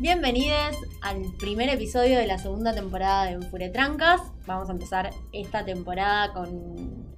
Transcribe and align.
Bienvenidos 0.00 0.76
al 1.02 1.22
primer 1.38 1.68
episodio 1.70 2.18
de 2.18 2.26
la 2.26 2.38
segunda 2.38 2.72
temporada 2.72 3.24
de 3.26 3.32
Enfuretrancas. 3.32 4.20
Vamos 4.46 4.68
a 4.68 4.72
empezar 4.72 5.10
esta 5.32 5.64
temporada 5.64 6.32
con 6.32 6.48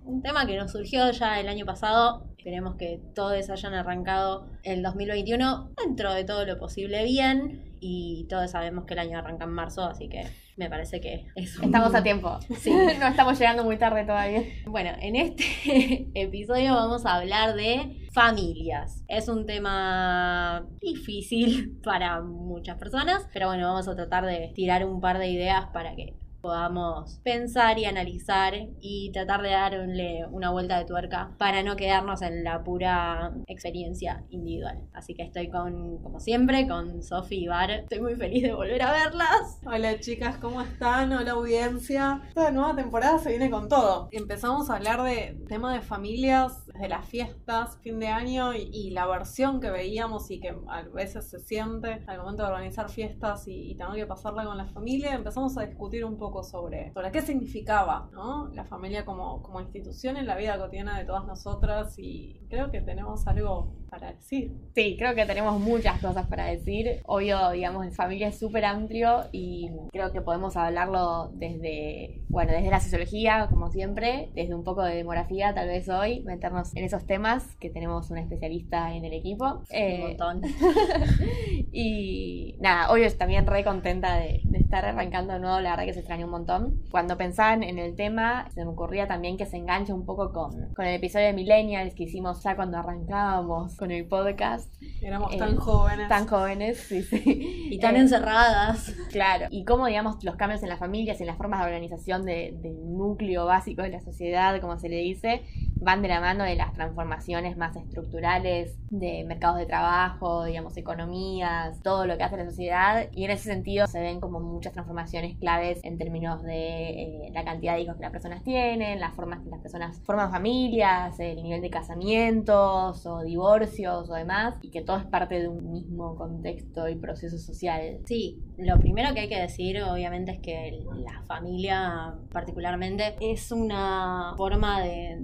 un 0.04 0.22
tema 0.22 0.46
que 0.46 0.56
nos 0.56 0.72
surgió 0.72 1.10
ya 1.10 1.40
el 1.40 1.48
año 1.48 1.66
pasado. 1.66 2.24
Esperemos 2.38 2.76
que 2.76 3.00
todos 3.14 3.50
hayan 3.50 3.74
arrancado 3.74 4.46
el 4.62 4.82
2021 4.82 5.72
dentro 5.84 6.14
de 6.14 6.24
todo 6.24 6.46
lo 6.46 6.58
posible 6.58 7.04
bien. 7.04 7.76
Y 7.80 8.26
todos 8.30 8.50
sabemos 8.50 8.84
que 8.86 8.94
el 8.94 9.00
año 9.00 9.18
arranca 9.18 9.44
en 9.44 9.50
marzo, 9.52 9.84
así 9.84 10.08
que 10.08 10.24
me 10.56 10.68
parece 10.68 11.00
que 11.00 11.26
es 11.34 11.58
un- 11.58 11.64
Estamos 11.66 11.94
a 11.94 12.02
tiempo. 12.02 12.38
Sí. 12.58 12.70
no 13.00 13.06
estamos 13.08 13.38
llegando 13.38 13.62
muy 13.64 13.76
tarde 13.78 14.04
todavía. 14.04 14.42
Bueno, 14.66 14.90
en 15.00 15.16
este 15.16 16.10
episodio 16.14 16.74
vamos 16.74 17.04
a 17.06 17.16
hablar 17.16 17.54
de 17.54 17.99
familias. 18.12 19.04
Es 19.08 19.28
un 19.28 19.46
tema 19.46 20.66
difícil 20.80 21.78
para 21.84 22.20
muchas 22.22 22.78
personas, 22.78 23.28
pero 23.32 23.46
bueno, 23.46 23.66
vamos 23.66 23.88
a 23.88 23.94
tratar 23.94 24.26
de 24.26 24.52
tirar 24.54 24.84
un 24.84 25.00
par 25.00 25.18
de 25.18 25.28
ideas 25.28 25.66
para 25.72 25.94
que 25.94 26.16
podamos 26.40 27.20
pensar 27.22 27.78
y 27.78 27.84
analizar 27.84 28.54
y 28.80 29.10
tratar 29.12 29.42
de 29.42 29.50
darle 29.50 30.26
una 30.30 30.50
vuelta 30.50 30.78
de 30.78 30.84
tuerca 30.84 31.34
para 31.38 31.62
no 31.62 31.76
quedarnos 31.76 32.22
en 32.22 32.44
la 32.44 32.64
pura 32.64 33.34
experiencia 33.46 34.24
individual. 34.30 34.88
Así 34.92 35.14
que 35.14 35.22
estoy 35.22 35.50
con, 35.50 35.98
como 35.98 36.20
siempre, 36.20 36.66
con 36.66 37.02
Sofi 37.02 37.44
y 37.44 37.48
Bar. 37.48 37.70
Estoy 37.70 38.00
muy 38.00 38.14
feliz 38.14 38.42
de 38.42 38.52
volver 38.52 38.82
a 38.82 38.92
verlas. 38.92 39.60
Hola 39.64 40.00
chicas, 40.00 40.36
¿cómo 40.38 40.62
están? 40.62 41.12
Hola 41.12 41.32
audiencia. 41.32 42.22
Esta 42.28 42.50
nueva 42.50 42.74
temporada 42.74 43.18
se 43.18 43.30
viene 43.30 43.50
con 43.50 43.68
todo. 43.68 44.08
Empezamos 44.12 44.70
a 44.70 44.76
hablar 44.76 45.02
de 45.02 45.38
tema 45.48 45.72
de 45.74 45.80
familias, 45.80 46.66
de 46.66 46.88
las 46.88 47.06
fiestas, 47.06 47.78
fin 47.82 47.98
de 47.98 48.08
año 48.08 48.54
y, 48.54 48.90
la 48.90 49.06
versión 49.06 49.60
que 49.60 49.70
veíamos 49.70 50.30
y 50.32 50.40
que 50.40 50.56
a 50.68 50.82
veces 50.82 51.30
se 51.30 51.38
siente 51.38 52.02
al 52.08 52.18
momento 52.18 52.42
de 52.42 52.48
organizar 52.48 52.88
fiestas 52.90 53.46
y, 53.46 53.70
y 53.70 53.76
tener 53.76 53.94
que 53.94 54.06
pasarla 54.06 54.44
con 54.44 54.56
la 54.56 54.66
familia. 54.66 55.14
Empezamos 55.14 55.56
a 55.56 55.64
discutir 55.64 56.04
un 56.04 56.16
poco 56.16 56.29
sobre, 56.42 56.92
sobre 56.92 57.10
qué 57.10 57.22
significaba 57.22 58.08
¿no? 58.12 58.48
la 58.48 58.64
familia 58.64 59.04
como, 59.04 59.42
como 59.42 59.60
institución 59.60 60.16
en 60.16 60.26
la 60.26 60.36
vida 60.36 60.58
cotidiana 60.58 60.98
de 60.98 61.04
todas 61.04 61.26
nosotras 61.26 61.94
y 61.98 62.40
creo 62.48 62.70
que 62.70 62.80
tenemos 62.80 63.26
algo 63.26 63.79
para 63.90 64.12
decir. 64.12 64.52
Sí, 64.74 64.96
creo 64.98 65.14
que 65.14 65.26
tenemos 65.26 65.60
muchas 65.60 66.00
cosas 66.00 66.26
para 66.28 66.46
decir. 66.46 67.00
Obvio, 67.06 67.50
digamos, 67.50 67.84
en 67.84 67.92
familia 67.92 68.28
es 68.28 68.38
súper 68.38 68.64
amplio 68.64 69.24
y 69.32 69.70
creo 69.90 70.12
que 70.12 70.20
podemos 70.20 70.56
hablarlo 70.56 71.30
desde, 71.34 72.22
bueno, 72.28 72.52
desde 72.52 72.70
la 72.70 72.80
sociología, 72.80 73.48
como 73.50 73.70
siempre, 73.70 74.30
desde 74.34 74.54
un 74.54 74.64
poco 74.64 74.82
de 74.84 74.94
demografía, 74.96 75.52
tal 75.54 75.68
vez 75.68 75.88
hoy, 75.88 76.20
meternos 76.24 76.74
en 76.76 76.84
esos 76.84 77.04
temas 77.06 77.44
que 77.56 77.70
tenemos 77.70 78.10
una 78.10 78.20
especialista 78.22 78.94
en 78.94 79.04
el 79.04 79.12
equipo. 79.12 79.44
Un 79.46 79.64
Eh, 79.70 79.98
montón. 80.08 80.40
y 81.72 82.56
nada, 82.60 82.90
obvio, 82.90 83.10
también 83.16 83.46
re 83.46 83.64
contenta 83.64 84.16
de, 84.16 84.40
de 84.44 84.58
estar 84.58 84.84
arrancando 84.84 85.34
de 85.34 85.40
nuevo, 85.40 85.60
la 85.60 85.70
verdad 85.70 85.84
que 85.84 85.92
se 85.92 86.00
extrañó 86.00 86.26
un 86.26 86.32
montón. 86.32 86.82
Cuando 86.90 87.16
pensaban 87.16 87.62
en 87.62 87.78
el 87.78 87.94
tema, 87.96 88.48
se 88.54 88.64
me 88.64 88.70
ocurría 88.70 89.06
también 89.08 89.36
que 89.36 89.46
se 89.46 89.56
engancha 89.56 89.94
un 89.94 90.04
poco 90.06 90.32
con, 90.32 90.72
con 90.74 90.84
el 90.86 90.94
episodio 90.94 91.26
de 91.26 91.32
Millennials 91.32 91.94
que 91.94 92.04
hicimos 92.04 92.42
ya 92.42 92.56
cuando 92.56 92.78
arrancábamos 92.78 93.76
con 93.80 93.90
el 93.90 94.06
podcast, 94.06 94.72
Éramos 95.02 95.32
Eh, 95.32 95.38
tan 95.38 95.56
jóvenes. 95.56 96.08
tan 96.08 96.26
jóvenes, 96.28 96.78
sí, 96.78 97.02
sí. 97.02 97.68
Y 97.70 97.78
tan 97.80 97.96
Eh, 97.96 98.00
encerradas. 98.00 98.94
Claro, 99.10 99.46
y 99.50 99.64
cómo, 99.64 99.86
digamos, 99.86 100.22
los 100.22 100.36
cambios 100.36 100.62
en 100.62 100.68
las 100.68 100.78
familias, 100.78 101.20
en 101.20 101.26
las 101.26 101.38
formas 101.38 101.60
de 101.60 101.66
organización 101.66 102.24
de- 102.26 102.54
del 102.60 102.74
núcleo 102.96 103.46
básico 103.46 103.82
de 103.82 103.88
la 103.88 104.00
sociedad, 104.00 104.60
como 104.60 104.78
se 104.78 104.88
le 104.90 104.96
dice, 104.98 105.42
van 105.80 106.02
de 106.02 106.08
la 106.08 106.20
mano 106.20 106.44
de 106.44 106.56
las 106.56 106.72
transformaciones 106.74 107.56
más 107.56 107.74
estructurales 107.76 108.76
de 108.90 109.24
mercados 109.24 109.58
de 109.58 109.66
trabajo, 109.66 110.44
digamos, 110.44 110.76
economías, 110.76 111.82
todo 111.82 112.06
lo 112.06 112.16
que 112.16 112.24
hace 112.24 112.36
la 112.36 112.44
sociedad. 112.44 113.08
Y 113.12 113.24
en 113.24 113.30
ese 113.30 113.44
sentido 113.44 113.86
se 113.86 114.00
ven 114.00 114.20
como 114.20 114.40
muchas 114.40 114.72
transformaciones 114.72 115.36
claves 115.38 115.80
en 115.84 115.96
términos 115.96 116.42
de 116.42 116.90
eh, 116.90 117.30
la 117.32 117.44
cantidad 117.44 117.74
de 117.74 117.82
hijos 117.82 117.96
que 117.96 118.02
las 118.02 118.12
personas 118.12 118.42
tienen, 118.42 119.00
las 119.00 119.14
formas 119.14 119.40
que 119.42 119.50
las 119.50 119.60
personas 119.60 120.00
forman 120.04 120.30
familias, 120.30 121.18
el 121.18 121.42
nivel 121.42 121.62
de 121.62 121.70
casamientos 121.70 123.06
o 123.06 123.20
divorcios 123.22 124.10
o 124.10 124.14
demás, 124.14 124.56
y 124.62 124.70
que 124.70 124.82
todo 124.82 124.98
es 124.98 125.06
parte 125.06 125.40
de 125.40 125.48
un 125.48 125.70
mismo 125.70 126.16
contexto 126.16 126.88
y 126.88 126.96
proceso 126.96 127.38
social. 127.38 128.00
Sí, 128.04 128.42
lo 128.62 128.78
primero 128.78 129.14
que 129.14 129.20
hay 129.20 129.28
que 129.28 129.40
decir 129.40 129.82
obviamente 129.82 130.32
es 130.32 130.38
que 130.40 130.84
la 130.96 131.22
familia 131.22 132.14
particularmente 132.32 133.16
es 133.20 133.52
una 133.52 134.34
forma 134.36 134.80
de, 134.80 135.18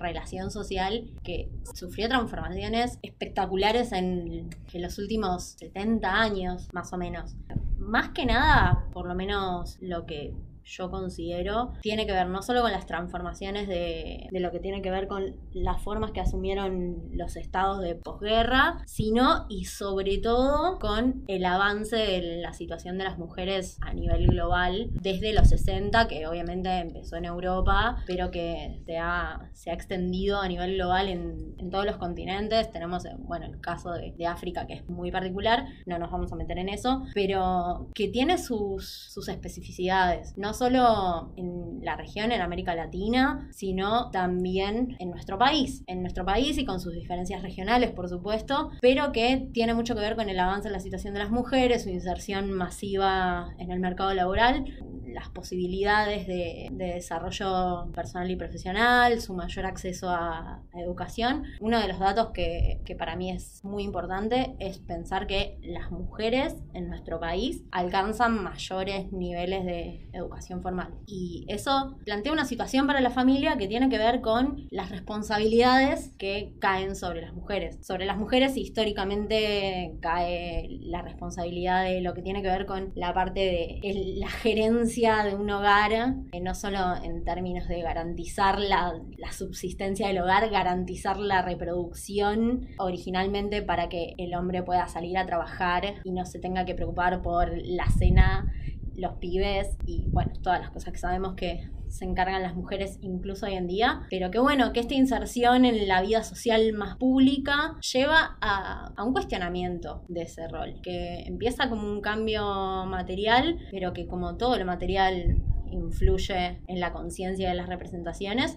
relación 0.00 0.50
social 0.50 1.08
que 1.24 1.48
sufrió 1.74 2.10
transformaciones 2.10 2.98
espectaculares 3.00 3.92
en, 3.92 4.50
en 4.70 4.82
los 4.82 4.98
últimos 4.98 5.56
70 5.58 6.20
años 6.20 6.68
más 6.74 6.92
o 6.92 6.98
menos. 6.98 7.34
Más 7.78 8.10
que 8.10 8.26
nada, 8.26 8.86
por 8.92 9.08
lo 9.08 9.14
menos 9.14 9.78
lo 9.80 10.04
que 10.04 10.34
yo 10.68 10.90
considero, 10.90 11.72
tiene 11.82 12.06
que 12.06 12.12
ver 12.12 12.28
no 12.28 12.42
solo 12.42 12.62
con 12.62 12.72
las 12.72 12.86
transformaciones 12.86 13.68
de, 13.68 14.28
de 14.30 14.40
lo 14.40 14.50
que 14.50 14.60
tiene 14.60 14.82
que 14.82 14.90
ver 14.90 15.08
con 15.08 15.36
las 15.52 15.82
formas 15.82 16.12
que 16.12 16.20
asumieron 16.20 17.08
los 17.12 17.36
estados 17.36 17.80
de 17.80 17.94
posguerra, 17.94 18.82
sino 18.86 19.46
y 19.48 19.64
sobre 19.64 20.18
todo 20.18 20.78
con 20.78 21.24
el 21.26 21.44
avance 21.44 21.96
de 21.96 22.38
la 22.40 22.52
situación 22.52 22.98
de 22.98 23.04
las 23.04 23.18
mujeres 23.18 23.78
a 23.80 23.92
nivel 23.92 24.26
global 24.28 24.90
desde 24.92 25.32
los 25.32 25.48
60, 25.48 26.08
que 26.08 26.26
obviamente 26.26 26.68
empezó 26.78 27.16
en 27.16 27.24
Europa, 27.24 28.02
pero 28.06 28.30
que 28.30 28.82
se 28.84 28.98
ha, 28.98 29.50
se 29.52 29.70
ha 29.70 29.74
extendido 29.74 30.40
a 30.40 30.48
nivel 30.48 30.74
global 30.74 31.08
en, 31.08 31.54
en 31.58 31.70
todos 31.70 31.84
los 31.84 31.96
continentes. 31.96 32.70
Tenemos, 32.70 33.04
eh, 33.04 33.14
bueno, 33.18 33.46
el 33.46 33.60
caso 33.60 33.92
de, 33.92 34.14
África, 34.26 34.66
que 34.66 34.74
es 34.74 34.88
muy 34.88 35.10
particular, 35.10 35.66
no 35.86 35.98
nos 35.98 36.10
vamos 36.10 36.32
a 36.32 36.36
meter 36.36 36.58
en 36.58 36.68
eso, 36.68 37.02
pero 37.14 37.88
que 37.94 38.08
tiene 38.08 38.36
sus, 38.36 38.88
sus 39.10 39.28
especificidades, 39.28 40.36
no 40.36 40.52
solo 40.58 41.32
en 41.36 41.80
la 41.82 41.96
región, 41.96 42.32
en 42.32 42.40
América 42.40 42.74
Latina, 42.74 43.48
sino 43.52 44.10
también 44.10 44.96
en 44.98 45.10
nuestro 45.10 45.38
país, 45.38 45.84
en 45.86 46.02
nuestro 46.02 46.24
país 46.24 46.58
y 46.58 46.64
con 46.64 46.80
sus 46.80 46.92
diferencias 46.92 47.42
regionales, 47.42 47.90
por 47.92 48.08
supuesto, 48.08 48.70
pero 48.80 49.12
que 49.12 49.48
tiene 49.52 49.74
mucho 49.74 49.94
que 49.94 50.00
ver 50.00 50.16
con 50.16 50.28
el 50.28 50.38
avance 50.38 50.68
en 50.68 50.72
la 50.72 50.80
situación 50.80 51.14
de 51.14 51.20
las 51.20 51.30
mujeres, 51.30 51.84
su 51.84 51.90
inserción 51.90 52.52
masiva 52.52 53.54
en 53.58 53.70
el 53.70 53.80
mercado 53.80 54.12
laboral, 54.14 54.64
las 55.06 55.30
posibilidades 55.30 56.26
de, 56.26 56.68
de 56.70 56.94
desarrollo 56.94 57.90
personal 57.92 58.30
y 58.30 58.36
profesional, 58.36 59.20
su 59.20 59.34
mayor 59.34 59.64
acceso 59.66 60.10
a, 60.10 60.62
a 60.72 60.80
educación. 60.80 61.44
Uno 61.60 61.80
de 61.80 61.88
los 61.88 61.98
datos 61.98 62.28
que, 62.34 62.80
que 62.84 62.94
para 62.94 63.16
mí 63.16 63.30
es 63.30 63.64
muy 63.64 63.84
importante 63.84 64.54
es 64.58 64.78
pensar 64.78 65.26
que 65.26 65.58
las 65.62 65.90
mujeres 65.90 66.56
en 66.74 66.88
nuestro 66.88 67.18
país 67.20 67.64
alcanzan 67.70 68.42
mayores 68.42 69.10
niveles 69.12 69.64
de 69.64 70.08
educación 70.12 70.47
formal. 70.62 70.94
Y 71.06 71.44
eso 71.48 71.96
plantea 72.04 72.32
una 72.32 72.44
situación 72.44 72.86
para 72.86 73.00
la 73.00 73.10
familia 73.10 73.56
que 73.56 73.68
tiene 73.68 73.88
que 73.88 73.98
ver 73.98 74.20
con 74.20 74.66
las 74.70 74.90
responsabilidades 74.90 76.12
que 76.18 76.54
caen 76.58 76.96
sobre 76.96 77.22
las 77.22 77.34
mujeres. 77.34 77.78
Sobre 77.86 78.06
las 78.06 78.16
mujeres 78.16 78.56
históricamente 78.56 79.96
cae 80.00 80.68
la 80.80 81.02
responsabilidad 81.02 81.84
de 81.84 82.00
lo 82.00 82.14
que 82.14 82.22
tiene 82.22 82.42
que 82.42 82.48
ver 82.48 82.66
con 82.66 82.92
la 82.94 83.14
parte 83.14 83.40
de 83.40 84.14
la 84.16 84.28
gerencia 84.28 85.22
de 85.24 85.34
un 85.34 85.50
hogar, 85.50 85.92
eh, 85.92 86.40
no 86.40 86.54
solo 86.54 86.78
en 87.02 87.24
términos 87.24 87.68
de 87.68 87.82
garantizar 87.82 88.58
la, 88.58 88.94
la 89.16 89.32
subsistencia 89.32 90.08
del 90.08 90.18
hogar, 90.18 90.48
garantizar 90.50 91.18
la 91.18 91.42
reproducción 91.42 92.68
originalmente 92.78 93.62
para 93.62 93.88
que 93.88 94.14
el 94.18 94.34
hombre 94.34 94.62
pueda 94.62 94.88
salir 94.88 95.16
a 95.18 95.26
trabajar 95.26 95.94
y 96.04 96.12
no 96.12 96.24
se 96.24 96.38
tenga 96.38 96.64
que 96.64 96.74
preocupar 96.74 97.22
por 97.22 97.50
la 97.64 97.88
cena 97.90 98.52
los 98.98 99.14
pibes 99.14 99.76
y 99.86 100.04
bueno, 100.10 100.32
todas 100.42 100.60
las 100.60 100.70
cosas 100.70 100.92
que 100.92 100.98
sabemos 100.98 101.34
que 101.34 101.70
se 101.88 102.04
encargan 102.04 102.42
las 102.42 102.54
mujeres 102.54 102.98
incluso 103.00 103.46
hoy 103.46 103.54
en 103.54 103.66
día, 103.66 104.02
pero 104.10 104.30
que 104.30 104.38
bueno, 104.38 104.72
que 104.72 104.80
esta 104.80 104.94
inserción 104.94 105.64
en 105.64 105.88
la 105.88 106.02
vida 106.02 106.22
social 106.22 106.72
más 106.74 106.96
pública 106.96 107.76
lleva 107.92 108.36
a, 108.40 108.92
un 109.02 109.12
cuestionamiento 109.12 110.02
de 110.08 110.22
ese 110.22 110.48
rol, 110.48 110.80
que 110.82 111.20
empieza 111.20 111.70
como 111.70 111.90
un 111.90 112.00
cambio 112.00 112.44
material, 112.86 113.58
pero 113.70 113.92
que 113.92 114.06
como 114.06 114.36
todo 114.36 114.58
lo 114.58 114.66
material 114.66 115.38
influye 115.70 116.60
en 116.66 116.80
la 116.80 116.92
conciencia 116.92 117.48
de 117.48 117.54
las 117.54 117.68
representaciones. 117.68 118.56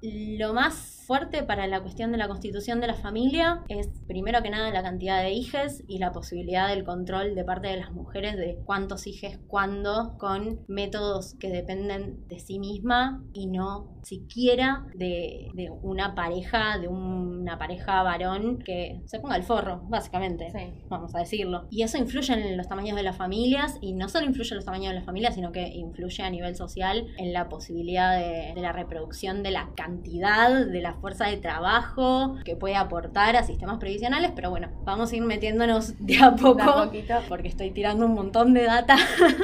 Y 0.00 0.36
lo 0.36 0.52
más 0.52 0.99
fuerte 1.10 1.42
para 1.42 1.66
la 1.66 1.80
cuestión 1.80 2.12
de 2.12 2.18
la 2.18 2.28
constitución 2.28 2.80
de 2.80 2.86
la 2.86 2.94
familia 2.94 3.64
es 3.68 3.88
primero 4.06 4.42
que 4.42 4.50
nada 4.50 4.70
la 4.70 4.82
cantidad 4.82 5.20
de 5.22 5.32
hijes 5.32 5.82
y 5.88 5.98
la 5.98 6.12
posibilidad 6.12 6.68
del 6.68 6.84
control 6.84 7.34
de 7.34 7.44
parte 7.44 7.66
de 7.66 7.78
las 7.78 7.90
mujeres 7.90 8.36
de 8.36 8.60
cuántos 8.64 9.06
hijes 9.06 9.40
cuándo 9.48 10.16
con 10.18 10.60
métodos 10.68 11.34
que 11.40 11.50
dependen 11.50 12.28
de 12.28 12.38
sí 12.38 12.58
misma 12.58 13.24
y 13.32 13.48
no 13.48 13.96
siquiera 14.02 14.86
de, 14.94 15.50
de 15.54 15.70
una 15.82 16.14
pareja, 16.14 16.78
de 16.78 16.88
una 16.88 17.58
pareja 17.58 18.02
varón 18.02 18.58
que 18.58 19.02
se 19.04 19.20
ponga 19.20 19.36
el 19.36 19.42
forro, 19.42 19.82
básicamente 19.88 20.50
Sí. 20.50 20.84
vamos 20.88 21.14
a 21.14 21.18
decirlo. 21.18 21.66
Y 21.70 21.82
eso 21.82 21.98
influye 21.98 22.32
en 22.32 22.56
los 22.56 22.68
tamaños 22.68 22.96
de 22.96 23.02
las 23.02 23.16
familias 23.16 23.76
y 23.80 23.92
no 23.94 24.08
solo 24.08 24.26
influye 24.26 24.50
en 24.50 24.56
los 24.56 24.64
tamaños 24.64 24.88
de 24.90 24.94
las 24.94 25.04
familias, 25.04 25.34
sino 25.34 25.52
que 25.52 25.66
influye 25.68 26.22
a 26.22 26.30
nivel 26.30 26.40
nivel 26.40 26.56
social 26.56 27.06
en 27.18 27.34
la 27.34 27.50
posibilidad 27.50 28.16
de, 28.16 28.54
de 28.54 28.62
la 28.62 28.72
reproducción 28.72 29.42
de 29.42 29.50
la 29.50 29.68
cantidad 29.76 30.64
de 30.64 30.80
la 30.80 30.99
fuerza 31.00 31.26
de 31.26 31.36
trabajo 31.36 32.36
que 32.44 32.56
puede 32.56 32.76
aportar 32.76 33.36
a 33.36 33.42
sistemas 33.42 33.78
previsionales, 33.78 34.32
pero 34.34 34.50
bueno, 34.50 34.68
vamos 34.84 35.12
a 35.12 35.16
ir 35.16 35.22
metiéndonos 35.22 35.94
de 36.04 36.18
a 36.18 36.34
poco, 36.34 36.86
De 36.86 37.12
a 37.12 37.20
porque 37.28 37.48
estoy 37.48 37.70
tirando 37.70 38.06
un 38.06 38.14
montón 38.14 38.54
de 38.54 38.64
data, 38.64 38.96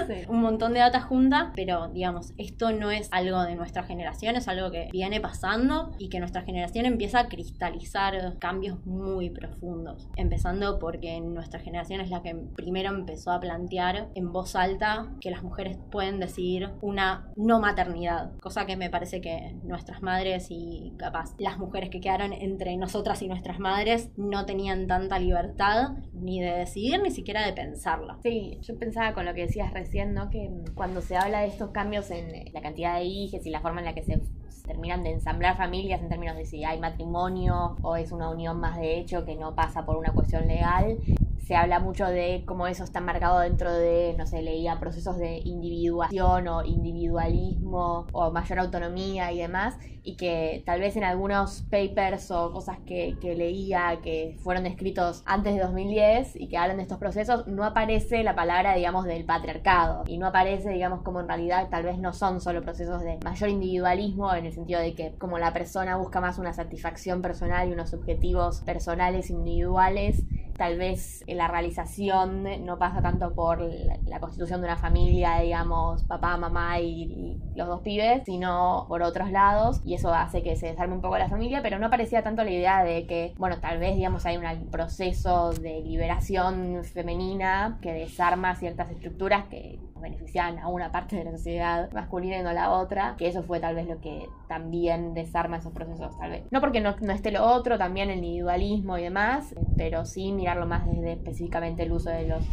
Sí. 0.06 0.24
un 0.28 0.40
montón 0.40 0.72
de 0.72 0.80
data 0.80 1.00
junta, 1.00 1.52
pero 1.54 1.88
digamos, 1.88 2.32
esto 2.38 2.72
no 2.72 2.90
es 2.90 3.08
algo 3.12 3.42
de 3.42 3.54
nuestra 3.56 3.82
generación, 3.82 4.36
es 4.36 4.48
algo 4.48 4.70
que 4.70 4.88
viene 4.92 5.20
pasando 5.20 5.92
y 5.98 6.08
que 6.08 6.20
nuestra 6.20 6.42
generación 6.42 6.86
empieza 6.86 7.20
a 7.20 7.28
cristalizar 7.28 8.38
cambios 8.38 8.84
muy 8.86 9.30
profundos, 9.30 10.08
empezando 10.16 10.78
porque 10.78 11.20
nuestra 11.20 11.60
generación 11.60 12.00
es 12.00 12.10
la 12.10 12.22
que 12.22 12.34
primero 12.54 12.90
empezó 12.90 13.30
a 13.32 13.40
plantear 13.40 14.08
en 14.14 14.32
voz 14.32 14.56
alta 14.56 15.06
que 15.20 15.30
las 15.30 15.42
mujeres 15.42 15.78
pueden 15.90 16.20
decidir 16.20 16.70
una 16.80 17.28
no 17.36 17.60
maternidad, 17.60 18.32
cosa 18.40 18.66
que 18.66 18.76
me 18.76 18.90
parece 18.90 19.20
que 19.20 19.56
nuestras 19.62 20.02
madres 20.02 20.46
y 20.50 20.92
capaz 20.98 21.34
las 21.46 21.58
mujeres 21.58 21.90
que 21.90 22.00
quedaron 22.00 22.32
entre 22.32 22.76
nosotras 22.76 23.22
y 23.22 23.28
nuestras 23.28 23.60
madres 23.60 24.10
no 24.16 24.46
tenían 24.46 24.88
tanta 24.88 25.20
libertad 25.20 25.90
ni 26.12 26.40
de 26.40 26.50
decidir 26.50 27.00
ni 27.00 27.12
siquiera 27.12 27.46
de 27.46 27.52
pensarla. 27.52 28.18
Sí, 28.24 28.58
yo 28.62 28.76
pensaba 28.76 29.14
con 29.14 29.26
lo 29.26 29.32
que 29.32 29.42
decías 29.42 29.72
recién, 29.72 30.12
¿no? 30.12 30.28
Que 30.28 30.50
cuando 30.74 31.00
se 31.00 31.16
habla 31.16 31.40
de 31.40 31.46
estos 31.46 31.70
cambios 31.70 32.10
en 32.10 32.34
eh, 32.34 32.50
la 32.52 32.62
cantidad 32.62 32.96
de 32.96 33.04
hijos 33.04 33.46
y 33.46 33.50
la 33.50 33.60
forma 33.60 33.78
en 33.78 33.86
la 33.86 33.94
que 33.94 34.02
se 34.02 34.20
terminan 34.66 35.04
de 35.04 35.12
ensamblar 35.12 35.56
familias 35.56 36.02
en 36.02 36.08
términos 36.08 36.36
de 36.36 36.44
si 36.44 36.64
hay 36.64 36.80
matrimonio 36.80 37.76
o 37.82 37.94
es 37.94 38.10
una 38.10 38.28
unión 38.28 38.58
más 38.58 38.76
de 38.76 38.98
hecho 38.98 39.24
que 39.24 39.36
no 39.36 39.54
pasa 39.54 39.86
por 39.86 39.96
una 39.96 40.12
cuestión 40.12 40.48
legal, 40.48 40.98
se 41.46 41.54
habla 41.54 41.78
mucho 41.78 42.06
de 42.06 42.42
cómo 42.44 42.66
eso 42.66 42.82
está 42.82 43.00
marcado 43.00 43.38
dentro 43.38 43.72
de, 43.72 44.16
no 44.18 44.26
sé, 44.26 44.42
leía 44.42 44.80
procesos 44.80 45.16
de 45.16 45.38
individuación 45.44 46.48
o 46.48 46.64
individualismo 46.64 48.08
o 48.10 48.32
mayor 48.32 48.58
autonomía 48.58 49.30
y 49.30 49.38
demás, 49.38 49.76
y 50.02 50.16
que 50.16 50.64
tal 50.66 50.80
vez 50.80 50.96
en 50.96 51.04
algunos 51.04 51.62
papers 51.70 52.32
o 52.32 52.50
cosas 52.50 52.78
que, 52.84 53.16
que 53.20 53.36
leía 53.36 54.00
que 54.02 54.36
fueron 54.40 54.66
escritos 54.66 55.22
antes 55.24 55.54
de 55.54 55.60
2010 55.60 56.34
y 56.34 56.48
que 56.48 56.58
hablan 56.58 56.78
de 56.78 56.82
estos 56.82 56.98
procesos, 56.98 57.46
no 57.46 57.64
aparece 57.64 58.24
la 58.24 58.34
palabra, 58.34 58.74
digamos, 58.74 59.04
del 59.04 59.24
patriarcado, 59.24 60.02
y 60.08 60.18
no 60.18 60.26
aparece, 60.26 60.70
digamos, 60.70 61.02
como 61.02 61.20
en 61.20 61.28
realidad 61.28 61.68
tal 61.70 61.84
vez 61.84 61.96
no 61.98 62.12
son 62.12 62.40
solo 62.40 62.62
procesos 62.62 63.02
de 63.02 63.20
mayor 63.24 63.50
individualismo 63.50 64.34
en 64.34 64.46
el 64.46 64.52
sentido 64.52 64.80
de 64.80 64.96
que 64.96 65.14
como 65.16 65.38
la 65.38 65.52
persona 65.52 65.96
busca 65.96 66.20
más 66.20 66.40
una 66.40 66.52
satisfacción 66.52 67.22
personal 67.22 67.68
y 67.68 67.72
unos 67.72 67.94
objetivos 67.94 68.62
personales 68.62 69.30
individuales, 69.30 70.24
tal 70.56 70.78
vez 70.78 71.24
la 71.26 71.48
realización 71.48 72.44
no 72.64 72.78
pasa 72.78 73.02
tanto 73.02 73.34
por 73.34 73.60
la, 73.60 74.20
constitución 74.20 74.60
de 74.60 74.66
una 74.66 74.76
familia, 74.76 75.40
digamos, 75.40 76.02
papá, 76.04 76.36
mamá 76.36 76.80
y, 76.80 77.02
y 77.02 77.40
los 77.54 77.68
dos 77.68 77.82
pibes, 77.82 78.22
sino 78.24 78.86
por 78.88 79.02
otros 79.02 79.30
lados, 79.30 79.80
y 79.84 79.94
eso 79.94 80.12
hace 80.12 80.42
que 80.42 80.56
se 80.56 80.68
desarme 80.68 80.94
un 80.94 81.00
poco 81.00 81.18
la 81.18 81.28
familia, 81.28 81.60
pero 81.62 81.78
no 81.78 81.90
parecía 81.90 82.22
tanto 82.22 82.44
la 82.44 82.50
idea 82.50 82.82
de 82.82 83.06
que, 83.06 83.34
bueno, 83.38 83.58
tal 83.60 83.78
vez, 83.78 83.96
digamos, 83.96 84.24
hay 84.26 84.36
un 84.36 84.70
proceso 84.70 85.52
de 85.52 85.82
liberación 85.82 86.82
femenina 86.84 87.78
que 87.82 87.92
desarma 87.92 88.54
ciertas 88.56 88.90
estructuras 88.90 89.44
que 89.46 89.78
beneficiaban 90.00 90.58
a 90.58 90.68
una 90.68 90.92
parte 90.92 91.16
de 91.16 91.24
la 91.24 91.32
sociedad 91.32 91.90
masculina 91.92 92.38
y 92.38 92.42
no 92.42 92.50
a 92.50 92.54
la 92.54 92.70
otra, 92.70 93.14
que 93.18 93.28
eso 93.28 93.42
fue 93.42 93.60
tal 93.60 93.74
vez 93.74 93.86
lo 93.86 94.00
que 94.00 94.26
también 94.48 95.14
desarma 95.14 95.58
esos 95.58 95.72
procesos, 95.72 96.16
tal 96.18 96.30
vez. 96.30 96.44
No 96.50 96.60
porque 96.60 96.80
no, 96.80 96.96
no 97.00 97.12
esté 97.12 97.30
lo 97.30 97.44
otro, 97.44 97.78
también 97.78 98.10
el 98.10 98.18
individualismo 98.18 98.98
y 98.98 99.02
demás, 99.02 99.54
pero 99.76 100.04
sí 100.04 100.32
mirarlo 100.32 100.66
más 100.66 100.86
desde 100.86 101.12
específicamente 101.12 101.82
el 101.82 101.92
uso 101.92 102.10
de 102.10 102.28
los 102.28 102.44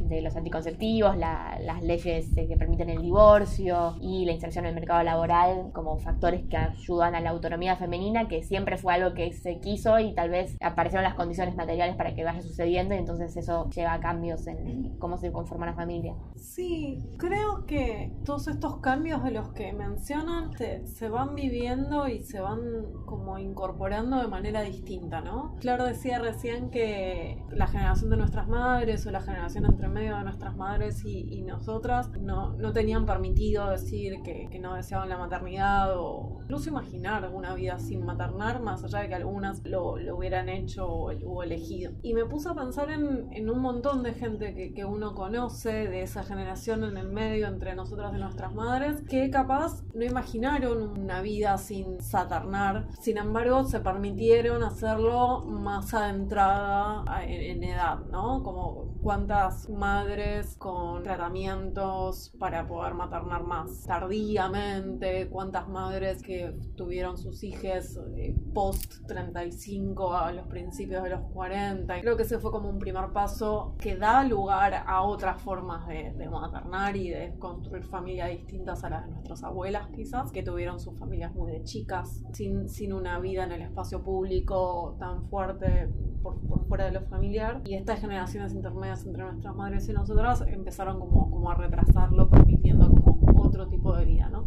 de 0.00 0.22
los 0.22 0.36
anticonceptivos, 0.36 1.16
la, 1.16 1.58
las 1.62 1.82
leyes 1.82 2.36
eh, 2.36 2.46
que 2.48 2.56
permiten 2.56 2.90
el 2.90 3.02
divorcio 3.02 3.96
y 4.00 4.24
la 4.24 4.32
inserción 4.32 4.64
en 4.64 4.70
el 4.70 4.74
mercado 4.74 5.02
laboral 5.02 5.70
como 5.72 5.98
factores 5.98 6.46
que 6.48 6.56
ayudan 6.56 7.14
a 7.14 7.20
la 7.20 7.30
autonomía 7.30 7.76
femenina, 7.76 8.28
que 8.28 8.42
siempre 8.42 8.76
fue 8.76 8.94
algo 8.94 9.14
que 9.14 9.32
se 9.32 9.60
quiso 9.60 9.98
y 9.98 10.14
tal 10.14 10.30
vez 10.30 10.56
aparecieron 10.60 11.04
las 11.04 11.14
condiciones 11.14 11.54
materiales 11.56 11.96
para 11.96 12.14
que 12.14 12.24
vaya 12.24 12.42
sucediendo 12.42 12.94
y 12.94 12.98
entonces 12.98 13.36
eso 13.36 13.68
lleva 13.70 13.94
a 13.94 14.00
cambios 14.00 14.46
en 14.46 14.96
cómo 14.98 15.18
se 15.18 15.30
conforma 15.32 15.66
la 15.66 15.74
familia. 15.74 16.14
Sí, 16.36 17.02
creo 17.18 17.66
que 17.66 18.12
todos 18.24 18.48
estos 18.48 18.78
cambios 18.78 19.22
de 19.22 19.30
los 19.30 19.52
que 19.52 19.72
mencionan 19.72 20.56
se, 20.56 20.86
se 20.86 21.08
van 21.08 21.34
viviendo 21.34 22.08
y 22.08 22.22
se 22.22 22.40
van 22.40 22.58
como 23.06 23.38
incorporando 23.38 24.20
de 24.20 24.28
manera 24.28 24.62
distinta, 24.62 25.20
¿no? 25.20 25.56
Claro 25.60 25.84
decía 25.84 26.18
recién 26.18 26.70
que 26.70 27.42
la 27.50 27.66
generación 27.66 28.10
de 28.10 28.16
nuestras 28.16 28.48
madres 28.48 29.06
o 29.06 29.10
la 29.10 29.20
generación 29.20 29.66
entre 29.66 29.88
medio 29.90 30.16
de 30.16 30.24
nuestras 30.24 30.56
madres 30.56 31.04
y, 31.04 31.26
y 31.34 31.42
nosotras 31.42 32.10
no, 32.20 32.56
no, 32.56 32.72
tenían 32.72 33.06
permitido 33.06 33.70
decir 33.70 34.22
que, 34.22 34.48
que, 34.50 34.58
no 34.58 34.74
deseaban 34.74 35.08
la 35.08 35.18
maternidad 35.18 35.98
o 35.98 36.38
incluso 36.42 36.70
imaginar 36.70 37.30
una 37.32 37.54
vida 37.54 37.78
sin 37.78 38.04
maternar, 38.04 38.60
más 38.60 38.84
allá 38.84 39.00
de 39.00 39.08
que 39.08 39.14
algunas 39.14 39.64
lo, 39.64 39.96
lo 39.96 40.16
hubieran 40.16 40.48
hecho 40.48 40.86
o, 40.86 41.10
o, 41.10 41.42
elegido. 41.42 41.92
Y 42.02 42.14
me 42.14 42.24
puse 42.24 42.48
a 42.48 42.54
pensar 42.54 42.90
en, 42.90 43.32
en 43.32 43.50
un 43.50 43.60
montón 43.60 44.02
de 44.02 44.12
gente 44.12 44.54
que, 44.54 44.72
que, 44.72 44.84
uno 44.84 45.14
conoce 45.14 45.88
de 45.88 46.02
esa 46.02 46.24
generación 46.24 46.84
en 46.84 46.96
el 46.96 47.08
medio 47.08 47.46
entre 47.46 47.74
nosotras 47.74 48.12
y 48.14 48.18
nuestras 48.18 48.54
madres, 48.54 49.02
que 49.08 49.30
capaz 49.30 49.82
no 49.94 50.04
imaginaron 50.04 50.98
una 50.98 51.20
vida 51.20 51.58
sin 51.58 52.00
saternar, 52.00 52.88
sin 53.00 53.18
embargo 53.18 53.64
se 53.64 53.80
permitieron 53.80 54.62
hacerlo 54.62 55.44
más 55.44 55.94
adentrada 55.94 57.04
en, 57.22 57.62
en 57.62 57.64
edad, 57.64 57.98
¿no? 58.10 58.42
Como 58.42 58.90
cuántas 59.02 59.68
madres 59.80 60.56
con 60.58 61.02
tratamientos 61.02 62.34
para 62.38 62.68
poder 62.68 62.92
maternar 62.92 63.44
más 63.44 63.84
tardíamente, 63.84 65.26
cuántas 65.30 65.68
madres 65.68 66.22
que 66.22 66.54
tuvieron 66.76 67.16
sus 67.16 67.42
hijos 67.42 67.98
eh, 68.14 68.36
post 68.52 69.06
35 69.08 70.12
a 70.12 70.32
los 70.32 70.46
principios 70.48 71.02
de 71.02 71.10
los 71.10 71.22
40. 71.32 71.96
Y 71.96 72.02
creo 72.02 72.14
que 72.14 72.24
ese 72.24 72.38
fue 72.38 72.50
como 72.50 72.68
un 72.68 72.78
primer 72.78 73.10
paso 73.14 73.74
que 73.78 73.96
da 73.96 74.22
lugar 74.22 74.84
a 74.86 75.00
otras 75.00 75.40
formas 75.40 75.88
de, 75.88 76.12
de 76.12 76.28
maternar 76.28 76.94
y 76.94 77.08
de 77.08 77.38
construir 77.38 77.84
familias 77.84 78.28
distintas 78.28 78.84
a 78.84 78.90
las 78.90 79.06
de 79.06 79.12
nuestras 79.12 79.42
abuelas 79.42 79.88
quizás, 79.94 80.30
que 80.30 80.42
tuvieron 80.42 80.78
sus 80.78 80.98
familias 80.98 81.34
muy 81.34 81.52
de 81.52 81.64
chicas, 81.64 82.22
sin, 82.34 82.68
sin 82.68 82.92
una 82.92 83.18
vida 83.18 83.44
en 83.44 83.52
el 83.52 83.62
espacio 83.62 84.02
público 84.02 84.96
tan 84.98 85.26
fuerte 85.30 85.88
por, 86.22 86.38
por 86.46 86.66
fuera 86.66 86.84
de 86.84 86.92
lo 86.92 87.00
familiar. 87.06 87.62
Y 87.64 87.76
estas 87.76 87.98
generaciones 87.98 88.52
intermedias 88.52 89.06
entre 89.06 89.24
nuestras 89.24 89.54
madres 89.56 89.69
y 89.72 89.92
nosotras 89.92 90.44
empezaron 90.46 90.98
como, 90.98 91.30
como 91.30 91.50
a 91.50 91.54
retrasarlo, 91.54 92.28
permitiendo 92.28 92.90
como 92.90 93.42
otro 93.42 93.68
tipo 93.68 93.96
de 93.96 94.04
vida, 94.04 94.28
¿no? 94.28 94.46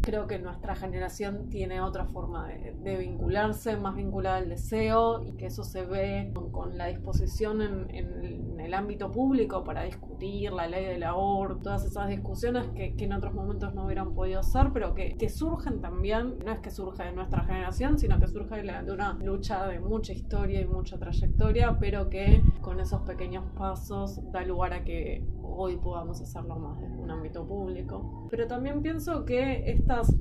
Creo 0.00 0.26
que 0.26 0.38
nuestra 0.38 0.74
generación 0.74 1.48
tiene 1.50 1.80
otra 1.80 2.06
forma 2.06 2.46
de, 2.46 2.74
de, 2.80 2.96
vincularse, 2.96 3.76
más 3.76 3.96
vinculada 3.96 4.36
al 4.36 4.48
deseo, 4.48 5.22
y 5.24 5.32
que 5.32 5.46
eso 5.46 5.64
se 5.64 5.84
ve 5.84 6.30
con, 6.34 6.50
con 6.50 6.78
la 6.78 6.86
disposición 6.86 7.60
en, 7.60 7.94
en, 7.94 8.47
en, 8.58 8.64
el 8.64 8.74
ámbito 8.74 9.10
público 9.10 9.64
para 9.64 9.84
discutir 9.84 10.52
la 10.52 10.66
ley 10.66 10.84
del 10.84 11.02
aborto, 11.02 11.62
todas 11.62 11.84
esas 11.84 12.08
discusiones 12.08 12.68
que, 12.68 12.94
en 12.98 13.12
otros 13.12 13.34
momentos 13.34 13.74
no 13.74 13.84
hubieran 13.84 14.14
podido 14.14 14.42
ser, 14.42 14.70
pero 14.72 14.94
que, 14.94 15.16
que, 15.16 15.28
surgen 15.28 15.80
también, 15.80 16.38
no 16.44 16.52
es 16.52 16.60
que 16.60 16.70
surge 16.70 17.04
de 17.04 17.12
nuestra 17.12 17.44
generación, 17.44 17.98
sino 17.98 18.18
que 18.18 18.28
surge 18.28 18.62
de, 18.62 18.92
una 18.92 19.14
lucha 19.14 19.66
de 19.66 19.80
mucha 19.80 20.12
historia 20.12 20.60
y 20.60 20.66
mucha 20.66 20.98
trayectoria, 20.98 21.78
pero 21.78 22.08
que 22.10 22.42
con 22.60 22.80
esos 22.80 23.02
pequeños 23.02 23.44
pasos 23.56 24.20
da 24.32 24.42
lugar 24.42 24.72
a 24.72 24.84
que 24.84 25.24
hoy 25.42 25.76
podamos 25.76 26.20
hacerlo 26.20 26.56
más 26.56 26.82
en 26.82 26.98
un 26.98 27.10
ámbito 27.10 27.46
público. 27.46 28.26
Pero 28.30 28.46
también 28.46 28.82
pienso 28.82 29.24
que 29.24 29.70
estas 29.70 30.14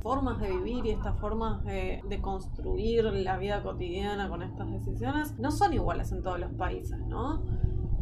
formas 0.00 0.40
de 0.40 0.50
vivir 0.50 0.86
y 0.86 0.90
estas 0.90 1.18
formas 1.18 1.64
de, 1.64 2.00
construir 2.20 3.04
la 3.04 3.36
vida 3.38 3.62
cotidiana 3.62 4.28
con 4.28 4.42
estas 4.42 4.70
decisiones 4.70 5.38
no 5.38 5.50
son 5.50 5.72
iguales 5.72 6.12
en 6.12 6.22
todos 6.22 6.38
los 6.38 6.52
países, 6.52 6.98
¿no? 7.06 7.44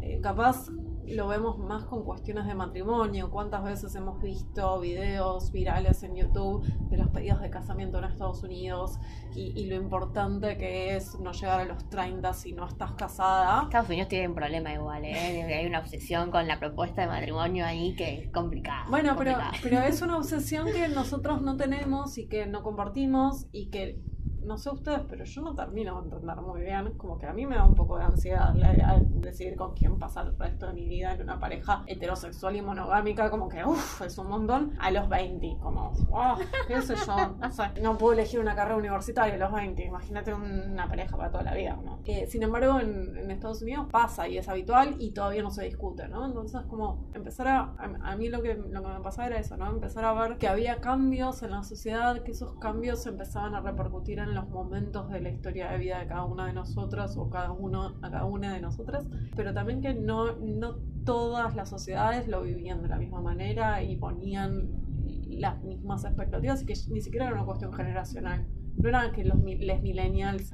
Eh, 0.01 0.19
capaz 0.21 0.69
lo 1.07 1.27
vemos 1.27 1.57
más 1.57 1.85
con 1.85 2.03
cuestiones 2.03 2.45
de 2.45 2.55
matrimonio. 2.55 3.29
¿Cuántas 3.29 3.63
veces 3.63 3.95
hemos 3.95 4.21
visto 4.21 4.79
videos 4.79 5.51
virales 5.51 6.03
en 6.03 6.15
YouTube 6.15 6.65
de 6.89 6.97
los 6.97 7.09
pedidos 7.09 7.41
de 7.41 7.49
casamiento 7.49 7.97
en 7.99 8.05
Estados 8.05 8.43
Unidos 8.43 8.99
y, 9.33 9.53
y 9.59 9.67
lo 9.67 9.75
importante 9.75 10.57
que 10.57 10.95
es 10.95 11.19
no 11.19 11.31
llegar 11.31 11.61
a 11.61 11.65
los 11.65 11.89
30 11.89 12.33
si 12.33 12.53
no 12.53 12.67
estás 12.67 12.93
casada? 12.93 13.63
Estados 13.63 13.89
Unidos 13.89 14.09
tiene 14.09 14.27
un 14.27 14.35
problema 14.35 14.73
igual, 14.73 15.05
¿eh? 15.05 15.43
Hay 15.57 15.65
una 15.65 15.79
obsesión 15.79 16.31
con 16.31 16.47
la 16.47 16.59
propuesta 16.59 17.01
de 17.01 17.07
matrimonio 17.07 17.65
ahí 17.65 17.95
que 17.95 18.23
es 18.23 18.31
complicada. 18.31 18.85
Bueno, 18.89 19.15
complicada. 19.15 19.51
Pero, 19.63 19.77
pero 19.77 19.87
es 19.87 20.01
una 20.01 20.17
obsesión 20.17 20.67
que 20.71 20.87
nosotros 20.89 21.41
no 21.41 21.57
tenemos 21.57 22.17
y 22.17 22.27
que 22.27 22.47
no 22.47 22.63
compartimos 22.63 23.47
y 23.51 23.69
que 23.69 24.01
no 24.47 24.57
sé 24.57 24.69
ustedes, 24.69 25.01
pero 25.09 25.25
yo 25.25 25.41
no 25.41 25.53
termino 25.53 26.01
de 26.01 26.05
entender 26.05 26.37
muy 26.37 26.61
bien, 26.61 26.93
como 26.97 27.17
que 27.19 27.27
a 27.27 27.33
mí 27.33 27.45
me 27.45 27.55
da 27.55 27.65
un 27.65 27.75
poco 27.75 27.97
de 27.97 28.05
ansiedad 28.05 28.55
la 28.55 28.99
decidir 28.99 29.55
con 29.55 29.73
quién 29.73 29.99
pasar 29.99 30.27
el 30.27 30.37
resto 30.37 30.67
de 30.67 30.73
mi 30.73 30.87
vida 30.87 31.13
en 31.13 31.21
una 31.21 31.39
pareja 31.39 31.83
heterosexual 31.87 32.55
y 32.55 32.61
monogámica, 32.61 33.29
como 33.29 33.49
que, 33.49 33.63
uff, 33.65 34.01
es 34.01 34.17
un 34.17 34.27
montón, 34.27 34.73
a 34.79 34.91
los 34.91 35.09
20, 35.09 35.57
como, 35.61 35.93
oh, 36.11 36.37
qué 36.67 36.81
sé 36.81 36.95
yo, 36.95 37.35
no 37.39 37.51
sé, 37.51 37.63
no 37.81 37.97
puedo 37.97 38.13
elegir 38.13 38.39
una 38.39 38.55
carrera 38.55 38.77
universitaria 38.77 39.35
a 39.35 39.37
los 39.37 39.51
20, 39.51 39.85
imagínate 39.85 40.33
una 40.33 40.87
pareja 40.87 41.17
para 41.17 41.31
toda 41.31 41.43
la 41.43 41.53
vida, 41.53 41.77
¿no? 41.83 41.99
Eh, 42.05 42.25
sin 42.27 42.43
embargo, 42.43 42.79
en, 42.79 43.27
Estados 43.27 43.61
Unidos 43.61 43.87
pasa 43.91 44.27
y 44.27 44.37
es 44.37 44.47
habitual 44.47 44.95
y 44.99 45.11
todavía 45.11 45.43
no 45.43 45.51
se 45.51 45.65
discute, 45.65 46.07
¿no? 46.07 46.25
Entonces, 46.25 46.61
como 46.69 47.09
empezar 47.13 47.47
a, 47.49 47.75
a, 47.77 48.15
mí 48.15 48.29
lo 48.29 48.41
que, 48.41 48.55
lo 48.55 48.81
que 48.81 48.87
me 48.87 49.01
pasaba 49.01 49.27
era 49.27 49.37
eso, 49.37 49.57
¿no? 49.57 49.69
Empezar 49.69 50.05
a 50.05 50.13
ver 50.13 50.37
que 50.37 50.47
había 50.47 50.79
cambios 50.79 51.43
en 51.43 51.51
la 51.51 51.63
sociedad, 51.63 52.23
que 52.23 52.31
esos 52.31 52.55
cambios 52.55 53.05
empezaban 53.05 53.53
a 53.53 53.59
repercutir 53.59 54.19
en 54.19 54.33
los 54.37 54.49
momentos 54.49 55.09
de 55.09 55.19
la 55.19 55.29
historia 55.29 55.71
de 55.71 55.77
vida 55.79 55.99
de 55.99 56.07
cada 56.07 56.25
una 56.25 56.45
de 56.45 56.53
nosotras 56.53 57.17
o 57.17 57.29
cada 57.29 57.51
uno, 57.51 57.97
a 58.01 58.11
cada 58.11 58.25
una 58.25 58.53
de 58.53 58.61
nosotras, 58.61 59.05
pero 59.35 59.53
también 59.53 59.81
que 59.81 59.93
no, 59.93 60.35
no 60.35 60.75
todas 61.05 61.55
las 61.55 61.69
sociedades 61.69 62.27
lo 62.27 62.43
vivían 62.43 62.81
de 62.81 62.89
la 62.89 62.97
misma 62.97 63.21
manera 63.21 63.81
y 63.81 63.95
ponían 63.95 64.69
las 65.27 65.63
mismas 65.63 66.03
expectativas 66.05 66.61
y 66.61 66.65
que 66.65 66.75
ni 66.91 67.01
siquiera 67.01 67.27
era 67.27 67.35
una 67.35 67.45
cuestión 67.45 67.73
generacional. 67.73 68.45
No 68.77 68.89
era 68.89 69.11
que 69.11 69.23
los 69.23 69.39
les 69.43 69.81
millennials 69.81 70.53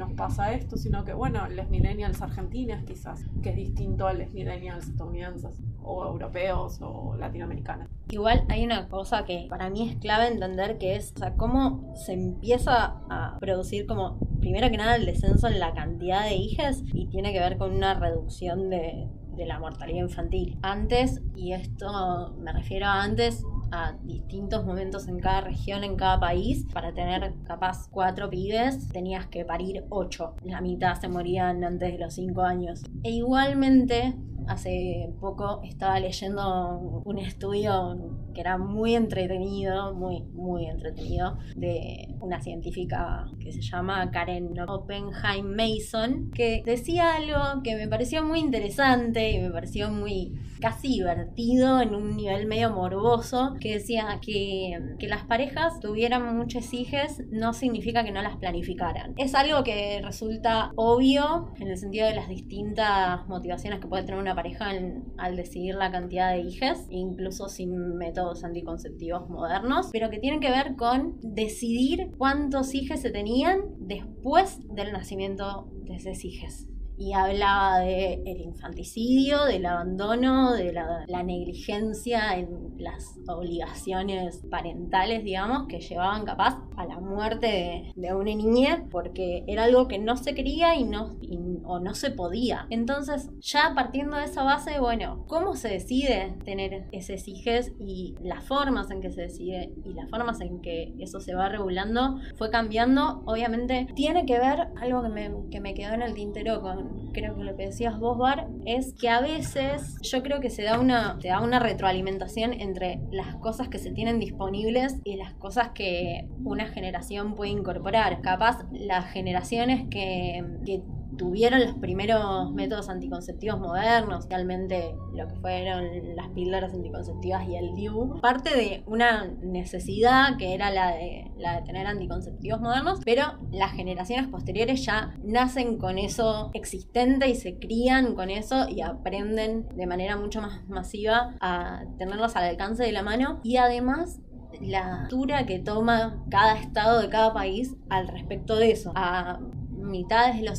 nos 0.00 0.12
pasa 0.12 0.52
esto, 0.54 0.76
sino 0.76 1.04
que, 1.04 1.12
bueno, 1.12 1.46
les 1.48 1.68
millennials 1.68 2.22
argentinas 2.22 2.84
quizás, 2.84 3.26
que 3.42 3.50
es 3.50 3.56
distinto 3.56 4.06
a 4.06 4.12
les 4.12 4.32
millennials 4.32 4.88
estadounidenses 4.88 5.60
o 5.82 6.06
europeos 6.06 6.78
o 6.80 7.16
latinoamericanos. 7.16 7.88
Igual 8.10 8.44
hay 8.48 8.64
una 8.64 8.88
cosa 8.88 9.24
que 9.24 9.46
para 9.48 9.68
mí 9.70 9.88
es 9.88 9.96
clave 9.96 10.28
entender 10.28 10.78
que 10.78 10.96
es, 10.96 11.12
o 11.16 11.18
sea, 11.18 11.34
cómo 11.34 11.92
se 11.94 12.14
empieza 12.14 13.00
a 13.10 13.38
producir 13.40 13.86
como, 13.86 14.18
primero 14.40 14.70
que 14.70 14.76
nada, 14.76 14.96
el 14.96 15.06
descenso 15.06 15.48
en 15.48 15.60
la 15.60 15.74
cantidad 15.74 16.24
de 16.24 16.36
hijas 16.36 16.82
y 16.92 17.06
tiene 17.08 17.32
que 17.32 17.40
ver 17.40 17.58
con 17.58 17.74
una 17.74 17.94
reducción 17.94 18.70
de, 18.70 19.08
de 19.36 19.46
la 19.46 19.58
mortalidad 19.58 20.00
infantil. 20.00 20.58
Antes, 20.62 21.22
y 21.34 21.52
esto 21.52 22.34
me 22.38 22.52
refiero 22.52 22.86
a 22.86 23.02
antes, 23.02 23.44
a 23.70 23.96
distintos 24.02 24.64
momentos 24.64 25.08
en 25.08 25.18
cada 25.18 25.42
región, 25.42 25.84
en 25.84 25.96
cada 25.96 26.18
país. 26.18 26.66
Para 26.72 26.92
tener 26.92 27.34
capaz 27.44 27.88
cuatro 27.90 28.28
pibes 28.30 28.88
tenías 28.88 29.26
que 29.26 29.44
parir 29.44 29.84
ocho. 29.88 30.34
La 30.44 30.60
mitad 30.60 30.94
se 31.00 31.08
morían 31.08 31.64
antes 31.64 31.92
de 31.92 31.98
los 31.98 32.14
cinco 32.14 32.42
años. 32.42 32.82
E 33.02 33.10
igualmente 33.10 34.14
hace 34.46 35.12
poco 35.20 35.60
estaba 35.64 36.00
leyendo 36.00 37.02
un 37.04 37.18
estudio 37.18 38.18
que 38.34 38.40
era 38.40 38.58
muy 38.58 38.94
entretenido, 38.94 39.94
muy, 39.94 40.22
muy 40.32 40.66
entretenido, 40.66 41.38
de 41.56 42.14
una 42.20 42.40
científica 42.40 43.26
que 43.38 43.52
se 43.52 43.60
llama 43.60 44.10
Karen 44.10 44.58
Oppenheim 44.68 45.54
Mason, 45.54 46.30
que 46.32 46.62
decía 46.64 47.16
algo 47.16 47.62
que 47.62 47.76
me 47.76 47.88
pareció 47.88 48.24
muy 48.24 48.40
interesante 48.40 49.30
y 49.30 49.40
me 49.40 49.50
pareció 49.50 49.90
muy 49.90 50.32
casi 50.60 50.88
divertido 50.88 51.80
en 51.80 51.94
un 51.94 52.16
nivel 52.16 52.46
medio 52.46 52.70
morboso, 52.70 53.56
que 53.60 53.74
decía 53.74 54.18
que, 54.20 54.78
que 54.98 55.08
las 55.08 55.24
parejas 55.24 55.78
tuvieran 55.80 56.36
muchas 56.36 56.72
hijas 56.72 57.22
no 57.30 57.52
significa 57.52 58.04
que 58.04 58.12
no 58.12 58.22
las 58.22 58.36
planificaran. 58.36 59.14
Es 59.16 59.34
algo 59.34 59.62
que 59.62 60.00
resulta 60.02 60.72
obvio 60.76 61.52
en 61.60 61.68
el 61.68 61.76
sentido 61.76 62.06
de 62.06 62.14
las 62.14 62.28
distintas 62.28 63.26
motivaciones 63.28 63.80
que 63.80 63.86
puede 63.86 64.04
tener 64.04 64.20
una 64.20 64.34
pareja 64.34 64.70
al 65.18 65.36
decidir 65.36 65.74
la 65.74 65.90
cantidad 65.90 66.32
de 66.32 66.40
hijas, 66.40 66.86
incluso 66.90 67.48
sin 67.48 67.96
métodos 67.96 68.44
anticonceptivos 68.44 69.28
modernos, 69.28 69.90
pero 69.92 70.10
que 70.10 70.18
tienen 70.18 70.40
que 70.40 70.50
ver 70.50 70.76
con 70.76 71.18
decidir 71.22 72.10
cuántos 72.16 72.74
hijos 72.74 73.00
se 73.00 73.10
tenían 73.10 73.60
después 73.78 74.58
del 74.74 74.92
nacimiento 74.92 75.68
de 75.84 75.96
esos 75.96 76.24
hijos 76.24 76.66
y 77.00 77.14
hablaba 77.14 77.78
de 77.78 78.22
el 78.26 78.42
infanticidio, 78.42 79.46
del 79.46 79.64
abandono, 79.64 80.52
de 80.52 80.70
la, 80.74 81.22
negligencia 81.22 82.36
en 82.36 82.74
las 82.78 83.18
obligaciones 83.26 84.42
parentales, 84.50 85.24
digamos, 85.24 85.66
que 85.66 85.80
llevaban 85.80 86.24
capaz 86.24 86.62
a 86.76 86.84
la 86.84 86.98
muerte 86.98 87.92
de, 87.96 88.14
una 88.14 88.34
niñez 88.34 88.80
porque 88.90 89.44
era 89.46 89.64
algo 89.64 89.88
que 89.88 89.98
no 89.98 90.16
se 90.16 90.34
quería 90.34 90.74
y 90.74 90.84
no, 90.84 91.16
o 91.64 91.78
no 91.78 91.94
se 91.94 92.10
podía. 92.10 92.66
Entonces, 92.68 93.30
ya 93.40 93.72
partiendo 93.74 94.18
de 94.18 94.24
esa 94.24 94.42
base, 94.42 94.78
bueno, 94.78 95.24
¿cómo 95.26 95.54
se 95.56 95.68
decide 95.68 96.36
tener 96.44 96.86
ese 96.92 97.16
hijes 97.24 97.72
y 97.78 98.14
las 98.20 98.44
formas 98.44 98.90
en 98.90 99.00
que 99.00 99.10
se 99.10 99.22
decide 99.22 99.72
y 99.84 99.94
las 99.94 100.10
formas 100.10 100.40
en 100.40 100.60
que 100.60 100.94
eso 100.98 101.20
se 101.20 101.34
va 101.34 101.48
regulando 101.48 102.18
fue 102.36 102.50
cambiando? 102.50 103.22
Obviamente, 103.24 103.88
tiene 103.94 104.26
que 104.26 104.38
ver 104.38 104.68
algo 104.80 105.02
que 105.02 105.08
me, 105.08 105.30
que 105.50 105.60
me 105.60 105.72
quedó 105.72 105.94
en 105.94 106.02
el 106.02 106.14
tintero 106.14 106.60
con 106.60 106.89
creo 107.12 107.36
que 107.36 107.44
lo 107.44 107.56
que 107.56 107.66
decías 107.66 107.98
vos, 107.98 108.18
Bar, 108.18 108.48
es 108.64 108.94
que 108.94 109.08
a 109.08 109.20
veces 109.20 109.96
yo 110.02 110.22
creo 110.22 110.40
que 110.40 110.50
se 110.50 110.62
da 110.62 110.78
una, 110.78 111.20
se 111.20 111.28
da 111.28 111.40
una 111.40 111.58
retroalimentación 111.58 112.52
entre 112.52 113.00
las 113.10 113.36
cosas 113.36 113.68
que 113.68 113.78
se 113.78 113.90
tienen 113.90 114.18
disponibles 114.18 114.96
y 115.04 115.16
las 115.16 115.34
cosas 115.34 115.70
que 115.70 116.28
una 116.44 116.66
generación 116.66 117.34
puede 117.34 117.50
incorporar. 117.50 118.20
Capaz 118.20 118.64
las 118.72 119.10
generaciones 119.10 119.88
que, 119.90 120.44
que 120.64 120.82
tuvieron 121.20 121.60
los 121.60 121.74
primeros 121.74 122.50
métodos 122.54 122.88
anticonceptivos 122.88 123.60
modernos, 123.60 124.26
realmente 124.30 124.96
lo 125.12 125.28
que 125.28 125.34
fueron 125.34 126.16
las 126.16 126.30
píldoras 126.30 126.72
anticonceptivas 126.72 127.46
y 127.46 127.56
el 127.56 127.74
DIU, 127.74 128.18
parte 128.22 128.56
de 128.56 128.82
una 128.86 129.26
necesidad 129.42 130.38
que 130.38 130.54
era 130.54 130.70
la 130.70 130.92
de, 130.92 131.30
la 131.36 131.60
de 131.60 131.66
tener 131.66 131.86
anticonceptivos 131.86 132.62
modernos, 132.62 133.00
pero 133.04 133.38
las 133.52 133.72
generaciones 133.72 134.28
posteriores 134.28 134.82
ya 134.82 135.14
nacen 135.22 135.76
con 135.76 135.98
eso 135.98 136.50
existente 136.54 137.28
y 137.28 137.34
se 137.34 137.58
crían 137.58 138.14
con 138.14 138.30
eso 138.30 138.66
y 138.70 138.80
aprenden 138.80 139.68
de 139.76 139.86
manera 139.86 140.16
mucho 140.16 140.40
más 140.40 140.66
masiva 140.70 141.36
a 141.42 141.82
tenerlos 141.98 142.34
al 142.34 142.44
alcance 142.44 142.82
de 142.82 142.92
la 142.92 143.02
mano 143.02 143.40
y 143.42 143.58
además 143.58 144.20
la 144.62 145.02
altura 145.02 145.44
que 145.44 145.58
toma 145.58 146.24
cada 146.30 146.58
estado 146.58 147.02
de 147.02 147.10
cada 147.10 147.34
país 147.34 147.76
al 147.90 148.08
respecto 148.08 148.56
de 148.56 148.70
eso. 148.70 148.92
A 148.94 149.38
mitades 149.80 150.36
de 150.36 150.42
los 150.42 150.58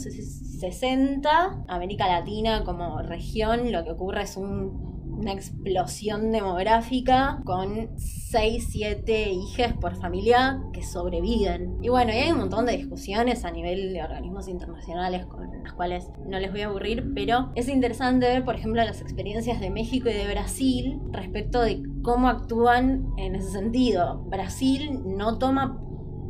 60, 0.62 1.64
América 1.68 2.08
Latina 2.08 2.64
como 2.64 3.02
región, 3.02 3.72
lo 3.72 3.84
que 3.84 3.90
ocurre 3.90 4.22
es 4.22 4.38
una 4.38 5.34
explosión 5.34 6.32
demográfica 6.32 7.42
con 7.46 7.90
6, 7.98 8.68
7 8.70 9.32
hijos 9.32 9.74
por 9.82 9.96
familia 9.96 10.62
que 10.72 10.84
sobreviven. 10.84 11.80
Y 11.82 11.90
bueno, 11.90 12.12
hay 12.12 12.32
un 12.32 12.38
montón 12.38 12.68
de 12.68 12.78
discusiones 12.78 13.44
a 13.44 13.50
nivel 13.50 13.92
de 13.92 14.04
organismos 14.04 14.48
internacionales 14.48 15.26
con 15.26 15.64
las 15.64 15.74
cuales 15.74 16.12
no 16.28 16.40
les 16.40 16.52
voy 16.52 16.62
a 16.62 16.68
aburrir, 16.68 17.12
pero 17.16 17.52
es 17.56 17.68
interesante 17.68 18.28
ver, 18.28 18.46
por 18.46 18.56
ejemplo, 18.56 18.84
las 18.84 19.02
experiencias 19.02 19.60
de 19.60 19.72
México 19.72 20.10
y 20.10 20.14
de 20.14 20.28
Brasil 20.28 21.00
respecto 21.12 21.62
de 21.62 21.82
cómo 22.04 22.30
actúan 22.30 23.08
en 23.18 23.34
ese 23.36 23.50
sentido. 23.50 24.24
Brasil 24.26 25.02
no 25.06 25.40
toma 25.40 25.82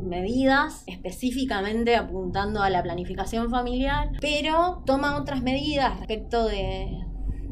medidas 0.02 0.84
específicamente 0.86 1.96
apuntando 1.96 2.62
a 2.62 2.70
la 2.70 2.82
planificación 2.82 3.50
familiar, 3.50 4.10
pero 4.20 4.82
toma 4.86 5.16
otras 5.16 5.42
medidas 5.42 5.98
respecto 5.98 6.46
de, 6.46 7.02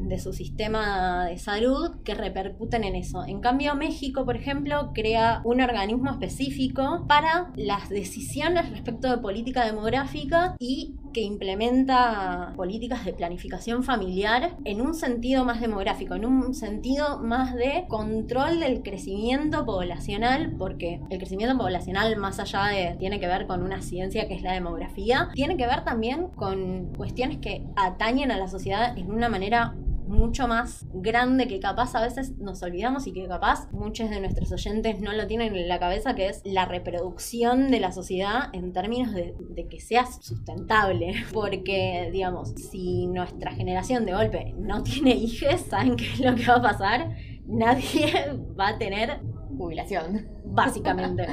de 0.07 0.19
su 0.19 0.33
sistema 0.33 1.25
de 1.25 1.37
salud 1.37 2.01
que 2.03 2.13
repercuten 2.13 2.83
en 2.83 2.95
eso. 2.95 3.23
En 3.25 3.39
cambio, 3.39 3.75
México, 3.75 4.25
por 4.25 4.35
ejemplo, 4.35 4.91
crea 4.93 5.41
un 5.43 5.61
organismo 5.61 6.11
específico 6.11 7.05
para 7.07 7.51
las 7.55 7.89
decisiones 7.89 8.69
respecto 8.69 9.09
de 9.09 9.17
política 9.17 9.65
demográfica 9.65 10.55
y 10.59 10.95
que 11.11 11.21
implementa 11.21 12.53
políticas 12.55 13.05
de 13.05 13.13
planificación 13.13 13.83
familiar 13.83 14.55
en 14.65 14.81
un 14.81 14.93
sentido 14.93 15.45
más 15.45 15.61
demográfico, 15.61 16.15
en 16.15 16.25
un 16.25 16.53
sentido 16.53 17.19
más 17.19 17.55
de 17.55 17.85
control 17.87 18.59
del 18.59 18.81
crecimiento 18.81 19.65
poblacional, 19.65 20.53
porque 20.57 21.01
el 21.09 21.17
crecimiento 21.17 21.57
poblacional, 21.57 22.17
más 22.17 22.39
allá 22.39 22.65
de, 22.65 22.95
tiene 22.99 23.19
que 23.19 23.27
ver 23.27 23.47
con 23.47 23.63
una 23.63 23.81
ciencia 23.81 24.27
que 24.27 24.35
es 24.35 24.41
la 24.41 24.53
demografía, 24.53 25.29
tiene 25.33 25.57
que 25.57 25.67
ver 25.67 25.83
también 25.83 26.27
con 26.29 26.93
cuestiones 26.95 27.37
que 27.37 27.63
atañen 27.75 28.31
a 28.31 28.37
la 28.37 28.47
sociedad 28.47 28.97
en 28.97 29.11
una 29.11 29.29
manera 29.29 29.75
mucho 30.11 30.47
más 30.47 30.85
grande 30.93 31.47
que 31.47 31.59
capaz 31.59 31.95
a 31.95 32.01
veces 32.01 32.37
nos 32.37 32.61
olvidamos 32.61 33.07
y 33.07 33.13
que 33.13 33.27
capaz 33.27 33.71
muchos 33.71 34.09
de 34.09 34.19
nuestros 34.19 34.51
oyentes 34.51 34.99
no 34.99 35.13
lo 35.13 35.25
tienen 35.25 35.55
en 35.55 35.67
la 35.67 35.79
cabeza, 35.79 36.13
que 36.13 36.27
es 36.27 36.41
la 36.45 36.65
reproducción 36.65 37.71
de 37.71 37.79
la 37.79 37.91
sociedad 37.91 38.49
en 38.53 38.73
términos 38.73 39.13
de, 39.13 39.33
que 39.69 39.79
sea 39.79 40.05
sustentable. 40.05 41.13
Porque, 41.33 42.09
digamos, 42.11 42.49
si 42.49 43.07
nuestra 43.07 43.51
generación 43.53 44.05
de 44.05 44.13
golpe 44.13 44.53
no 44.57 44.83
tiene 44.83 45.15
hijos, 45.15 45.61
¿saben 45.61 45.95
qué 45.95 46.05
es 46.05 46.19
lo 46.19 46.35
que 46.35 46.45
va 46.45 46.55
a 46.55 46.61
pasar? 46.61 47.15
Nadie 47.45 48.11
va 48.59 48.69
a 48.69 48.77
tener 48.77 49.21
jubilación. 49.57 50.27
Básicamente. 50.45 51.25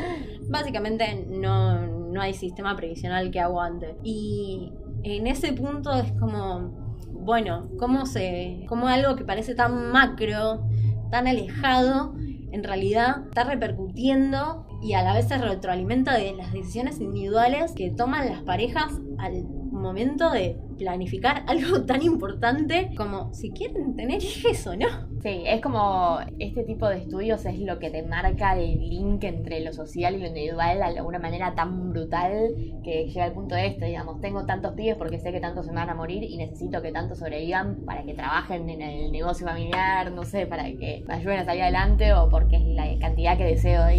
Básicamente 0.49 1.27
no, 1.29 1.87
no 1.87 2.21
hay 2.21 2.35
sistema 2.35 2.77
previsional 2.77 3.31
que 3.31 3.41
aguante. 3.41 3.97
Y 4.05 4.73
en 5.03 5.27
ese 5.27 5.53
punto 5.53 5.93
es 5.93 6.13
como 6.13 6.88
bueno, 7.29 7.69
cómo 7.79 8.07
se, 8.07 8.65
cómo 8.71 8.89
algo 8.89 9.15
que 9.15 9.23
parece 9.23 9.55
tan 9.55 9.93
macro, 9.93 10.67
tan 11.11 11.27
alejado, 11.27 12.15
en 12.53 12.65
realidad 12.65 13.27
está 13.29 13.45
repercutiendo 13.45 14.67
y 14.81 14.95
a 14.95 15.03
la 15.03 15.13
vez 15.13 15.29
se 15.29 15.37
retroalimenta 15.37 16.17
de 16.17 16.35
las 16.35 16.55
decisiones 16.55 17.03
individuales 17.03 17.73
que 17.77 17.91
toman 17.91 18.31
las 18.31 18.41
parejas 18.45 18.95
al 19.19 19.45
momento 19.45 20.31
de 20.31 20.59
planificar 20.79 21.45
algo 21.47 21.83
tan 21.83 22.03
importante 22.03 22.91
como 22.97 23.33
si 23.35 23.51
quieren 23.51 23.95
tener 23.95 24.23
hijos 24.23 24.67
o 24.67 24.77
no. 24.77 24.87
Sí, 25.23 25.43
es 25.47 25.61
como 25.61 26.19
este 26.39 26.65
tipo 26.65 26.89
de 26.89 26.99
estudios 26.99 27.45
es 27.45 27.59
lo 27.59 27.79
que 27.79 27.91
te 27.91 28.03
marca 28.03 28.57
el 28.57 28.89
link 28.89 29.25
entre 29.25 29.61
lo 29.61 29.73
social 29.73 30.15
y 30.15 30.21
lo 30.21 30.29
individual 30.29 30.79
de 30.79 30.99
alguna 30.99 31.19
manera 31.19 31.55
tan 31.55 31.91
brutal 31.91 32.55
que 32.85 33.07
llega 33.07 33.25
al 33.25 33.33
punto 33.33 33.55
de 33.55 33.67
esto, 33.67 33.85
digamos, 33.85 34.21
tengo 34.21 34.47
tantos 34.47 34.73
pibes 34.75 34.97
porque 34.97 35.19
sé 35.19 35.33
que 35.33 35.41
tantos 35.41 35.67
se 35.67 35.73
van 35.73 35.91
a 35.91 35.95
morir 35.95 36.23
y 36.23 36.37
necesito 36.37 36.81
que 36.81 36.93
tantos 36.93 37.19
sobrevivan 37.19 37.85
para 37.85 38.05
que 38.05 38.15
trabajen 38.15 38.71
en 38.71 38.81
el 38.81 39.13
negocio 39.13 39.47
familiar, 39.47 40.13
no 40.13 40.23
sé, 40.23 40.47
para 40.47 40.65
que 40.65 41.05
me 41.07 41.15
ayuden 41.15 41.41
a 41.41 41.45
salir 41.45 41.63
adelante 41.63 42.13
o 42.15 42.29
porque 42.29 42.57
es 42.57 42.65
la 42.65 42.87
cantidad 42.99 43.37
que 43.37 43.45
deseo 43.45 43.85
de. 43.85 43.99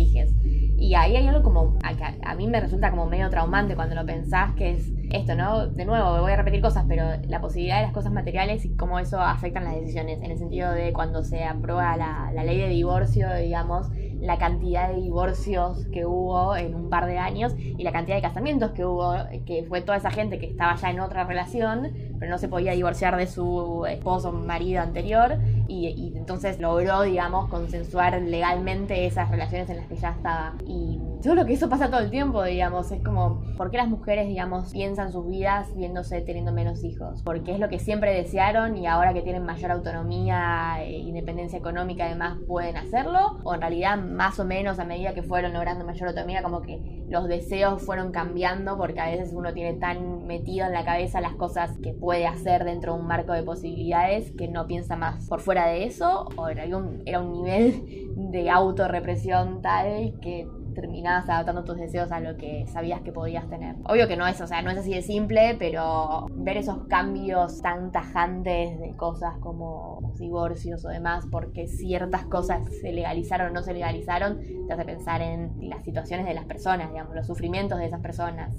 Y 0.80 0.96
ahí 0.96 1.16
hay 1.16 1.28
algo 1.28 1.44
como, 1.44 1.78
a, 1.84 1.94
a 2.30 2.36
mí 2.36 2.48
me 2.48 2.60
resulta 2.62 2.90
como 2.90 3.06
medio 3.06 3.30
traumante 3.30 3.76
cuando 3.76 3.96
lo 3.96 4.06
pensás, 4.06 4.54
que 4.56 4.72
es 4.72 4.92
esto, 5.12 5.36
¿no? 5.36 5.68
De 5.68 5.86
nuevo, 5.86 6.22
voy 6.22 6.32
a 6.32 6.38
repetir 6.38 6.62
cosas, 6.62 6.86
pero 6.88 7.04
la 7.28 7.42
posibilidad 7.42 7.78
de 7.78 7.84
las 7.84 7.92
cosas 7.94 8.14
materiales 8.14 8.64
y 8.66 8.76
cómo 8.76 9.00
eso 9.00 9.20
afecta 9.20 9.60
las 9.60 9.76
decisiones, 9.76 10.22
en 10.22 10.32
el 10.32 10.38
sentido 10.38 10.72
de 10.72 10.94
cuando 10.94 11.24
se 11.24 11.44
aprueba 11.44 11.98
la, 11.98 12.32
la 12.34 12.44
ley 12.44 12.58
de 12.58 12.70
divorcio, 12.70 13.34
digamos, 13.36 13.88
la 14.22 14.38
cantidad 14.38 14.90
de 14.90 15.02
divorcios 15.02 15.86
que 15.94 16.06
hubo 16.06 16.56
en 16.56 16.76
un 16.76 16.90
par 16.90 17.06
de 17.06 17.18
años 17.18 17.54
y 17.58 17.84
la 17.84 17.92
cantidad 17.92 18.16
de 18.16 18.22
casamientos 18.22 18.72
que 18.72 18.86
hubo, 18.86 19.16
que 19.46 19.66
fue 19.68 19.82
toda 19.82 19.98
esa 19.98 20.12
gente 20.12 20.40
que 20.40 20.48
estaba 20.48 20.76
ya 20.76 20.90
en 20.90 21.00
otra 21.00 21.24
relación, 21.24 21.94
pero 22.20 22.32
no 22.32 22.38
se 22.38 22.48
podía 22.48 22.74
divorciar 22.74 23.16
de 23.16 23.28
su 23.28 23.86
esposo 23.88 24.30
o 24.30 24.34
marido 24.34 24.82
anterior 24.82 25.38
y, 25.68 26.14
entonces 26.16 26.60
logró, 26.60 27.04
digamos, 27.04 27.50
consensuar 27.50 28.22
legalmente 28.22 29.06
esas 29.06 29.30
relaciones 29.30 29.70
en 29.70 29.78
las 29.78 29.88
que 29.88 29.96
ya 29.96 30.10
estaba. 30.10 30.54
Y 30.66 31.00
yo 31.22 31.34
creo 31.34 31.46
que 31.46 31.54
eso 31.54 31.68
pasa 31.68 31.90
todo 31.90 32.00
el 32.00 32.10
tiempo, 32.10 32.44
digamos, 32.44 32.92
es 32.92 33.04
como, 33.04 33.42
¿por 33.58 33.70
qué 33.72 33.78
las 33.78 33.90
mujeres, 33.90 34.28
digamos, 34.28 34.72
piensan 34.72 35.12
sus 35.12 35.28
vidas 35.28 35.76
viéndose 35.76 36.22
teniendo 36.22 36.54
menos 36.54 36.84
hijos? 36.84 37.22
Porque 37.24 37.52
es 37.52 37.60
lo 37.60 37.68
que 37.68 37.78
siempre 37.78 38.14
desearon 38.14 38.78
y 38.78 38.88
ahora 38.88 39.14
que 39.14 39.22
tienen 39.22 39.44
mayor 39.44 39.72
autonomía 39.72 40.78
e 40.82 40.98
independencia 40.98 41.60
económica 41.60 42.06
además 42.06 42.38
pueden 42.48 42.78
hacerlo, 42.78 43.38
o 43.44 43.54
en 43.54 43.60
realidad 43.60 43.98
más 43.98 44.40
o 44.40 44.46
menos 44.46 44.80
a 44.80 44.86
medida 44.86 45.14
que 45.14 45.22
fueron 45.22 45.52
logrando 45.54 45.84
mayor 45.84 46.08
autonomía, 46.08 46.42
como 46.42 46.62
que 46.62 47.04
los 47.10 47.28
deseos 47.28 47.82
fueron 47.82 48.12
cambiando 48.12 48.78
porque 48.78 49.02
a 49.02 49.10
veces 49.10 49.34
uno 49.34 49.54
tiene 49.54 49.74
tan 49.74 50.26
metido 50.26 50.68
en 50.68 50.74
la 50.74 50.86
cabeza 50.86 51.20
las 51.20 51.36
cosas 51.36 51.78
que 51.84 51.92
puede 51.92 52.28
hacer 52.28 52.64
dentro 52.64 52.94
de 52.94 53.02
un 53.02 53.08
marco 53.08 53.34
de 53.34 53.44
posibilidades 53.44 54.32
que 54.38 54.48
no 54.48 54.68
piensa 54.68 54.96
más 54.96 55.28
por 55.28 55.42
fuera 55.42 55.68
de 55.68 55.84
eso, 55.84 56.30
o 56.38 56.48
era 56.48 56.66
un, 56.78 57.04
era 57.06 57.20
un 57.20 57.34
nivel 57.34 58.10
de 58.16 58.50
autorrepresión 58.50 59.62
tal 59.62 60.14
que 60.22 60.48
terminabas 60.80 61.30
adaptando 61.30 61.64
tus 61.64 61.78
deseos 61.78 62.12
a 62.12 62.20
lo 62.20 62.38
que 62.38 62.66
sabías 62.68 63.02
que 63.02 63.12
podías 63.12 63.48
tener. 63.50 63.76
Obvio 63.86 64.08
que 64.08 64.18
no 64.18 64.28
es, 64.28 64.40
o 64.42 64.48
sea, 64.48 64.62
no 64.62 64.72
es 64.72 64.78
así 64.78 64.94
de 64.94 65.02
simple, 65.02 65.56
pero 65.58 66.28
ver 66.32 66.58
esos 66.58 66.86
cambios 66.88 67.62
tan 67.62 67.92
tajantes 67.92 68.80
de 68.80 68.96
cosas 68.96 69.38
como 69.40 70.14
divorcios 70.18 70.86
o 70.86 70.90
demás, 70.90 71.26
porque 71.32 71.68
ciertas 71.68 72.26
cosas 72.26 72.62
se 72.82 72.92
legalizaron 72.92 73.52
o 73.52 73.54
no 73.54 73.64
se 73.64 73.74
legalizaron, 73.74 74.40
te 74.68 74.74
hace 74.74 74.86
pensar 74.86 75.22
en 75.22 75.70
las 75.70 75.84
situaciones 75.84 76.26
de 76.26 76.34
las 76.34 76.46
personas, 76.46 76.92
digamos, 76.92 77.16
los 77.16 77.28
sufrimientos 77.28 77.80
de 77.80 77.86
esas 77.86 78.02
personas. 78.02 78.56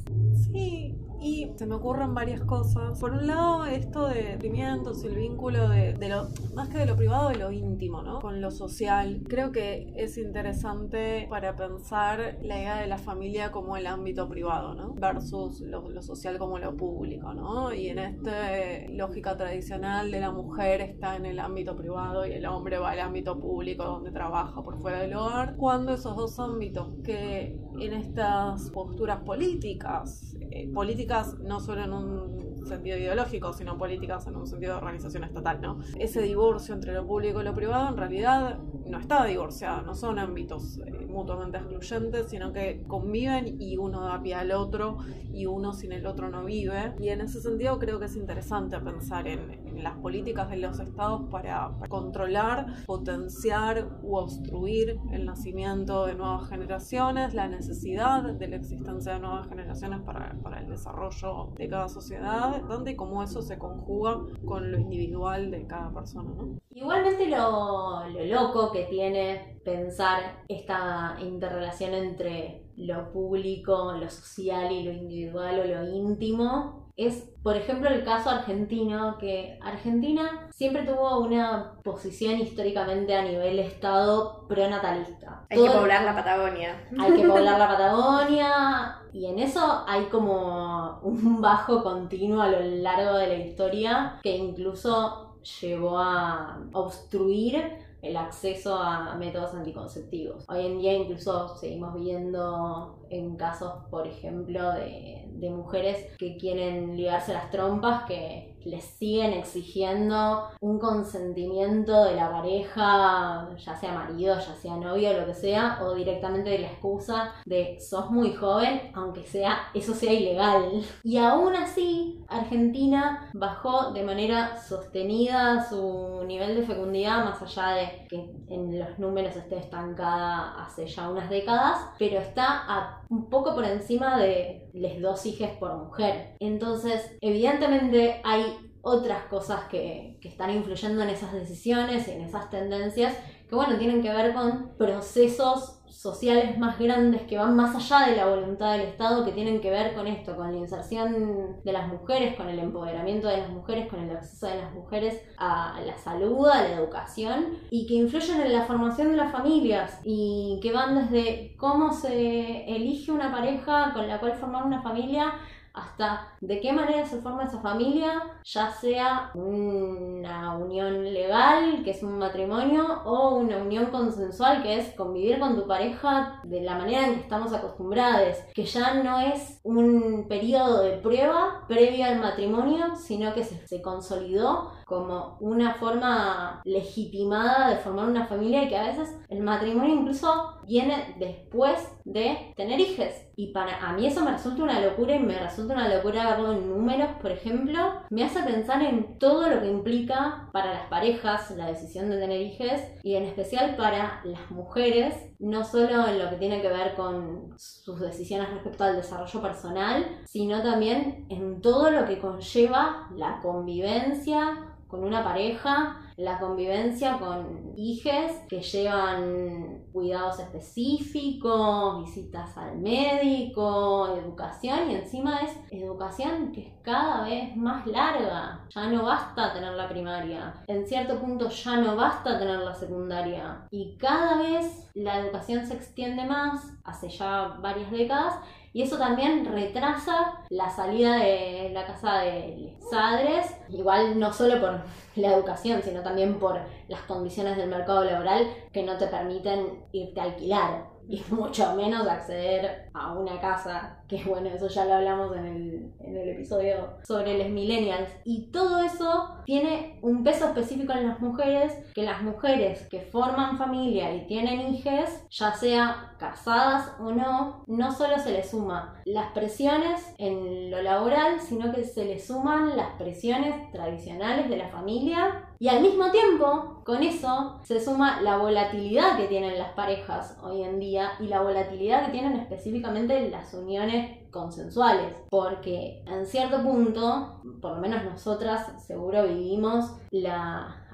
Sí, 0.53 0.97
y 1.21 1.53
se 1.57 1.67
me 1.67 1.75
ocurren 1.75 2.15
varias 2.15 2.41
cosas. 2.43 2.99
Por 2.99 3.13
un 3.13 3.27
lado, 3.27 3.67
esto 3.67 4.09
de 4.09 4.23
sentimientos, 4.23 5.05
el 5.05 5.17
vínculo 5.17 5.69
de, 5.69 6.09
lo, 6.09 6.29
más 6.55 6.69
que 6.69 6.79
de 6.79 6.87
lo 6.87 6.97
privado, 6.97 7.29
de 7.29 7.37
lo 7.37 7.53
íntimo, 7.53 8.03
¿no? 8.03 8.21
Con 8.21 8.41
lo 8.41 8.51
social. 8.51 9.23
Creo 9.29 9.53
que 9.53 9.93
es 9.97 10.17
interesante 10.17 11.27
para 11.29 11.57
pensar 11.57 12.39
la 12.43 12.59
idea 12.59 12.77
de 12.77 12.87
la 12.87 12.99
familia 12.99 13.53
como 13.53 13.77
el 13.77 13.87
ámbito 13.87 14.29
privado, 14.29 14.75
¿no? 14.75 14.95
Versus 14.95 15.61
lo, 15.61 16.01
social 16.03 16.39
como 16.39 16.59
lo 16.59 16.77
público, 16.77 17.35
¿no? 17.35 17.75
Y 17.75 17.89
en 17.89 17.99
esta 17.99 18.89
lógica 18.89 19.37
tradicional 19.37 20.11
de 20.11 20.21
la 20.21 20.31
mujer 20.31 20.81
está 20.81 21.17
en 21.17 21.27
el 21.27 21.39
ámbito 21.39 21.77
privado 21.77 22.27
y 22.27 22.33
el 22.33 22.47
hombre 22.47 22.79
va 22.79 22.93
al 22.93 23.01
ámbito 23.01 23.39
público 23.39 23.85
donde 23.85 24.11
trabaja 24.11 24.63
por 24.63 24.81
fuera 24.81 25.01
del 25.01 25.15
hogar. 25.15 25.57
Cuando 25.57 25.93
esos 25.93 26.17
dos 26.17 26.39
ámbitos 26.41 26.95
que 27.05 27.59
en 27.79 27.93
estas 27.93 28.71
posturas 28.71 29.21
políticas, 29.21 30.35
eh, 30.51 30.71
políticas 30.73 31.10
no 31.43 31.61
solo 31.61 31.85
en 31.85 31.93
un 31.93 32.67
sentido 32.67 32.97
ideológico, 32.97 33.53
sino 33.53 33.77
políticas 33.77 34.27
en 34.27 34.37
un 34.37 34.47
sentido 34.47 34.75
de 34.75 34.79
organización 34.79 35.25
estatal, 35.25 35.61
¿no? 35.61 35.79
Ese 35.99 36.23
divorcio 36.23 36.75
entre 36.75 36.93
lo 36.93 37.07
público 37.07 37.41
y 37.41 37.45
lo 37.45 37.55
privado 37.55 37.89
en 37.89 37.97
realidad 37.97 38.59
no 38.91 38.99
está 38.99 39.25
divorciado, 39.25 39.83
no 39.83 39.95
son 39.95 40.19
ámbitos 40.19 40.79
eh, 40.79 41.07
mutuamente 41.09 41.59
excluyentes, 41.59 42.29
sino 42.29 42.53
que 42.53 42.83
conviven 42.87 43.61
y 43.61 43.77
uno 43.77 44.03
da 44.03 44.21
pie 44.23 44.35
al 44.35 44.53
otro 44.53 44.99
y 45.33 45.47
uno 45.47 45.73
sin 45.73 45.93
el 45.93 46.07
otro 46.07 46.29
no 46.29 46.45
vive. 46.45 46.95
Y 46.99 47.09
en 47.09 47.21
ese 47.21 47.41
sentido 47.41 47.79
creo 47.79 47.99
que 47.99 48.07
es 48.07 48.17
interesante 48.17 48.79
pensar 48.81 49.27
en, 49.29 49.61
las 49.81 49.97
políticas 49.97 50.51
de 50.51 50.59
los 50.59 50.79
estados 50.79 51.23
para, 51.31 51.71
controlar, 51.89 52.85
potenciar 52.85 53.89
u 54.03 54.17
obstruir 54.17 54.99
el 55.11 55.25
nacimiento 55.25 56.05
de 56.05 56.15
nuevas 56.15 56.51
generaciones, 56.51 57.33
la 57.33 57.49
necesidad 57.49 58.23
de 58.25 58.49
la 58.49 58.57
existencia 58.57 59.15
de 59.15 59.21
nuevas 59.21 59.49
generaciones 59.49 60.01
para, 60.01 60.37
para 60.43 60.61
el 60.61 60.69
desarrollo 60.69 61.53
de 61.57 61.69
cada 61.69 61.89
sociedad, 61.89 62.61
donde 62.69 62.95
cómo 62.95 63.23
eso 63.23 63.41
se 63.41 63.59
conjuga 63.59 64.21
con 64.45 64.71
lo 64.71 64.79
individual 64.79 65.51
de 65.51 65.67
cada 65.67 65.91
persona. 65.95 66.31
¿no? 66.37 66.59
Igualmente 66.73 67.27
lo, 67.29 68.07
lo 68.09 68.25
loco 68.27 68.71
que 68.73 68.80
tiene 68.89 69.61
pensar 69.65 70.45
esta 70.49 71.17
interrelación 71.21 71.95
entre 71.95 72.65
lo 72.77 73.13
público, 73.13 73.93
lo 73.93 74.09
social 74.09 74.73
y 74.73 74.83
lo 74.85 74.93
individual 74.93 75.61
o 75.61 75.65
lo 75.65 75.87
íntimo 75.87 76.81
es, 77.01 77.31
por 77.43 77.57
ejemplo, 77.57 77.89
el 77.89 78.05
caso 78.05 78.29
argentino, 78.29 79.17
que 79.17 79.59
Argentina 79.63 80.49
siempre 80.51 80.83
tuvo 80.83 81.21
una 81.21 81.79
posición 81.83 82.39
históricamente 82.39 83.17
a 83.17 83.23
nivel 83.23 83.59
Estado 83.59 84.47
pronatalista. 84.47 85.47
Hay 85.49 85.63
que 85.63 85.71
poblar 85.71 86.05
la 86.05 86.15
Patagonia. 86.15 86.87
Hay 86.99 87.15
que 87.15 87.27
poblar 87.27 87.59
la 87.59 87.69
Patagonia. 87.79 88.99
Y 89.15 89.25
en 89.25 89.39
eso 89.39 89.83
hay 89.89 90.05
como 90.05 91.01
un 91.03 91.41
bajo 91.41 91.83
continuo 91.83 92.43
a 92.43 92.49
lo 92.49 92.61
largo 92.61 93.17
de 93.17 93.29
la 93.29 93.37
historia 93.37 94.21
que 94.23 94.37
incluso 94.37 95.39
llevó 95.63 95.99
a 95.99 96.59
obstruir 96.75 97.79
el 98.03 98.17
acceso 98.17 98.77
a 98.77 99.15
métodos 99.17 99.55
anticonceptivos. 99.55 100.45
Hoy 100.49 100.67
en 100.67 100.79
día 100.79 100.95
incluso 100.95 101.57
seguimos 101.57 101.95
viendo 101.95 103.07
en 103.11 103.37
casos, 103.37 103.73
por 103.91 104.07
ejemplo, 104.07 104.73
de, 104.73 105.27
de 105.33 105.51
mujeres 105.51 106.17
que 106.19 106.37
quieren 106.37 106.97
ligarse 106.97 107.33
las 107.33 107.51
trompas, 107.51 108.05
que 108.05 108.50
les 108.65 108.85
siguen 108.85 109.33
exigiendo 109.33 110.49
un 110.61 110.79
consentimiento 110.79 112.05
de 112.05 112.15
la 112.15 112.31
pareja, 112.31 113.49
ya 113.57 113.77
sea 113.77 113.93
marido, 113.93 114.35
ya 114.35 114.55
sea 114.55 114.77
novio, 114.77 115.19
lo 115.19 115.27
que 115.27 115.35
sea, 115.35 115.79
o 115.83 115.95
directamente 115.95 116.51
de 116.51 116.59
la 116.59 116.69
excusa 116.69 117.35
de 117.47 117.79
sos 117.81 118.11
muy 118.11 118.35
joven, 118.35 118.91
aunque 118.95 119.25
sea 119.25 119.59
eso 119.75 119.95
sea 119.95 120.13
ilegal. 120.13 120.83
Y 121.03 121.17
aún 121.17 121.55
así, 121.55 122.25
Argentina 122.29 123.31
bajó 123.35 123.93
de 123.93 124.03
manera 124.03 124.57
sostenida 124.57 125.67
su 125.69 126.23
nivel 126.27 126.57
de 126.57 126.67
fecundidad, 126.67 127.25
más 127.25 127.43
allá 127.43 127.75
de 127.75 128.07
que 128.09 128.31
en 128.49 128.79
los 128.79 128.99
números 128.99 129.37
esté 129.37 129.59
estancada 129.59 130.63
hace 130.63 130.87
ya 130.87 131.09
unas 131.09 131.31
décadas, 131.31 131.79
pero 131.99 132.19
está 132.19 132.65
a 132.69 133.03
un 133.09 133.29
poco 133.29 133.55
por 133.55 133.65
encima 133.65 134.19
de 134.19 134.70
les 134.73 135.01
dos 135.01 135.27
hijos 135.27 135.51
por 135.59 135.77
mujer. 135.77 136.37
Entonces, 136.41 137.17
evidentemente 137.21 138.21
hay 138.25 138.57
otras 138.83 139.25
cosas 139.25 139.65
que, 139.65 140.17
que, 140.21 140.29
están 140.29 140.51
influyendo 140.51 141.03
en 141.03 141.11
esas 141.11 141.33
decisiones 141.33 142.09
y 142.09 142.13
en 142.13 142.23
esas 142.23 142.49
tendencias 142.49 143.15
que, 143.51 143.57
bueno, 143.57 143.77
tienen 143.77 144.01
que 144.01 144.13
ver 144.13 144.33
con 144.33 144.71
procesos 144.79 145.83
sociales 145.89 146.57
más 146.57 146.79
grandes 146.79 147.23
que 147.23 147.37
van 147.37 147.57
más 147.57 147.75
allá 147.75 148.09
de 148.09 148.17
la 148.17 148.27
voluntad 148.27 148.73
del 148.73 148.83
Estado, 148.83 149.25
que 149.25 149.33
tienen 149.33 149.61
que 149.61 149.71
ver 149.71 149.93
con 149.93 150.07
esto, 150.07 150.37
con 150.37 150.53
la 150.53 150.59
inserción 150.59 151.61
de 151.63 151.73
las 151.73 151.89
mujeres, 151.89 152.37
con 152.37 152.49
el 152.49 152.61
empoderamiento 152.61 153.27
de 153.27 153.39
las 153.39 153.51
mujeres, 153.51 153.89
con 153.89 154.01
el 154.01 154.17
acceso 154.17 154.47
de 154.47 154.63
las 154.63 154.73
mujeres 154.73 155.21
a 155.37 155.81
la 155.85 155.99
salud, 155.99 156.47
a 156.47 156.63
la 156.63 156.73
educación, 156.75 157.59
y 157.71 157.87
que 157.87 157.95
influyen 157.95 158.41
en 158.41 158.53
la 158.53 158.63
formación 158.63 159.11
de 159.11 159.17
las 159.17 159.33
familias 159.33 160.01
y 160.05 160.61
que 160.63 160.73
van 160.73 160.95
desde 160.95 161.57
cómo 161.59 161.93
se 161.93 162.65
elige 162.75 163.11
una 163.11 163.33
pareja 163.33 163.93
con 163.93 164.07
la 164.07 164.21
cual 164.21 164.35
formar 164.35 164.65
una 164.65 164.81
familia 164.81 165.35
hasta 165.73 166.29
de 166.41 166.61
qué 166.61 166.73
manera 166.73 167.07
se 167.07 167.21
forma 167.21 167.45
esa 167.45 167.61
familia, 167.61 168.23
ya 168.45 168.71
sea 168.71 169.31
una 169.35 170.57
unión 170.57 171.05
legal, 171.05 171.83
que 171.85 171.91
es 171.91 172.03
un 172.03 172.19
matrimonio, 172.19 173.03
o 173.05 173.37
una 173.37 173.59
unión 173.59 173.87
consensual, 173.87 174.63
que 174.63 174.79
es 174.79 174.95
convivir 174.95 175.39
con 175.39 175.57
tu 175.57 175.67
pareja 175.67 176.41
de 176.45 176.61
la 176.63 176.77
manera 176.77 177.07
en 177.07 177.15
que 177.15 177.21
estamos 177.21 177.53
acostumbrados, 177.53 178.37
que 178.55 178.65
ya 178.65 178.95
no 178.95 179.21
es 179.21 179.61
un 179.63 180.27
periodo 180.29 180.83
de 180.83 180.99
prueba 180.99 181.65
previo 181.69 182.05
al 182.05 182.21
matrimonio, 182.21 182.97
sino 182.97 183.33
que 183.35 183.45
se, 183.45 183.67
se 183.67 183.83
consolidó 183.83 184.73
como 184.91 185.37
una 185.39 185.75
forma 185.75 186.61
legitimada 186.65 187.71
de 187.71 187.77
formar 187.77 188.09
una 188.09 188.27
familia 188.27 188.65
y 188.65 188.69
que 188.69 188.77
a 188.77 188.89
veces 188.89 189.09
el 189.29 189.39
matrimonio 189.39 189.95
incluso 189.95 190.59
viene 190.67 191.15
después 191.17 191.79
de 192.05 192.53
tener 192.57 192.81
hijos. 192.81 193.07
Y 193.37 193.53
para 193.53 193.89
a 193.89 193.93
mí 193.93 194.07
eso 194.07 194.25
me 194.25 194.33
resulta 194.33 194.65
una 194.65 194.81
locura 194.81 195.15
y 195.15 195.21
me 195.21 195.39
resulta 195.39 195.75
una 195.75 195.95
locura 195.95 196.31
verlo 196.31 196.53
en 196.53 196.69
números, 196.69 197.11
por 197.23 197.31
ejemplo. 197.31 198.01
Me 198.11 198.25
hace 198.25 198.43
pensar 198.43 198.83
en 198.83 199.17
todo 199.21 199.49
lo 199.49 199.61
que 199.61 199.71
implica 199.71 200.49
para 200.53 200.75
las 200.75 200.89
parejas 200.89 201.53
la 201.53 201.67
decisión 201.67 202.11
de 202.11 202.19
tener 202.19 202.41
hijos 202.41 202.81
y 203.05 203.15
en 203.15 203.25
especial 203.25 203.77
para 203.77 204.23
las 204.25 204.51
mujeres, 204.51 205.15
no 205.39 205.65
solo 205.65 206.09
en 206.09 206.19
lo 206.19 206.31
que 206.31 206.37
tiene 206.37 206.63
que 206.63 206.69
ver 206.69 206.97
con 206.97 207.55
sus 207.57 208.01
decisiones 208.01 208.51
respecto 208.51 208.83
al 208.83 208.97
desarrollo 208.97 209.41
personal, 209.41 210.05
sino 210.27 210.63
también 210.63 211.27
en 211.31 211.61
todo 211.61 211.93
lo 211.93 212.07
que 212.07 212.19
conlleva 212.19 213.09
la 213.15 213.39
convivencia 213.41 214.67
con 214.91 215.05
una 215.05 215.23
pareja, 215.23 215.97
la 216.17 216.39
convivencia 216.39 217.19
con 217.19 217.73
hijes 217.77 218.33
que 218.49 218.61
llevan 218.61 219.85
cuidados 219.93 220.39
específicos, 220.41 222.05
visitas 222.05 222.59
al 222.59 222.79
médico, 222.79 224.15
educación 224.17 224.91
y 224.91 224.97
encima 224.97 225.39
es 225.39 225.57
educación 225.71 226.53
que 226.53 226.67
es 226.67 226.73
cada 226.83 227.25
vez 227.25 227.57
más 227.57 227.87
larga. 227.87 228.67
Ya 228.69 228.89
no 228.89 229.05
basta 229.05 229.53
tener 229.53 229.73
la 229.73 229.89
primaria, 229.89 230.63
en 230.67 230.87
cierto 230.87 231.19
punto 231.21 231.49
ya 231.49 231.77
no 231.77 231.97
basta 231.97 232.39
tener 232.39 232.59
la 232.59 232.75
secundaria. 232.75 233.67
Y 233.71 233.97
cada 233.97 234.43
vez 234.43 234.91
la 234.95 235.21
educación 235.21 235.65
se 235.65 235.75
extiende 235.75 236.25
más, 236.25 236.73
hace 236.85 237.09
ya 237.09 237.57
varias 237.61 237.91
décadas 237.91 238.35
y 238.73 238.83
eso 238.83 238.99
también 238.99 239.45
retrasa 239.45 240.41
la 240.49 240.71
salida 240.71 241.17
de 241.17 241.71
la 241.73 241.87
casa 241.87 242.21
de 242.21 242.77
padres, 242.91 243.47
igual 243.69 244.19
no 244.19 244.33
solo 244.33 244.61
por 244.61 244.81
la 245.17 245.35
educación, 245.35 245.83
sino 245.83 246.03
también 246.03 246.39
por 246.39 246.61
las 246.89 247.01
condiciones 247.03 247.57
del 247.57 247.69
mercado 247.69 248.05
laboral 248.05 248.47
que 248.73 248.83
no 248.83 248.97
te 248.97 249.07
permiten 249.09 249.85
irte 249.93 250.21
a 250.21 250.25
alquilar 250.25 250.91
y 251.11 251.23
mucho 251.31 251.75
menos 251.75 252.07
acceder 252.07 252.89
a 252.95 253.13
una 253.13 253.41
casa, 253.41 253.99
que 254.09 254.23
bueno, 254.25 254.49
eso 254.49 254.69
ya 254.69 254.85
lo 254.85 254.95
hablamos 254.95 255.37
en 255.37 255.47
el, 255.47 255.93
en 256.01 256.17
el 256.17 256.29
episodio 256.31 256.99
sobre 257.03 257.39
los 257.39 257.49
millennials. 257.49 258.11
Y 258.25 258.51
todo 258.53 258.83
eso 258.83 259.37
tiene 259.45 259.99
un 260.03 260.23
peso 260.23 260.47
específico 260.47 260.93
en 260.93 261.09
las 261.09 261.21
mujeres, 261.21 261.73
que 261.95 262.03
las 262.03 262.23
mujeres 262.23 262.87
que 262.89 263.01
forman 263.01 263.59
familia 263.59 264.15
y 264.15 264.27
tienen 264.27 264.73
hijos, 264.73 265.09
ya 265.31 265.53
sea 265.53 266.10
casadas 266.21 266.93
o 267.01 267.11
no, 267.11 267.65
no 267.67 267.93
solo 267.93 268.19
se 268.19 268.33
les 268.33 268.51
suma 268.51 269.01
las 269.07 269.33
presiones 269.33 270.15
en 270.19 270.71
lo 270.71 270.83
laboral, 270.83 271.41
sino 271.41 271.73
que 271.73 271.83
se 271.83 272.05
les 272.05 272.27
suman 272.27 272.77
las 272.77 272.91
presiones 272.99 273.73
tradicionales 273.73 274.51
de 274.51 274.59
la 274.59 274.69
familia 274.69 275.51
y 275.59 275.69
al 275.69 275.83
mismo 275.83 276.11
tiempo, 276.11 276.81
con 276.87 277.03
eso, 277.03 277.61
se 277.65 277.85
suma 277.85 278.23
la 278.23 278.39
volatilidad 278.39 279.19
que 279.19 279.27
tienen 279.27 279.59
las 279.59 279.73
parejas 279.73 280.39
hoy 280.43 280.63
en 280.63 280.81
día 280.81 281.11
y 281.21 281.27
la 281.27 281.43
volatilidad 281.43 282.07
que 282.07 282.13
tienen 282.13 282.37
específicamente 282.37 283.29
las 283.29 283.53
uniones 283.53 284.27
consensuales. 284.31 285.15
Porque 285.29 286.03
en 286.07 286.25
cierto 286.25 286.63
punto, 286.63 287.43
por 287.61 287.75
lo 287.75 287.81
menos 287.83 288.05
nosotras 288.05 288.83
seguro 288.83 289.25
vivimos 289.25 289.93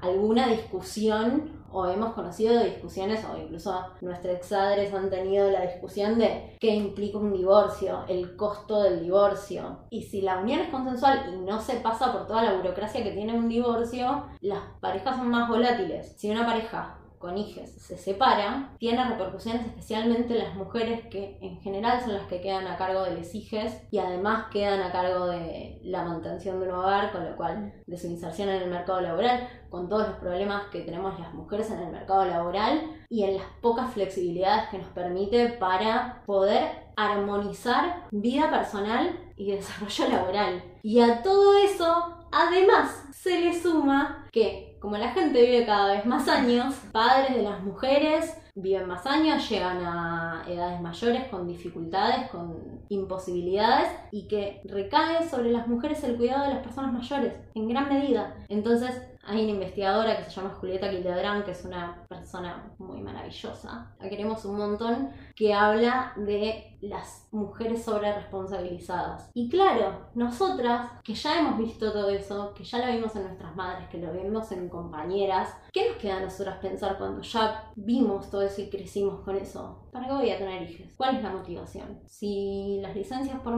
alguna 0.03 0.49
discusión 0.49 1.56
o 1.77 1.87
hemos 1.87 2.15
conocido 2.15 2.65
discusiones 2.65 3.23
o 3.27 3.37
incluso 3.37 3.85
nuestros 4.01 4.35
exadres 4.35 4.95
han 4.95 5.11
tenido 5.11 5.51
la 5.51 5.61
discusión 5.61 6.19
de 6.19 6.57
qué 6.59 6.75
implica 6.75 7.19
un 7.19 7.35
divorcio, 7.35 8.05
el 8.09 8.35
costo 8.35 8.83
del 8.83 9.03
divorcio. 9.03 9.81
Y 9.91 10.05
si 10.05 10.23
la 10.23 10.39
unión 10.39 10.61
es 10.61 10.71
consensual 10.71 11.35
y 11.35 11.37
no 11.37 11.61
se 11.61 11.75
pasa 11.77 12.12
por 12.12 12.27
toda 12.27 12.45
la 12.45 12.55
burocracia 12.55 13.05
que 13.05 13.11
tiene 13.11 13.35
un 13.35 13.51
divorcio, 13.51 14.25
las 14.41 14.62
parejas 14.81 15.17
son 15.17 15.29
más 15.29 15.51
volátiles. 15.51 16.15
Si 16.17 16.31
una 16.31 16.47
pareja 16.47 16.97
con 17.27 17.37
hijos 17.37 17.69
se 17.71 17.99
separa, 17.99 18.71
tiene 18.79 19.05
repercusiones 19.05 19.67
especialmente 19.67 20.39
en 20.39 20.45
las 20.45 20.55
mujeres 20.55 21.09
que 21.09 21.39
en 21.41 21.61
general 21.61 22.01
son 22.01 22.15
las 22.15 22.29
que 22.29 22.41
quedan 22.41 22.69
a 22.69 22.77
cargo 22.77 23.03
de 23.03 23.17
los 23.17 23.35
hijos 23.35 23.65
y 23.91 23.99
además 23.99 24.47
quedan 24.53 24.81
a 24.81 24.93
cargo 24.93 25.27
de 25.27 25.81
la 25.83 26.05
mantención 26.05 26.61
de 26.61 26.69
un 26.69 26.75
hogar, 26.77 27.11
con 27.11 27.25
lo 27.29 27.35
cual 27.35 27.73
de 27.85 27.99
su 27.99 28.07
inserción 28.07 28.49
en 28.49 28.62
el 28.62 28.71
mercado 28.71 29.01
laboral, 29.01 29.49
con 29.71 29.89
todos 29.89 30.07
los 30.07 30.19
problemas 30.19 30.69
que 30.71 30.83
tenemos 30.83 31.19
las 31.19 31.35
mujeres 31.35 31.69
en 31.73 31.81
el 31.81 31.91
mercado 31.91 32.25
laboral 32.27 32.81
y 33.09 33.25
en 33.25 33.39
las 33.39 33.47
pocas 33.61 33.93
flexibilidades 33.93 34.69
que 34.69 34.79
nos 34.79 34.89
permite 34.91 35.49
para 35.49 36.23
poder 36.27 36.87
armonizar 36.95 38.07
vida 38.12 38.49
personal 38.51 39.19
y 39.37 39.51
desarrollo 39.51 40.09
laboral. 40.09 40.62
Y 40.85 41.01
a 41.01 41.25
todo 41.25 41.59
eso, 41.59 42.19
además, 42.31 43.03
se 43.12 43.41
le 43.41 43.61
suma 43.61 44.29
que 44.31 44.65
como 44.87 44.99
la 44.99 45.09
gente 45.09 45.42
vive 45.42 45.66
cada 45.66 45.94
vez 45.94 46.07
más 46.07 46.29
años, 46.29 46.77
padres 46.92 47.35
de 47.35 47.42
las 47.42 47.61
mujeres 47.61 48.37
viven 48.55 48.87
más 48.87 49.05
años, 49.05 49.51
llegan 49.51 49.79
a 49.85 50.44
edades 50.46 50.81
mayores 50.81 51.25
con 51.27 51.49
dificultades, 51.49 52.31
con 52.31 52.57
imposibilidades 52.88 53.88
y 54.12 54.29
que 54.29 54.61
recae 54.64 55.29
sobre 55.29 55.51
las 55.51 55.66
mujeres 55.66 56.05
el 56.05 56.16
cuidado 56.16 56.44
de 56.44 56.55
las 56.55 56.62
personas 56.62 56.92
mayores 56.92 57.33
en 57.57 57.68
gran 57.68 57.88
medida. 57.88 58.37
Entonces, 58.49 58.92
hay 59.27 59.43
una 59.43 59.53
investigadora 59.53 60.17
que 60.17 60.25
se 60.25 60.31
llama 60.31 60.55
Julieta 60.55 60.91
Quildebrán, 60.91 61.43
que 61.45 61.51
es 61.51 61.65
una 61.65 62.05
persona 62.09 62.73
muy 62.79 63.01
maravillosa, 63.01 63.95
la 63.99 64.09
queremos 64.09 64.45
un 64.45 64.57
montón, 64.57 65.11
que 65.35 65.53
habla 65.53 66.12
de 66.17 66.77
las 66.81 67.29
mujeres 67.33 67.85
sobre 67.85 68.12
responsabilizadas. 68.15 69.31
Y 69.35 69.49
claro, 69.49 70.09
nosotras, 70.15 70.91
que 71.03 71.15
ya 71.15 71.41
hemos 71.41 71.59
visto 71.59 71.93
todo 71.93 72.09
eso, 72.11 72.55
que 72.55 72.65
ya 72.65 72.79
lo 72.79 72.93
vimos 72.93 73.17
en 73.17 73.25
nuestras 73.25 73.57
madres, 73.57 73.89
que 73.89 73.99
lo 73.99 74.12
vimos 74.12 74.53
en 74.53 74.69
compañeras, 74.69 75.55
¿qué 75.73 75.89
nos 75.89 75.99
queda 75.99 76.19
a 76.19 76.21
nosotras 76.21 76.59
pensar 76.59 76.97
cuando 76.97 77.23
ya 77.23 77.73
vimos 77.75 78.31
todo 78.31 78.43
eso 78.43 78.62
y 78.62 78.71
crecimos 78.71 79.21
con 79.21 79.37
eso? 79.37 79.89
¿Para 79.91 80.07
qué 80.07 80.12
voy 80.12 80.31
a 80.31 80.39
tener 80.39 80.62
hijos? 80.71 80.87
¿Cuál 80.97 81.17
es 81.17 81.23
la 81.23 81.31
motivación? 81.31 82.01
Si 82.07 82.79
las 82.81 82.95
licencias 82.95 83.41
por, 83.41 83.55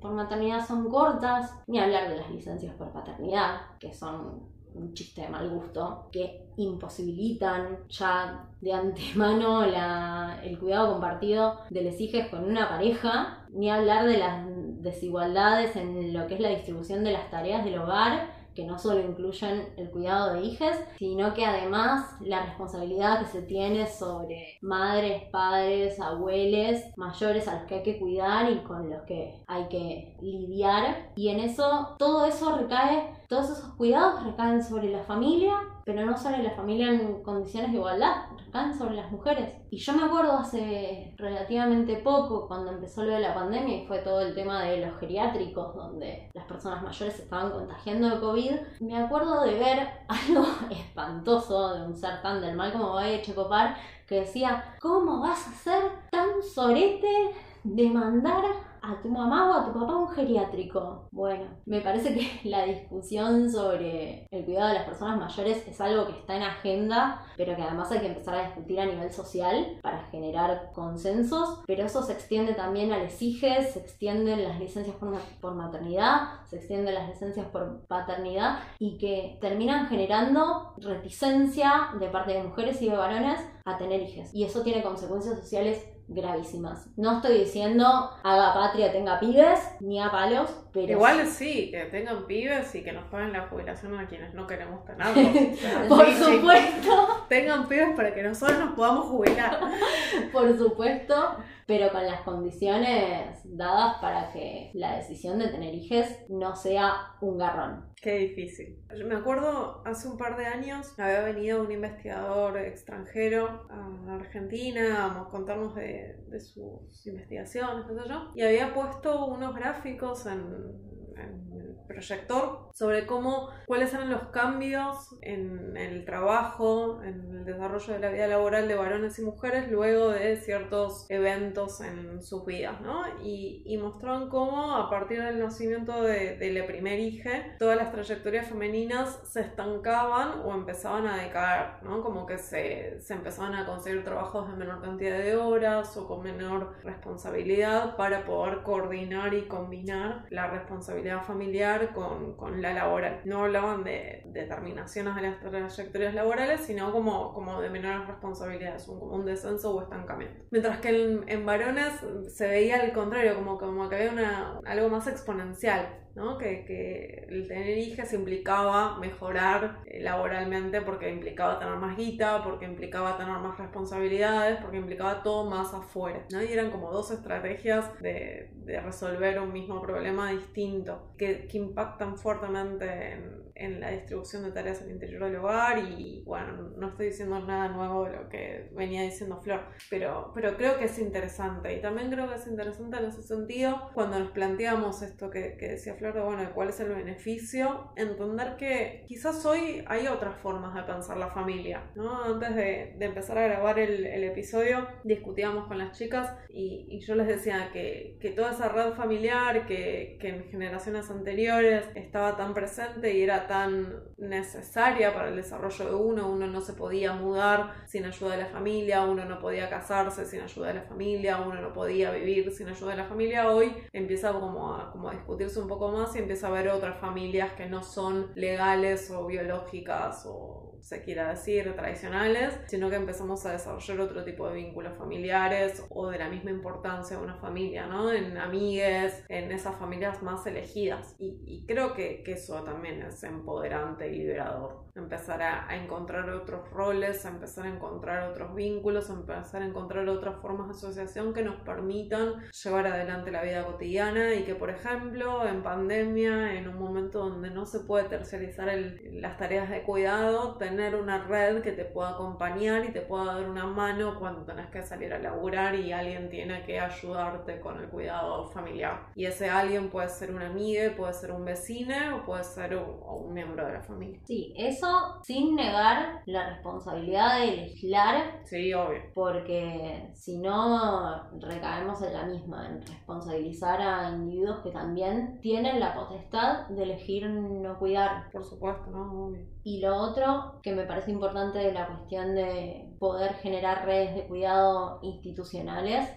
por 0.00 0.12
maternidad 0.12 0.66
son 0.66 0.88
cortas, 0.88 1.52
ni 1.66 1.80
hablar 1.80 2.08
de 2.08 2.18
las 2.18 2.30
licencias 2.30 2.74
por 2.76 2.92
paternidad, 2.92 3.62
que 3.80 3.92
son 3.92 4.59
un 4.74 4.94
chiste 4.94 5.22
de 5.22 5.28
mal 5.28 5.48
gusto, 5.48 6.08
que 6.12 6.46
imposibilitan 6.56 7.78
ya 7.88 8.48
de 8.60 8.72
antemano 8.72 9.66
la, 9.66 10.40
el 10.44 10.58
cuidado 10.58 10.92
compartido 10.92 11.60
de 11.70 11.82
los 11.82 12.00
hijos 12.00 12.26
con 12.30 12.44
una 12.44 12.68
pareja, 12.68 13.46
ni 13.50 13.70
hablar 13.70 14.06
de 14.06 14.18
las 14.18 14.44
desigualdades 14.82 15.76
en 15.76 16.12
lo 16.12 16.26
que 16.26 16.34
es 16.34 16.40
la 16.40 16.50
distribución 16.50 17.04
de 17.04 17.12
las 17.12 17.30
tareas 17.30 17.64
del 17.64 17.78
hogar 17.78 18.39
que 18.60 18.66
no 18.66 18.78
solo 18.78 19.00
incluyen 19.00 19.72
el 19.78 19.90
cuidado 19.90 20.34
de 20.34 20.42
hijas, 20.42 20.78
sino 20.98 21.32
que 21.32 21.46
además 21.46 22.14
la 22.20 22.44
responsabilidad 22.44 23.20
que 23.20 23.24
se 23.24 23.40
tiene 23.40 23.86
sobre 23.86 24.58
madres, 24.60 25.22
padres, 25.32 25.98
abuelos, 25.98 26.82
mayores 26.94 27.48
a 27.48 27.54
los 27.54 27.62
que 27.64 27.76
hay 27.76 27.82
que 27.82 27.98
cuidar 27.98 28.52
y 28.52 28.58
con 28.58 28.90
los 28.90 29.00
que 29.04 29.42
hay 29.46 29.66
que 29.68 30.14
lidiar. 30.20 31.10
Y 31.16 31.30
en 31.30 31.40
eso, 31.40 31.96
todo 31.98 32.26
eso 32.26 32.54
recae, 32.58 33.14
todos 33.30 33.48
esos 33.48 33.72
cuidados 33.76 34.24
recaen 34.24 34.62
sobre 34.62 34.90
la 34.90 35.04
familia, 35.04 35.54
pero 35.86 36.04
no 36.04 36.18
sobre 36.18 36.42
la 36.42 36.50
familia 36.50 36.88
en 36.88 37.22
condiciones 37.22 37.70
de 37.72 37.78
igualdad, 37.78 38.26
sobre 38.76 38.96
las 38.96 39.10
mujeres. 39.10 39.54
Y 39.70 39.76
yo 39.76 39.92
me 39.92 40.04
acuerdo 40.04 40.32
hace 40.32 41.14
relativamente 41.16 41.96
poco, 41.96 42.48
cuando 42.48 42.72
empezó 42.72 43.04
lo 43.04 43.12
de 43.12 43.20
la 43.20 43.34
pandemia 43.34 43.76
y 43.76 43.86
fue 43.86 44.00
todo 44.00 44.20
el 44.20 44.34
tema 44.34 44.64
de 44.64 44.84
los 44.84 44.98
geriátricos, 44.98 45.74
donde 45.74 46.28
las 46.34 46.44
personas 46.44 46.82
mayores 46.82 47.14
se 47.14 47.22
estaban 47.22 47.52
contagiando 47.52 48.10
de 48.10 48.20
COVID, 48.20 48.52
me 48.80 48.96
acuerdo 48.96 49.42
de 49.42 49.54
ver 49.54 49.88
algo 50.08 50.44
espantoso 50.70 51.74
de 51.74 51.86
un 51.86 51.96
ser 51.96 52.20
tan 52.22 52.40
del 52.40 52.56
mal 52.56 52.72
como 52.72 52.94
Valle 52.94 53.22
Checopar, 53.22 53.76
que 54.06 54.20
decía, 54.20 54.76
¿cómo 54.80 55.20
vas 55.20 55.46
a 55.46 55.52
ser 55.52 55.82
tan 56.10 56.42
sorete 56.42 57.34
de 57.62 57.90
mandar 57.90 58.42
a 58.82 59.00
tu 59.02 59.08
mamá 59.08 59.50
o 59.50 59.52
a 59.60 59.66
tu 59.66 59.78
papá 59.78 59.96
un 59.96 60.08
geriátrico. 60.08 61.08
Bueno, 61.10 61.44
me 61.66 61.80
parece 61.80 62.14
que 62.14 62.48
la 62.48 62.64
discusión 62.64 63.50
sobre 63.50 64.26
el 64.30 64.44
cuidado 64.44 64.68
de 64.68 64.74
las 64.74 64.84
personas 64.84 65.18
mayores 65.18 65.66
es 65.66 65.80
algo 65.80 66.06
que 66.06 66.18
está 66.18 66.36
en 66.36 66.42
agenda, 66.42 67.22
pero 67.36 67.56
que 67.56 67.62
además 67.62 67.90
hay 67.92 68.00
que 68.00 68.06
empezar 68.06 68.34
a 68.34 68.46
discutir 68.46 68.80
a 68.80 68.86
nivel 68.86 69.10
social 69.12 69.78
para 69.82 70.04
generar 70.10 70.70
consensos, 70.72 71.60
pero 71.66 71.84
eso 71.84 72.02
se 72.02 72.12
extiende 72.12 72.54
también 72.54 72.92
a 72.92 73.02
los 73.02 73.20
hijos, 73.22 73.66
se 73.72 73.80
extienden 73.80 74.44
las 74.44 74.58
licencias 74.58 74.96
por, 74.96 75.16
por 75.40 75.54
maternidad, 75.54 76.44
se 76.46 76.56
extienden 76.56 76.94
las 76.94 77.08
licencias 77.08 77.46
por 77.46 77.86
paternidad 77.86 78.60
y 78.78 78.98
que 78.98 79.38
terminan 79.40 79.86
generando 79.86 80.74
reticencia 80.78 81.90
de 81.98 82.08
parte 82.08 82.32
de 82.32 82.42
mujeres 82.42 82.80
y 82.82 82.88
de 82.88 82.96
varones 82.96 83.40
a 83.64 83.78
tener 83.78 84.00
hijos. 84.02 84.34
Y 84.34 84.44
eso 84.44 84.62
tiene 84.62 84.82
consecuencias 84.82 85.38
sociales 85.38 85.86
gravísimas. 86.10 86.88
No 86.96 87.16
estoy 87.16 87.38
diciendo 87.38 88.10
haga 88.22 88.52
patria, 88.52 88.92
tenga 88.92 89.20
pibes, 89.20 89.60
ni 89.80 90.00
a 90.00 90.10
palos, 90.10 90.50
pero... 90.72 90.92
Igual 90.92 91.26
sí, 91.26 91.70
que 91.70 91.84
tengan 91.84 92.26
pibes 92.26 92.74
y 92.74 92.82
que 92.82 92.92
nos 92.92 93.04
paguen 93.04 93.32
la 93.32 93.46
jubilación 93.46 93.98
a 93.98 94.08
quienes 94.08 94.34
no 94.34 94.46
queremos 94.46 94.84
tenerlos. 94.84 95.58
Por 95.88 96.12
supuesto. 96.12 97.26
tengan 97.28 97.68
pibes 97.68 97.94
para 97.94 98.12
que 98.12 98.22
nosotros 98.22 98.58
nos 98.58 98.72
podamos 98.74 99.06
jubilar. 99.06 99.60
Por 100.32 100.58
supuesto. 100.58 101.36
Pero 101.70 101.92
con 101.92 102.04
las 102.04 102.22
condiciones 102.22 103.42
dadas 103.44 103.98
para 104.00 104.32
que 104.32 104.72
la 104.74 104.96
decisión 104.96 105.38
de 105.38 105.46
tener 105.46 105.72
hijos 105.72 106.04
no 106.28 106.56
sea 106.56 107.14
un 107.20 107.38
garrón. 107.38 107.84
Qué 108.02 108.16
difícil. 108.18 108.82
Me 109.06 109.14
acuerdo 109.14 109.80
hace 109.84 110.08
un 110.08 110.18
par 110.18 110.36
de 110.36 110.46
años 110.46 110.98
había 110.98 111.20
venido 111.20 111.62
un 111.62 111.70
investigador 111.70 112.58
extranjero 112.58 113.68
a 113.70 114.14
Argentina 114.16 115.20
a 115.20 115.30
contarnos 115.30 115.76
de, 115.76 116.16
de 116.26 116.40
sus 116.40 117.06
investigaciones, 117.06 117.86
qué 117.86 117.94
sé 117.94 118.08
yo, 118.08 118.32
y 118.34 118.42
había 118.42 118.74
puesto 118.74 119.26
unos 119.26 119.54
gráficos 119.54 120.26
en 120.26 120.99
el 121.20 121.76
proyector 121.86 122.70
sobre 122.72 123.06
cómo, 123.06 123.50
cuáles 123.66 123.92
eran 123.92 124.10
los 124.10 124.28
cambios 124.28 125.16
en 125.22 125.76
el 125.76 126.04
trabajo, 126.04 127.02
en 127.02 127.38
el 127.38 127.44
desarrollo 127.44 127.94
de 127.94 127.98
la 127.98 128.10
vida 128.10 128.26
laboral 128.26 128.68
de 128.68 128.74
varones 128.74 129.18
y 129.18 129.22
mujeres 129.22 129.70
luego 129.70 130.10
de 130.10 130.36
ciertos 130.36 131.06
eventos 131.10 131.80
en 131.80 132.22
sus 132.22 132.46
vidas, 132.46 132.80
¿no? 132.80 133.02
Y, 133.22 133.62
y 133.66 133.76
mostraron 133.76 134.28
cómo 134.28 134.76
a 134.76 134.88
partir 134.88 135.22
del 135.22 135.40
nacimiento 135.40 136.02
de, 136.02 136.36
de 136.36 136.52
la 136.52 136.66
primer 136.66 137.00
hija, 137.00 137.56
todas 137.58 137.76
las 137.76 137.92
trayectorias 137.92 138.48
femeninas 138.48 139.20
se 139.24 139.40
estancaban 139.40 140.40
o 140.44 140.54
empezaban 140.54 141.06
a 141.06 141.16
decaer, 141.16 141.82
¿no? 141.82 142.02
Como 142.02 142.26
que 142.26 142.38
se, 142.38 143.00
se 143.00 143.14
empezaban 143.14 143.54
a 143.54 143.66
conseguir 143.66 144.04
trabajos 144.04 144.48
de 144.48 144.56
menor 144.56 144.80
cantidad 144.80 145.18
de 145.18 145.36
horas 145.36 145.96
o 145.96 146.06
con 146.06 146.22
menor 146.22 146.76
responsabilidad 146.82 147.96
para 147.96 148.24
poder 148.24 148.62
coordinar 148.62 149.34
y 149.34 149.48
combinar 149.48 150.26
la 150.30 150.46
responsabilidad 150.48 151.09
familiar 151.20 151.92
con, 151.92 152.36
con 152.36 152.62
la 152.62 152.72
laboral. 152.72 153.20
No 153.24 153.44
hablaban 153.44 153.82
de 153.82 154.22
determinaciones 154.26 155.16
de 155.16 155.22
las 155.22 155.74
trayectorias 155.74 156.14
laborales, 156.14 156.60
sino 156.60 156.92
como, 156.92 157.34
como 157.34 157.60
de 157.60 157.70
menores 157.70 158.06
responsabilidades, 158.06 158.86
un, 158.88 159.00
un 159.00 159.24
descenso 159.24 159.74
o 159.74 159.82
estancamiento. 159.82 160.44
Mientras 160.50 160.78
que 160.80 160.88
en, 160.90 161.28
en 161.28 161.44
varones 161.44 161.92
se 162.28 162.46
veía 162.46 162.80
al 162.80 162.92
contrario, 162.92 163.34
como, 163.34 163.58
como 163.58 163.88
que 163.88 163.96
había 163.96 164.12
una, 164.12 164.60
algo 164.64 164.88
más 164.88 165.06
exponencial. 165.08 165.96
¿No? 166.14 166.38
Que, 166.38 166.64
que, 166.64 167.26
el 167.28 167.46
tener 167.46 167.78
hijas 167.78 168.12
implicaba 168.12 168.98
mejorar 168.98 169.82
eh, 169.86 170.00
laboralmente 170.00 170.80
porque 170.80 171.10
implicaba 171.10 171.58
tener 171.58 171.76
más 171.76 171.96
guita, 171.96 172.42
porque 172.42 172.64
implicaba 172.64 173.16
tener 173.16 173.38
más 173.38 173.58
responsabilidades, 173.58 174.58
porque 174.60 174.78
implicaba 174.78 175.22
todo 175.22 175.48
más 175.48 175.72
afuera. 175.72 176.24
¿no? 176.32 176.42
Y 176.42 176.52
eran 176.52 176.70
como 176.70 176.90
dos 176.90 177.10
estrategias 177.10 178.00
de, 178.00 178.50
de 178.64 178.80
resolver 178.80 179.40
un 179.40 179.52
mismo 179.52 179.80
problema 179.80 180.30
distinto 180.30 181.12
que, 181.16 181.46
que 181.46 181.58
impactan 181.58 182.16
fuertemente 182.16 183.12
en, 183.12 183.40
en 183.60 183.78
la 183.78 183.90
distribución 183.90 184.42
de 184.44 184.52
tareas 184.52 184.80
al 184.80 184.90
interior 184.90 185.24
del 185.24 185.36
hogar 185.36 185.78
y 185.78 186.22
bueno, 186.24 186.70
no 186.76 186.88
estoy 186.88 187.06
diciendo 187.06 187.38
nada 187.40 187.68
nuevo 187.68 188.04
de 188.04 188.16
lo 188.16 188.28
que 188.30 188.70
venía 188.72 189.02
diciendo 189.02 189.38
Flor, 189.42 189.60
pero, 189.90 190.32
pero 190.34 190.56
creo 190.56 190.78
que 190.78 190.86
es 190.86 190.98
interesante 190.98 191.76
y 191.76 191.82
también 191.82 192.10
creo 192.10 192.26
que 192.28 192.36
es 192.36 192.46
interesante 192.46 192.96
en 192.96 193.04
ese 193.04 193.22
sentido 193.22 193.90
cuando 193.92 194.18
nos 194.18 194.30
planteamos 194.30 195.02
esto 195.02 195.30
que, 195.30 195.56
que 195.58 195.68
decía 195.68 195.94
Flor 196.00 196.14
de 196.14 196.20
bueno, 196.22 196.50
cuál 196.54 196.70
es 196.70 196.80
el 196.80 196.88
beneficio, 196.88 197.92
entender 197.94 198.56
que 198.56 199.04
quizás 199.06 199.44
hoy 199.44 199.84
hay 199.86 200.06
otras 200.06 200.34
formas 200.38 200.74
de 200.74 200.82
pensar 200.84 201.18
la 201.18 201.28
familia, 201.28 201.90
¿no? 201.94 202.24
Antes 202.24 202.56
de, 202.56 202.94
de 202.96 203.04
empezar 203.04 203.36
a 203.36 203.46
grabar 203.46 203.78
el, 203.78 204.06
episodio 204.24 204.86
discutíamos 205.04 205.66
con 205.66 205.76
las 205.76 205.98
chicas 205.98 206.34
y, 206.48 206.86
y 206.88 207.00
yo 207.00 207.16
les 207.16 207.26
decía 207.26 207.68
que, 207.74 208.16
que, 208.18 208.30
toda 208.30 208.52
esa 208.52 208.70
red 208.70 208.94
familiar 208.94 209.66
que, 209.66 210.16
que 210.18 210.28
en 210.28 210.44
generaciones 210.44 211.10
anteriores 211.10 211.84
estaba 211.94 212.34
tan 212.34 212.54
presente 212.54 213.12
y 213.12 213.22
era 213.22 213.46
tan 213.46 214.02
necesaria 214.16 215.12
para 215.12 215.28
el 215.28 215.36
desarrollo 215.36 215.84
de 215.84 215.94
uno, 215.94 216.30
uno 216.30 216.46
no 216.46 216.62
se 216.62 216.72
podía 216.72 217.12
mudar 217.12 217.74
sin 217.86 218.06
ayuda 218.06 218.36
de 218.36 218.42
la 218.44 218.48
familia, 218.48 219.04
uno 219.04 219.26
no 219.26 219.38
podía 219.38 219.68
casarse 219.68 220.24
sin 220.24 220.40
ayuda 220.40 220.68
de 220.68 220.74
la 220.74 220.82
familia, 220.82 221.40
uno 221.40 221.60
no 221.60 221.74
podía 221.74 222.10
vivir 222.10 222.50
sin 222.52 222.68
ayuda 222.68 222.92
de 222.92 222.96
la 222.96 223.04
familia, 223.04 223.50
hoy 223.50 223.74
empieza 223.92 224.32
como 224.32 224.74
a, 224.74 224.92
como 224.92 225.10
a 225.10 225.12
discutirse 225.12 225.60
un 225.60 225.68
poco 225.68 225.89
más 225.92 226.14
y 226.16 226.18
empieza 226.18 226.46
a 226.46 226.50
haber 226.50 226.68
otras 226.68 226.98
familias 226.98 227.52
que 227.52 227.66
no 227.66 227.82
son 227.82 228.32
legales 228.34 229.10
o 229.10 229.26
biológicas 229.26 230.24
o 230.26 230.70
se 230.80 231.02
quiera 231.02 231.30
decir, 231.30 231.74
tradicionales, 231.76 232.58
sino 232.66 232.90
que 232.90 232.96
empezamos 232.96 233.44
a 233.46 233.52
desarrollar 233.52 234.00
otro 234.00 234.24
tipo 234.24 234.48
de 234.48 234.54
vínculos 234.54 234.96
familiares 234.96 235.84
o 235.90 236.08
de 236.08 236.18
la 236.18 236.28
misma 236.28 236.50
importancia 236.50 237.16
de 237.16 237.22
una 237.22 237.36
familia, 237.36 237.86
¿no? 237.86 238.10
En 238.12 238.36
amigues, 238.36 239.24
en 239.28 239.52
esas 239.52 239.76
familias 239.76 240.22
más 240.22 240.46
elegidas. 240.46 241.14
Y, 241.18 241.38
y 241.44 241.66
creo 241.66 241.94
que, 241.94 242.22
que, 242.22 242.32
eso 242.32 242.62
también 242.64 243.02
es 243.02 243.22
empoderante 243.22 244.08
y 244.08 244.18
liberador. 244.18 244.89
Empezar 245.00 245.42
a, 245.42 245.68
a, 245.68 245.76
encontrar 245.76 246.30
otros 246.30 246.68
roles, 246.70 247.24
a 247.24 247.30
empezar 247.30 247.66
a 247.66 247.70
encontrar 247.70 248.30
otros 248.30 248.54
vínculos, 248.54 249.10
a 249.10 249.14
empezar 249.14 249.62
a 249.62 249.66
encontrar 249.66 250.08
otras 250.08 250.36
formas 250.40 250.68
de 250.68 250.74
asociación 250.74 251.32
que 251.32 251.42
nos 251.42 251.56
permitan 251.62 252.34
llevar 252.62 252.86
adelante 252.86 253.30
la 253.30 253.42
vida 253.42 253.64
cotidiana 253.64 254.34
y 254.34 254.44
que, 254.44 254.54
por 254.54 254.70
ejemplo, 254.70 255.46
en 255.46 255.62
pandemia, 255.62 256.54
en 256.54 256.68
un 256.68 256.78
momento 256.78 257.20
donde 257.20 257.50
no 257.50 257.66
se 257.66 257.80
puede 257.80 258.04
terciarizar 258.04 258.68
el, 258.68 259.20
las 259.20 259.36
tareas 259.36 259.70
de 259.70 259.82
cuidado, 259.82 260.56
tener 260.56 260.94
una 260.94 261.24
red 261.24 261.62
que 261.62 261.72
te 261.72 261.84
pueda 261.84 262.10
acompañar 262.10 262.84
y 262.84 262.92
te 262.92 263.00
pueda 263.00 263.34
dar 263.34 263.48
una 263.48 263.66
mano 263.66 264.18
cuando 264.18 264.44
tenés 264.44 264.68
que 264.68 264.82
salir 264.82 265.12
a 265.12 265.18
laburar 265.18 265.74
y 265.74 265.92
alguien 265.92 266.28
tiene 266.28 266.62
que 266.64 266.78
ayudarte 266.78 267.60
con 267.60 267.80
el 267.80 267.88
cuidado 267.88 268.48
familiar. 268.50 269.06
Y 269.14 269.26
ese 269.26 269.48
alguien 269.48 269.90
puede 269.90 270.08
ser 270.08 270.30
una 270.34 270.46
amiga, 270.46 270.94
puede 270.96 271.12
ser 271.12 271.32
un 271.32 271.44
vecino 271.44 272.16
o 272.16 272.24
puede 272.24 272.44
ser 272.44 272.76
un, 272.76 273.00
un 273.02 273.32
miembro 273.32 273.66
de 273.66 273.72
la 273.72 273.80
familia. 273.80 274.20
Sí, 274.24 274.54
eso 274.56 274.89
sin 275.22 275.54
negar 275.54 276.22
la 276.26 276.50
responsabilidad 276.50 277.40
de 277.40 277.56
legislar. 277.56 278.40
Sí, 278.44 278.72
obvio. 278.74 279.02
Porque 279.14 280.10
si 280.14 280.38
no, 280.38 281.30
recaemos 281.40 282.02
en 282.02 282.12
la 282.12 282.24
misma, 282.24 282.66
en 282.66 282.82
responsabilizar 282.86 283.80
a 283.80 284.10
individuos 284.10 284.60
que 284.62 284.70
también 284.70 285.40
tienen 285.40 285.80
la 285.80 285.94
potestad 285.94 286.68
de 286.68 286.82
elegir 286.82 287.28
no 287.28 287.78
cuidar. 287.78 288.30
Por 288.32 288.44
supuesto, 288.44 288.90
¿no? 288.90 289.26
Obvio. 289.26 289.46
Y 289.62 289.80
lo 289.80 289.96
otro 289.96 290.60
que 290.62 290.74
me 290.74 290.84
parece 290.84 291.10
importante 291.10 291.58
de 291.58 291.72
la 291.72 291.86
cuestión 291.86 292.34
de 292.34 292.96
poder 292.98 293.34
generar 293.34 293.84
redes 293.84 294.14
de 294.14 294.26
cuidado 294.26 295.00
institucionales, 295.02 296.08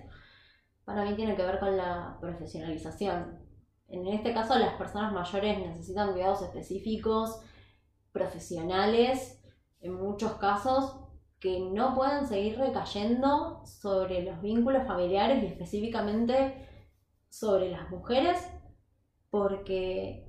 para 0.85 1.05
mí 1.05 1.15
tiene 1.15 1.35
que 1.35 1.45
ver 1.45 1.59
con 1.59 1.77
la 1.77 2.17
profesionalización. 2.19 3.39
En 3.87 4.07
este 4.07 4.33
caso, 4.33 4.57
las 4.57 4.73
personas 4.73 5.13
mayores 5.13 5.59
necesitan 5.59 6.13
cuidados 6.13 6.41
específicos, 6.41 7.41
profesionales, 8.13 9.43
en 9.81 9.95
muchos 9.95 10.33
casos, 10.33 10.99
que 11.39 11.59
no 11.59 11.93
pueden 11.93 12.25
seguir 12.25 12.57
recayendo 12.57 13.65
sobre 13.65 14.23
los 14.23 14.41
vínculos 14.41 14.87
familiares 14.87 15.43
y 15.43 15.47
específicamente 15.47 16.69
sobre 17.27 17.69
las 17.69 17.89
mujeres, 17.89 18.39
porque 19.29 20.25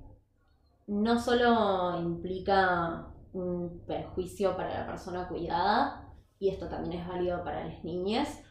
no 0.89 1.21
solo 1.21 2.01
implica 2.01 3.15
un 3.33 3.85
perjuicio 3.87 4.57
para 4.57 4.81
la 4.81 4.87
persona 4.87 5.29
cuidada, 5.29 6.13
y 6.41 6.49
esto 6.49 6.69
también 6.69 7.01
es 7.01 7.07
válido 7.07 7.45
para 7.45 7.65
las 7.65 7.85
niñas, 7.85 8.43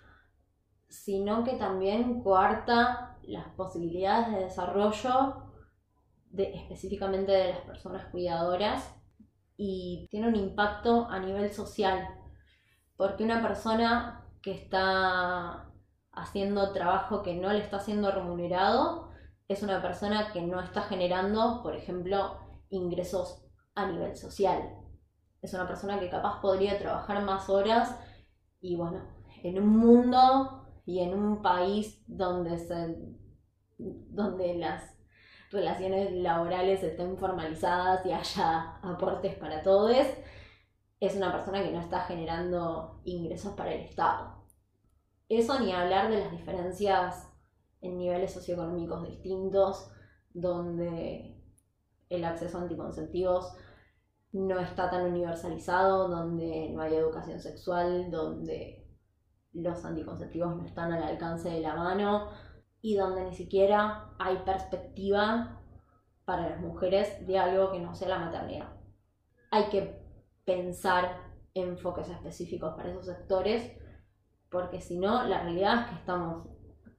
sino 0.87 1.43
que 1.43 1.53
también 1.53 2.23
coarta 2.23 3.17
las 3.23 3.47
posibilidades 3.55 4.31
de 4.31 4.43
desarrollo 4.45 5.51
de, 6.29 6.53
específicamente 6.53 7.31
de 7.31 7.49
las 7.49 7.61
personas 7.61 8.05
cuidadoras 8.05 9.02
y 9.65 10.09
tiene 10.11 10.27
un 10.27 10.35
impacto 10.35 11.07
a 11.09 11.19
nivel 11.19 11.49
social, 11.53 12.05
porque 12.97 13.23
una 13.23 13.41
persona 13.41 14.27
que 14.41 14.51
está 14.51 15.71
haciendo 16.11 16.73
trabajo 16.73 17.23
que 17.23 17.33
no 17.35 17.49
le 17.53 17.59
está 17.59 17.79
siendo 17.79 18.11
remunerado 18.11 19.09
es 19.47 19.63
una 19.63 19.81
persona 19.81 20.33
que 20.33 20.41
no 20.41 20.59
está 20.59 20.81
generando, 20.81 21.63
por 21.63 21.77
ejemplo, 21.77 22.39
ingresos 22.71 23.45
a 23.73 23.89
nivel 23.89 24.17
social. 24.17 24.61
Es 25.41 25.53
una 25.53 25.65
persona 25.65 25.97
que 25.97 26.09
capaz 26.09 26.41
podría 26.41 26.77
trabajar 26.77 27.23
más 27.23 27.49
horas 27.49 27.97
y 28.59 28.75
bueno, 28.75 29.01
en 29.43 29.63
un 29.63 29.77
mundo 29.77 30.67
y 30.85 30.99
en 30.99 31.13
un 31.13 31.41
país 31.41 32.03
donde 32.05 32.57
se 32.57 32.97
donde 33.77 34.55
las 34.55 34.92
relaciones 35.53 36.11
laborales 36.11 36.83
estén 36.83 37.17
formalizadas 37.17 38.05
y 38.05 38.11
haya 38.11 38.77
aportes 38.81 39.35
para 39.35 39.61
todos, 39.61 39.95
es 40.99 41.15
una 41.15 41.31
persona 41.31 41.61
que 41.63 41.71
no 41.71 41.79
está 41.79 42.01
generando 42.01 43.01
ingresos 43.05 43.53
para 43.53 43.73
el 43.73 43.81
Estado. 43.81 44.43
Eso 45.29 45.59
ni 45.59 45.71
hablar 45.71 46.09
de 46.09 46.19
las 46.19 46.31
diferencias 46.31 47.29
en 47.81 47.97
niveles 47.97 48.33
socioeconómicos 48.33 49.07
distintos, 49.07 49.91
donde 50.33 51.39
el 52.09 52.25
acceso 52.25 52.57
a 52.57 52.61
anticonceptivos 52.61 53.53
no 54.31 54.59
está 54.59 54.89
tan 54.89 55.05
universalizado, 55.05 56.07
donde 56.07 56.69
no 56.73 56.81
hay 56.81 56.95
educación 56.95 57.39
sexual, 57.39 58.09
donde 58.09 58.87
los 59.53 59.85
anticonceptivos 59.85 60.55
no 60.55 60.65
están 60.65 60.91
al 60.91 61.03
alcance 61.03 61.49
de 61.49 61.61
la 61.61 61.75
mano, 61.75 62.29
y 62.83 62.97
donde 62.97 63.23
ni 63.23 63.33
siquiera 63.33 64.09
hay 64.19 64.39
perspectiva 64.45 65.61
para 66.25 66.49
las 66.49 66.59
mujeres 66.59 67.25
de 67.25 67.39
algo 67.39 67.71
que 67.71 67.79
no 67.79 67.95
sea 67.95 68.09
la 68.09 68.19
maternidad. 68.19 68.73
Hay 69.51 69.69
que 69.69 70.03
pensar 70.43 71.17
enfoques 71.53 72.09
específicos 72.09 72.75
para 72.75 72.89
esos 72.89 73.05
sectores, 73.05 73.71
porque 74.51 74.81
si 74.81 74.99
no, 74.99 75.23
la 75.23 75.43
realidad 75.43 75.79
es 75.79 75.85
que 75.87 75.95
estamos 75.95 76.49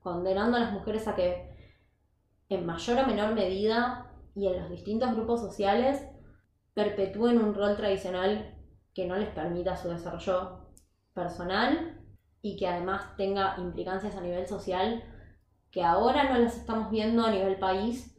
condenando 0.01 0.57
a 0.57 0.61
las 0.61 0.73
mujeres 0.73 1.07
a 1.07 1.15
que 1.15 1.55
en 2.49 2.65
mayor 2.65 3.01
o 3.01 3.07
menor 3.07 3.35
medida 3.35 4.11
y 4.35 4.47
en 4.47 4.59
los 4.59 4.71
distintos 4.71 5.15
grupos 5.15 5.43
sociales 5.43 6.03
perpetúen 6.73 7.37
un 7.37 7.55
rol 7.55 7.77
tradicional 7.77 8.59
que 8.95 9.07
no 9.07 9.17
les 9.17 9.29
permita 9.29 9.77
su 9.77 9.91
desarrollo 9.91 10.71
personal 11.13 12.01
y 12.41 12.57
que 12.57 12.69
además 12.69 13.17
tenga 13.19 13.57
implicancias 13.59 14.17
a 14.17 14.23
nivel 14.23 14.47
social 14.47 15.11
que 15.75 15.83
ahora 15.83 16.31
no 16.31 16.39
las 16.39 16.57
estamos 16.57 16.89
viendo 16.89 17.27
a 17.27 17.33
nivel 17.33 17.59
país 17.59 18.17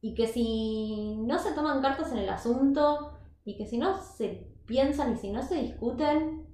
y 0.00 0.14
que 0.14 0.26
si 0.26 1.14
no 1.18 1.38
se 1.38 1.52
toman 1.52 1.82
cartas 1.82 2.10
en 2.10 2.18
el 2.18 2.28
asunto 2.30 3.18
y 3.44 3.58
que 3.58 3.66
si 3.66 3.76
no 3.76 4.00
se 4.00 4.50
piensan 4.64 5.12
y 5.12 5.16
si 5.16 5.30
no 5.30 5.42
se 5.42 5.56
discuten 5.56 6.46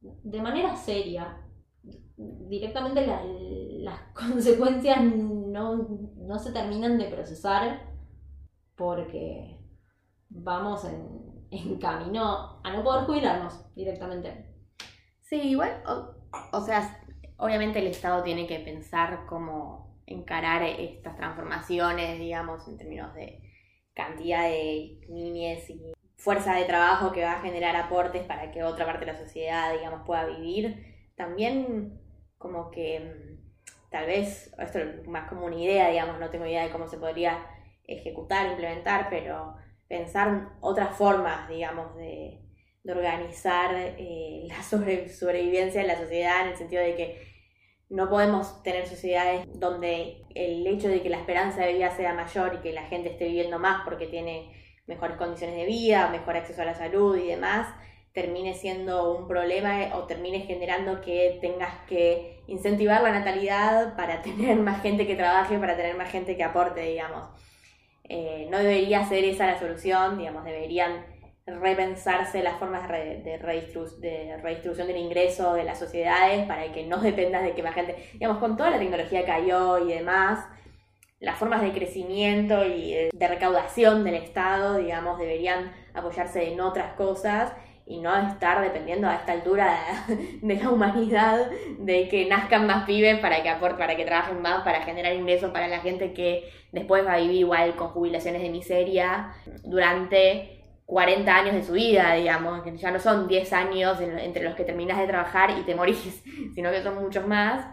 de 0.00 0.40
manera 0.40 0.76
seria, 0.76 1.44
directamente 2.16 3.04
las 3.82 4.00
consecuencias 4.14 5.02
no, 5.02 5.88
no 6.16 6.38
se 6.38 6.52
terminan 6.52 6.96
de 6.96 7.06
procesar 7.06 7.92
porque 8.76 9.58
vamos 10.28 10.84
en, 10.84 11.48
en 11.50 11.76
camino 11.80 12.60
a 12.62 12.72
no 12.72 12.84
poder 12.84 13.04
jubilarnos 13.06 13.74
directamente. 13.74 14.54
Sí, 15.22 15.40
igual, 15.40 15.82
o, 16.52 16.60
sea, 16.60 17.03
obviamente 17.44 17.78
el 17.78 17.88
Estado 17.88 18.22
tiene 18.22 18.46
que 18.46 18.58
pensar 18.58 19.26
cómo 19.26 20.00
encarar 20.06 20.62
estas 20.62 21.14
transformaciones, 21.14 22.18
digamos, 22.18 22.66
en 22.66 22.78
términos 22.78 23.14
de 23.14 23.42
cantidad 23.92 24.44
de 24.44 24.98
niñez 25.10 25.68
y 25.68 25.92
fuerza 26.16 26.54
de 26.54 26.64
trabajo 26.64 27.12
que 27.12 27.22
va 27.22 27.32
a 27.32 27.42
generar 27.42 27.76
aportes 27.76 28.22
para 28.22 28.50
que 28.50 28.64
otra 28.64 28.86
parte 28.86 29.04
de 29.04 29.12
la 29.12 29.18
sociedad, 29.18 29.74
digamos, 29.74 30.06
pueda 30.06 30.24
vivir. 30.24 31.12
También 31.16 32.00
como 32.38 32.70
que 32.70 33.00
mm, 33.00 33.90
tal 33.90 34.06
vez, 34.06 34.50
esto 34.58 34.78
es 34.78 35.06
más 35.06 35.28
como 35.28 35.44
una 35.44 35.56
idea, 35.56 35.90
digamos, 35.90 36.18
no 36.18 36.30
tengo 36.30 36.46
idea 36.46 36.64
de 36.64 36.70
cómo 36.70 36.88
se 36.88 36.96
podría 36.96 37.46
ejecutar, 37.86 38.46
implementar, 38.46 39.08
pero 39.10 39.54
pensar 39.86 40.48
otras 40.62 40.96
formas, 40.96 41.46
digamos, 41.50 41.94
de, 41.96 42.40
organizar 42.86 43.74
eh, 43.74 44.46
la 44.46 44.62
sobrevivencia 44.62 45.80
de 45.80 45.86
la 45.86 45.96
sociedad 45.96 46.42
en 46.42 46.52
el 46.52 46.56
sentido 46.56 46.82
de 46.82 46.94
que 46.94 47.33
no 47.90 48.08
podemos 48.08 48.62
tener 48.62 48.86
sociedades 48.86 49.46
donde 49.58 50.22
el 50.34 50.66
hecho 50.66 50.88
de 50.88 51.02
que 51.02 51.10
la 51.10 51.18
esperanza 51.18 51.62
de 51.62 51.74
vida 51.74 51.90
sea 51.90 52.14
mayor 52.14 52.54
y 52.54 52.62
que 52.62 52.72
la 52.72 52.84
gente 52.84 53.10
esté 53.10 53.26
viviendo 53.26 53.58
más 53.58 53.82
porque 53.84 54.06
tiene 54.06 54.52
mejores 54.86 55.16
condiciones 55.16 55.56
de 55.56 55.66
vida, 55.66 56.08
mejor 56.10 56.36
acceso 56.36 56.62
a 56.62 56.66
la 56.66 56.74
salud 56.74 57.16
y 57.16 57.26
demás, 57.26 57.68
termine 58.12 58.54
siendo 58.54 59.12
un 59.16 59.26
problema 59.26 59.94
o 59.94 60.04
termine 60.04 60.40
generando 60.40 61.00
que 61.00 61.38
tengas 61.40 61.74
que 61.86 62.42
incentivar 62.46 63.02
la 63.02 63.10
natalidad 63.10 63.96
para 63.96 64.22
tener 64.22 64.56
más 64.56 64.82
gente 64.82 65.06
que 65.06 65.16
trabaje, 65.16 65.58
para 65.58 65.76
tener 65.76 65.96
más 65.96 66.10
gente 66.10 66.36
que 66.36 66.44
aporte, 66.44 66.80
digamos. 66.80 67.28
Eh, 68.04 68.48
no 68.50 68.58
debería 68.58 69.04
ser 69.06 69.24
esa 69.24 69.46
la 69.46 69.58
solución, 69.58 70.18
digamos, 70.18 70.44
deberían 70.44 71.06
repensarse 71.46 72.42
las 72.42 72.58
formas 72.58 72.88
de, 72.88 73.20
de, 73.20 73.36
redistribución 73.38 74.86
del 74.86 74.96
ingreso 74.96 75.52
de 75.54 75.64
las 75.64 75.78
sociedades 75.78 76.46
para 76.46 76.72
que 76.72 76.86
no 76.86 76.98
dependas 76.98 77.42
de 77.42 77.52
que 77.52 77.62
más 77.62 77.74
gente, 77.74 77.96
digamos, 78.14 78.38
con 78.38 78.56
toda 78.56 78.70
la 78.70 78.78
tecnología 78.78 79.24
que 79.24 79.30
hay 79.30 79.52
hoy 79.52 79.92
y 79.92 79.96
demás, 79.96 80.46
las 81.20 81.38
formas 81.38 81.62
de 81.62 81.72
crecimiento 81.72 82.64
y 82.64 83.08
de 83.12 83.28
recaudación 83.28 84.04
del 84.04 84.14
Estado, 84.14 84.78
digamos, 84.78 85.18
deberían 85.18 85.72
apoyarse 85.94 86.52
en 86.52 86.60
otras 86.60 86.94
cosas 86.94 87.52
y 87.86 88.00
no 88.00 88.16
estar 88.16 88.62
dependiendo 88.62 89.08
a 89.08 89.16
esta 89.16 89.32
altura 89.32 89.78
de, 90.42 90.56
la 90.56 90.70
humanidad 90.70 91.50
de 91.78 92.08
que 92.08 92.26
nazcan 92.26 92.66
más 92.66 92.86
pibes 92.86 93.18
para 93.18 93.42
que 93.42 93.50
aporten, 93.50 93.78
para 93.78 93.96
que 93.96 94.04
trabajen 94.04 94.40
más, 94.40 94.62
para 94.64 94.82
generar 94.82 95.14
ingresos 95.14 95.50
para 95.50 95.68
la 95.68 95.80
gente 95.80 96.12
que 96.12 96.50
después 96.72 97.06
va 97.06 97.14
a 97.14 97.18
vivir 97.18 97.40
igual 97.40 97.76
con 97.76 97.88
jubilaciones 97.88 98.42
de 98.42 98.48
miseria 98.48 99.32
durante 99.62 100.53
40 100.86 101.34
años 101.34 101.54
de 101.54 101.62
su 101.62 101.72
vida, 101.72 102.14
digamos, 102.14 102.62
que 102.62 102.76
ya 102.76 102.90
no 102.90 102.98
son 102.98 103.26
10 103.26 103.52
años 103.52 104.00
entre 104.00 104.44
los 104.44 104.54
que 104.54 104.64
terminas 104.64 104.98
de 104.98 105.06
trabajar 105.06 105.50
y 105.58 105.62
te 105.62 105.74
morís, 105.74 106.22
sino 106.54 106.70
que 106.70 106.82
son 106.82 106.96
muchos 107.02 107.26
más. 107.26 107.66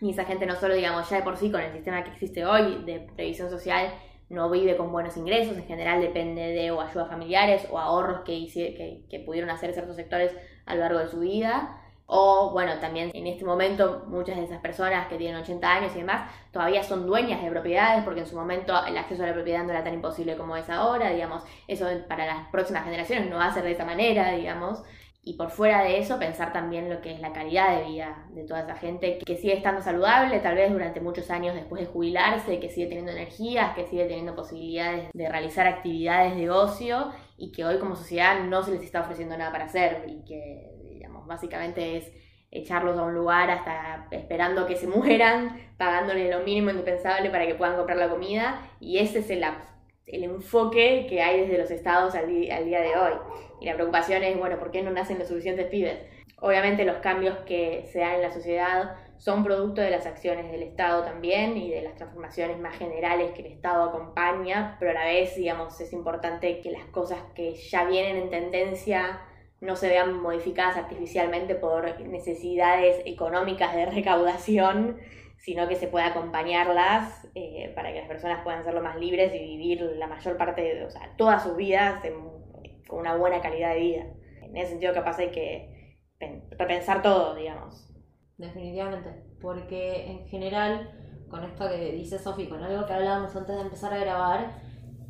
Y 0.00 0.10
esa 0.10 0.24
gente 0.24 0.46
no 0.46 0.56
solo, 0.56 0.74
digamos, 0.74 1.08
ya 1.08 1.18
de 1.18 1.22
por 1.22 1.36
sí 1.36 1.50
con 1.50 1.60
el 1.60 1.72
sistema 1.72 2.02
que 2.02 2.10
existe 2.10 2.44
hoy 2.44 2.82
de 2.84 3.00
previsión 3.14 3.48
social, 3.50 3.92
no 4.28 4.50
vive 4.50 4.76
con 4.76 4.90
buenos 4.90 5.16
ingresos, 5.16 5.56
en 5.56 5.66
general 5.66 6.00
depende 6.00 6.40
de 6.40 6.70
o 6.70 6.80
ayudas 6.80 7.08
familiares 7.08 7.68
o 7.70 7.78
ahorros 7.78 8.22
que, 8.22 8.46
que, 8.52 9.04
que 9.08 9.20
pudieron 9.20 9.50
hacer 9.50 9.72
ciertos 9.74 9.94
sectores 9.94 10.34
a 10.64 10.74
lo 10.74 10.80
largo 10.80 10.98
de 11.00 11.08
su 11.08 11.20
vida. 11.20 11.81
O 12.14 12.50
bueno, 12.50 12.78
también 12.78 13.10
en 13.14 13.26
este 13.26 13.42
momento 13.42 14.04
muchas 14.06 14.36
de 14.36 14.44
esas 14.44 14.60
personas 14.60 15.08
que 15.08 15.16
tienen 15.16 15.40
80 15.40 15.66
años 15.66 15.92
y 15.94 16.00
demás 16.00 16.30
todavía 16.50 16.82
son 16.82 17.06
dueñas 17.06 17.42
de 17.42 17.50
propiedades 17.50 18.04
porque 18.04 18.20
en 18.20 18.26
su 18.26 18.36
momento 18.36 18.74
el 18.86 18.98
acceso 18.98 19.22
a 19.22 19.28
la 19.28 19.32
propiedad 19.32 19.64
no 19.64 19.70
era 19.70 19.82
tan 19.82 19.94
imposible 19.94 20.36
como 20.36 20.54
es 20.54 20.68
ahora, 20.68 21.08
digamos, 21.08 21.42
eso 21.68 21.86
para 22.10 22.26
las 22.26 22.48
próximas 22.48 22.84
generaciones 22.84 23.30
no 23.30 23.36
va 23.36 23.46
a 23.46 23.54
ser 23.54 23.64
de 23.64 23.72
esa 23.72 23.86
manera, 23.86 24.32
digamos. 24.32 24.82
Y 25.22 25.38
por 25.38 25.50
fuera 25.50 25.84
de 25.84 26.00
eso, 26.00 26.18
pensar 26.18 26.52
también 26.52 26.90
lo 26.90 27.00
que 27.00 27.12
es 27.12 27.20
la 27.20 27.32
calidad 27.32 27.78
de 27.78 27.84
vida 27.84 28.26
de 28.32 28.44
toda 28.44 28.60
esa 28.60 28.74
gente 28.74 29.18
que 29.24 29.36
sigue 29.38 29.56
estando 29.56 29.80
saludable, 29.80 30.40
tal 30.40 30.56
vez 30.56 30.70
durante 30.70 31.00
muchos 31.00 31.30
años 31.30 31.54
después 31.54 31.80
de 31.80 31.86
jubilarse, 31.86 32.60
que 32.60 32.68
sigue 32.68 32.88
teniendo 32.88 33.12
energías, 33.12 33.74
que 33.74 33.86
sigue 33.86 34.04
teniendo 34.04 34.34
posibilidades 34.34 35.08
de 35.14 35.28
realizar 35.30 35.66
actividades 35.66 36.36
de 36.36 36.50
ocio 36.50 37.10
y 37.38 37.52
que 37.52 37.64
hoy 37.64 37.78
como 37.78 37.96
sociedad 37.96 38.44
no 38.44 38.62
se 38.64 38.72
les 38.72 38.82
está 38.82 39.00
ofreciendo 39.00 39.38
nada 39.38 39.50
para 39.50 39.64
hacer 39.64 40.04
y 40.08 40.24
que 40.24 40.71
básicamente 41.26 41.96
es 41.96 42.12
echarlos 42.50 42.98
a 42.98 43.02
un 43.02 43.14
lugar 43.14 43.50
hasta 43.50 44.06
esperando 44.10 44.66
que 44.66 44.76
se 44.76 44.86
mueran, 44.88 45.60
pagándole 45.76 46.30
lo 46.30 46.40
mínimo 46.40 46.70
indispensable 46.70 47.30
para 47.30 47.46
que 47.46 47.54
puedan 47.54 47.76
comprar 47.76 47.98
la 47.98 48.08
comida, 48.08 48.60
y 48.80 48.98
ese 48.98 49.20
es 49.20 49.30
el, 49.30 49.44
el 50.06 50.24
enfoque 50.24 51.06
que 51.08 51.22
hay 51.22 51.40
desde 51.40 51.58
los 51.58 51.70
estados 51.70 52.14
al, 52.14 52.24
al 52.24 52.64
día 52.64 52.80
de 52.80 52.96
hoy. 52.96 53.14
Y 53.60 53.66
la 53.66 53.74
preocupación 53.74 54.22
es, 54.22 54.36
bueno, 54.38 54.58
¿por 54.58 54.70
qué 54.70 54.82
no 54.82 54.90
nacen 54.90 55.18
los 55.18 55.28
suficientes 55.28 55.66
pibes? 55.66 55.98
Obviamente 56.40 56.84
los 56.84 56.96
cambios 56.96 57.38
que 57.46 57.88
se 57.92 58.00
dan 58.00 58.16
en 58.16 58.22
la 58.22 58.32
sociedad 58.32 58.96
son 59.16 59.44
producto 59.44 59.80
de 59.80 59.90
las 59.90 60.04
acciones 60.04 60.50
del 60.50 60.64
Estado 60.64 61.04
también 61.04 61.56
y 61.56 61.70
de 61.70 61.82
las 61.82 61.94
transformaciones 61.94 62.58
más 62.58 62.76
generales 62.76 63.30
que 63.30 63.42
el 63.42 63.52
Estado 63.52 63.84
acompaña, 63.84 64.76
pero 64.80 64.90
a 64.90 64.94
la 64.94 65.04
vez, 65.04 65.36
digamos, 65.36 65.80
es 65.80 65.92
importante 65.92 66.60
que 66.60 66.72
las 66.72 66.86
cosas 66.86 67.20
que 67.36 67.54
ya 67.54 67.84
vienen 67.84 68.16
en 68.16 68.30
tendencia 68.30 69.20
no 69.62 69.76
se 69.76 69.88
vean 69.88 70.20
modificadas 70.20 70.76
artificialmente 70.76 71.54
por 71.54 72.00
necesidades 72.00 73.00
económicas 73.06 73.74
de 73.74 73.86
recaudación, 73.90 74.98
sino 75.38 75.68
que 75.68 75.76
se 75.76 75.86
pueda 75.86 76.08
acompañarlas 76.08 77.28
eh, 77.34 77.72
para 77.74 77.92
que 77.92 78.00
las 78.00 78.08
personas 78.08 78.42
puedan 78.42 78.64
ser 78.64 78.74
lo 78.74 78.82
más 78.82 78.96
libres 78.96 79.32
y 79.34 79.38
vivir 79.38 79.80
la 79.96 80.08
mayor 80.08 80.36
parte, 80.36 80.62
de, 80.62 80.84
o 80.84 80.90
sea, 80.90 81.14
todas 81.16 81.44
sus 81.44 81.56
vidas 81.56 82.02
con 82.88 82.98
una 82.98 83.16
buena 83.16 83.40
calidad 83.40 83.74
de 83.74 83.80
vida. 83.80 84.06
En 84.42 84.56
ese 84.56 84.70
sentido 84.70 84.92
capaz 84.92 85.18
hay 85.18 85.30
que 85.30 85.96
repensar 86.58 87.00
todo, 87.00 87.34
digamos. 87.36 87.88
Definitivamente, 88.36 89.10
porque 89.40 90.10
en 90.10 90.26
general, 90.26 90.90
con 91.28 91.44
esto 91.44 91.68
que 91.68 91.92
dice 91.92 92.18
Sofi, 92.18 92.48
con 92.48 92.62
algo 92.62 92.84
que 92.86 92.92
hablábamos 92.92 93.34
antes 93.36 93.54
de 93.54 93.62
empezar 93.62 93.92
a 93.92 93.98
grabar, 93.98 94.60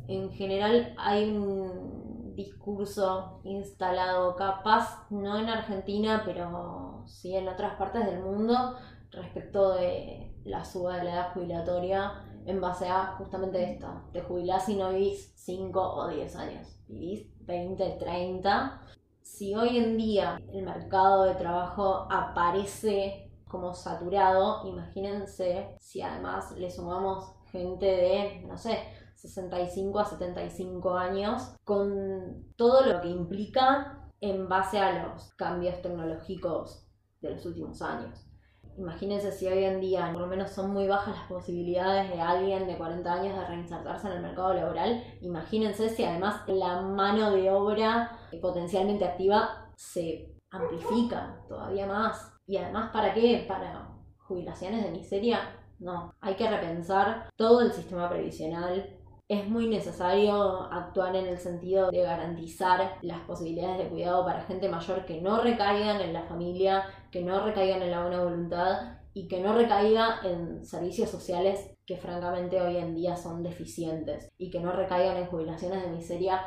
en 0.07 0.31
general 0.31 0.93
hay 0.97 1.31
un 1.31 1.92
discurso 2.35 3.41
instalado, 3.43 4.35
capaz 4.35 5.07
no 5.09 5.37
en 5.37 5.49
Argentina, 5.49 6.23
pero 6.25 7.03
sí 7.05 7.35
en 7.35 7.47
otras 7.47 7.75
partes 7.75 8.05
del 8.05 8.21
mundo, 8.21 8.75
respecto 9.11 9.73
de 9.73 10.35
la 10.43 10.65
suba 10.65 10.97
de 10.97 11.03
la 11.03 11.13
edad 11.13 11.33
jubilatoria 11.33 12.11
en 12.45 12.59
base 12.59 12.87
a 12.87 13.15
justamente 13.17 13.73
esto. 13.73 13.87
Te 14.11 14.21
jubilás 14.21 14.67
y 14.69 14.75
no 14.75 14.89
vivís 14.89 15.33
5 15.35 15.79
o 15.79 16.07
10 16.07 16.35
años, 16.35 16.79
vivís 16.87 17.27
20, 17.45 17.97
30. 17.99 18.81
Si 19.21 19.55
hoy 19.55 19.77
en 19.77 19.97
día 19.97 20.39
el 20.51 20.63
mercado 20.63 21.23
de 21.23 21.35
trabajo 21.35 22.07
aparece 22.11 23.31
como 23.47 23.73
saturado, 23.73 24.67
imagínense 24.67 25.75
si 25.79 26.01
además 26.01 26.51
le 26.57 26.71
sumamos 26.71 27.35
gente 27.53 27.85
de, 27.85 28.43
no 28.47 28.57
sé, 28.57 28.79
65 29.15 29.99
a 29.99 30.05
75 30.05 30.97
años, 30.97 31.55
con 31.63 32.51
todo 32.57 32.81
lo 32.81 32.99
que 32.99 33.09
implica 33.09 34.09
en 34.19 34.49
base 34.49 34.79
a 34.79 35.05
los 35.05 35.33
cambios 35.35 35.81
tecnológicos 35.81 36.89
de 37.21 37.29
los 37.29 37.45
últimos 37.45 37.81
años. 37.81 38.27
Imagínense 38.75 39.31
si 39.31 39.45
hoy 39.45 39.65
en 39.65 39.79
día 39.79 40.09
por 40.11 40.21
lo 40.21 40.27
menos 40.27 40.49
son 40.49 40.71
muy 40.71 40.87
bajas 40.87 41.15
las 41.15 41.27
posibilidades 41.27 42.09
de 42.09 42.19
alguien 42.19 42.65
de 42.65 42.75
40 42.75 43.13
años 43.13 43.37
de 43.37 43.45
reinsertarse 43.45 44.07
en 44.07 44.13
el 44.13 44.23
mercado 44.23 44.55
laboral. 44.55 45.03
Imagínense 45.21 45.89
si 45.89 46.03
además 46.03 46.41
la 46.47 46.81
mano 46.81 47.31
de 47.31 47.51
obra 47.51 48.17
potencialmente 48.41 49.05
activa 49.05 49.71
se 49.75 50.35
amplifica 50.49 51.39
todavía 51.47 51.85
más. 51.85 52.33
Y 52.47 52.57
además, 52.57 52.89
¿para 52.91 53.13
qué? 53.13 53.45
Para 53.47 53.89
jubilaciones 54.17 54.83
de 54.83 54.91
miseria. 54.91 55.39
No, 55.83 56.13
hay 56.21 56.35
que 56.35 56.49
repensar 56.49 57.29
todo 57.35 57.61
el 57.61 57.73
sistema 57.73 58.09
previsional 58.09 58.99
es 59.27 59.47
muy 59.47 59.67
necesario 59.67 60.63
actuar 60.71 61.15
en 61.15 61.25
el 61.27 61.37
sentido 61.37 61.89
de 61.91 62.03
garantizar 62.03 62.99
las 63.01 63.19
posibilidades 63.21 63.79
de 63.79 63.89
cuidado 63.89 64.25
para 64.25 64.43
gente 64.43 64.69
mayor 64.69 65.05
que 65.05 65.21
no 65.21 65.41
recaigan 65.41 66.01
en 66.01 66.13
la 66.13 66.23
familia, 66.23 66.83
que 67.11 67.21
no 67.21 67.43
recaigan 67.43 67.81
en 67.81 67.91
la 67.91 68.01
buena 68.01 68.23
voluntad 68.23 68.97
y 69.13 69.27
que 69.27 69.41
no 69.41 69.53
recaiga 69.53 70.19
en 70.23 70.65
servicios 70.65 71.09
sociales 71.09 71.71
que 71.85 71.97
francamente 71.97 72.61
hoy 72.61 72.77
en 72.77 72.95
día 72.95 73.15
son 73.15 73.43
deficientes 73.43 74.29
y 74.37 74.49
que 74.51 74.59
no 74.59 74.71
recaigan 74.71 75.17
en 75.17 75.27
jubilaciones 75.27 75.83
de 75.83 75.89
miseria 75.89 76.41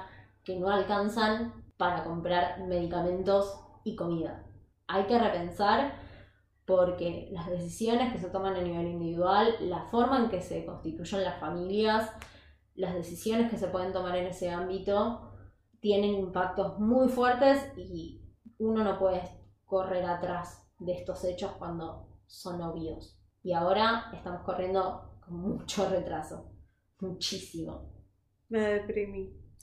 que 0.44 0.56
no 0.56 0.70
alcanzan 0.70 1.64
para 1.76 2.04
comprar 2.04 2.61
medicamentos 2.66 3.61
y 3.84 3.96
comida. 3.96 4.44
Hay 4.86 5.04
que 5.04 5.18
repensar 5.18 6.05
porque 6.66 7.28
las 7.30 7.48
decisiones 7.48 8.12
que 8.12 8.18
se 8.18 8.28
toman 8.28 8.56
a 8.56 8.60
nivel 8.60 8.88
individual, 8.88 9.54
la 9.60 9.84
forma 9.84 10.18
en 10.18 10.28
que 10.28 10.42
se 10.42 10.66
constituyen 10.66 11.22
las 11.22 11.38
familias, 11.38 12.10
las 12.74 12.94
decisiones 12.94 13.50
que 13.50 13.56
se 13.56 13.68
pueden 13.68 13.92
tomar 13.92 14.16
en 14.16 14.26
ese 14.26 14.50
ámbito 14.50 15.32
tienen 15.80 16.14
impactos 16.14 16.78
muy 16.80 17.08
fuertes 17.08 17.72
y 17.76 18.20
uno 18.58 18.82
no 18.82 18.98
puede 18.98 19.22
correr 19.64 20.04
atrás 20.04 20.68
de 20.78 20.92
estos 20.92 21.24
hechos 21.24 21.52
cuando 21.52 22.08
son 22.26 22.60
obvios. 22.60 23.16
Y 23.42 23.52
ahora 23.52 24.10
estamos 24.12 24.42
corriendo 24.42 25.20
con 25.24 25.38
mucho 25.40 25.88
retraso, 25.88 26.50
muchísimo. 26.98 27.92
Me 28.48 28.60
deprimí. 28.60 29.32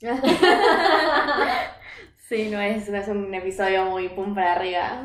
sí, 2.16 2.50
no 2.50 2.60
es, 2.60 2.88
no 2.88 2.96
es 2.96 3.08
un 3.08 3.32
episodio 3.34 3.84
muy 3.86 4.08
pum 4.08 4.34
para 4.34 4.54
arriba. 4.54 5.04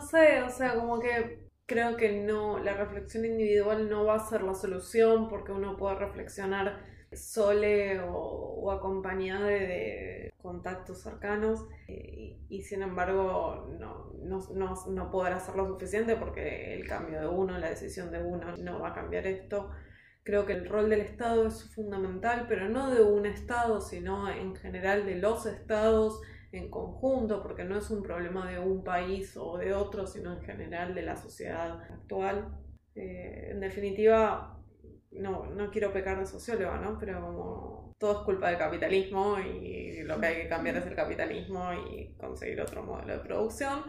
No, 0.00 0.06
no 0.06 0.08
sé, 0.08 0.42
o 0.42 0.50
sea, 0.50 0.74
como 0.76 0.98
que 0.98 1.50
creo 1.66 1.96
que 1.96 2.22
no, 2.22 2.58
la 2.58 2.74
reflexión 2.74 3.24
individual 3.26 3.88
no 3.90 4.04
va 4.04 4.14
a 4.16 4.26
ser 4.26 4.42
la 4.42 4.54
solución 4.54 5.28
porque 5.28 5.52
uno 5.52 5.76
puede 5.76 5.96
reflexionar 5.96 6.80
sole 7.12 8.00
o, 8.00 8.70
acompañada 8.72 9.46
de, 9.46 10.32
contactos 10.38 11.02
cercanos 11.02 11.66
eh, 11.86 12.38
y, 12.48 12.62
sin 12.62 12.80
embargo 12.80 13.76
no, 13.78 14.10
no, 14.22 14.74
no, 14.88 15.10
podrá 15.10 15.38
ser 15.38 15.54
lo 15.54 15.66
suficiente 15.66 16.16
porque 16.16 16.74
el 16.74 16.88
cambio 16.88 17.20
de 17.20 17.28
uno, 17.28 17.58
la 17.58 17.68
decisión 17.68 18.10
de 18.10 18.22
uno 18.22 18.56
no 18.56 18.80
va 18.80 18.88
a 18.90 18.94
cambiar 18.94 19.26
esto. 19.26 19.70
Creo 20.22 20.46
que 20.46 20.54
el 20.54 20.66
rol 20.66 20.88
del 20.88 21.02
Estado 21.02 21.46
es 21.46 21.74
fundamental, 21.74 22.46
pero 22.48 22.70
no 22.70 22.90
de 22.90 23.02
un 23.02 23.26
Estado, 23.26 23.80
sino 23.82 24.30
en 24.30 24.56
general 24.56 25.04
de 25.04 25.16
los 25.16 25.44
Estados 25.44 26.22
en 26.52 26.70
conjunto, 26.70 27.42
porque 27.42 27.64
no 27.64 27.78
es 27.78 27.90
un 27.90 28.02
problema 28.02 28.50
de 28.50 28.58
un 28.58 28.82
país 28.82 29.36
o 29.36 29.56
de 29.56 29.72
otro, 29.72 30.06
sino 30.06 30.32
en 30.32 30.40
general 30.40 30.94
de 30.94 31.02
la 31.02 31.16
sociedad 31.16 31.80
actual. 31.82 32.48
Eh, 32.94 33.50
en 33.52 33.60
definitiva, 33.60 34.58
no, 35.12 35.46
no 35.46 35.70
quiero 35.70 35.92
pecar 35.92 36.18
de 36.18 36.26
socióloga, 36.26 36.78
¿no? 36.78 36.98
Pero 36.98 37.20
como 37.20 37.94
todo 37.98 38.12
es 38.12 38.18
culpa 38.24 38.48
del 38.48 38.58
capitalismo 38.58 39.38
y 39.38 40.02
lo 40.02 40.18
que 40.18 40.26
hay 40.26 40.36
que 40.42 40.48
cambiar 40.48 40.76
es 40.76 40.86
el 40.86 40.94
capitalismo 40.94 41.72
y 41.72 42.14
conseguir 42.14 42.60
otro 42.60 42.82
modelo 42.82 43.12
de 43.12 43.20
producción. 43.20 43.84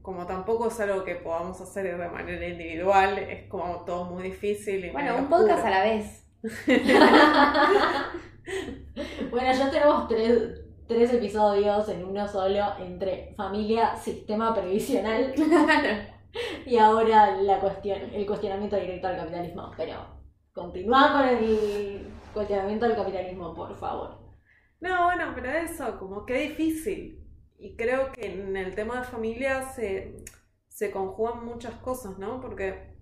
Como 0.00 0.26
tampoco 0.26 0.68
es 0.68 0.80
algo 0.80 1.04
que 1.04 1.16
podamos 1.16 1.60
hacer 1.60 1.96
de 1.96 2.08
manera 2.08 2.48
individual, 2.48 3.18
es 3.18 3.48
como 3.48 3.84
todo 3.84 4.06
muy 4.06 4.24
difícil. 4.24 4.84
Y 4.84 4.90
bueno, 4.90 5.16
un 5.16 5.28
podcast 5.28 5.64
a 5.64 5.70
la 5.70 5.84
vez. 5.84 6.26
bueno, 9.30 9.52
ya 9.52 9.70
tenemos 9.70 10.08
tres, 10.08 10.61
tres 10.86 11.12
episodios 11.12 11.88
en 11.88 12.04
uno 12.04 12.26
solo 12.28 12.64
entre 12.78 13.34
familia, 13.36 13.96
sistema 13.96 14.54
previsional 14.54 15.34
y 16.66 16.76
ahora 16.76 17.36
la 17.36 17.60
cuestión, 17.60 18.00
el 18.12 18.26
cuestionamiento 18.26 18.76
directo 18.76 19.08
al 19.08 19.16
capitalismo. 19.16 19.70
Pero 19.76 20.22
Continúa 20.52 21.12
con 21.12 21.28
el 21.28 22.12
cuestionamiento 22.34 22.86
del 22.86 22.96
capitalismo, 22.96 23.54
por 23.54 23.74
favor. 23.74 24.18
No, 24.80 25.04
bueno, 25.06 25.32
pero 25.34 25.50
eso, 25.50 25.98
como 25.98 26.26
que 26.26 26.48
difícil. 26.48 27.26
Y 27.58 27.74
creo 27.74 28.12
que 28.12 28.32
en 28.32 28.56
el 28.56 28.74
tema 28.74 28.98
de 28.98 29.04
familia 29.04 29.62
se, 29.62 30.22
se 30.68 30.90
conjugan 30.90 31.46
muchas 31.46 31.74
cosas, 31.76 32.18
¿no? 32.18 32.40
Porque 32.42 32.98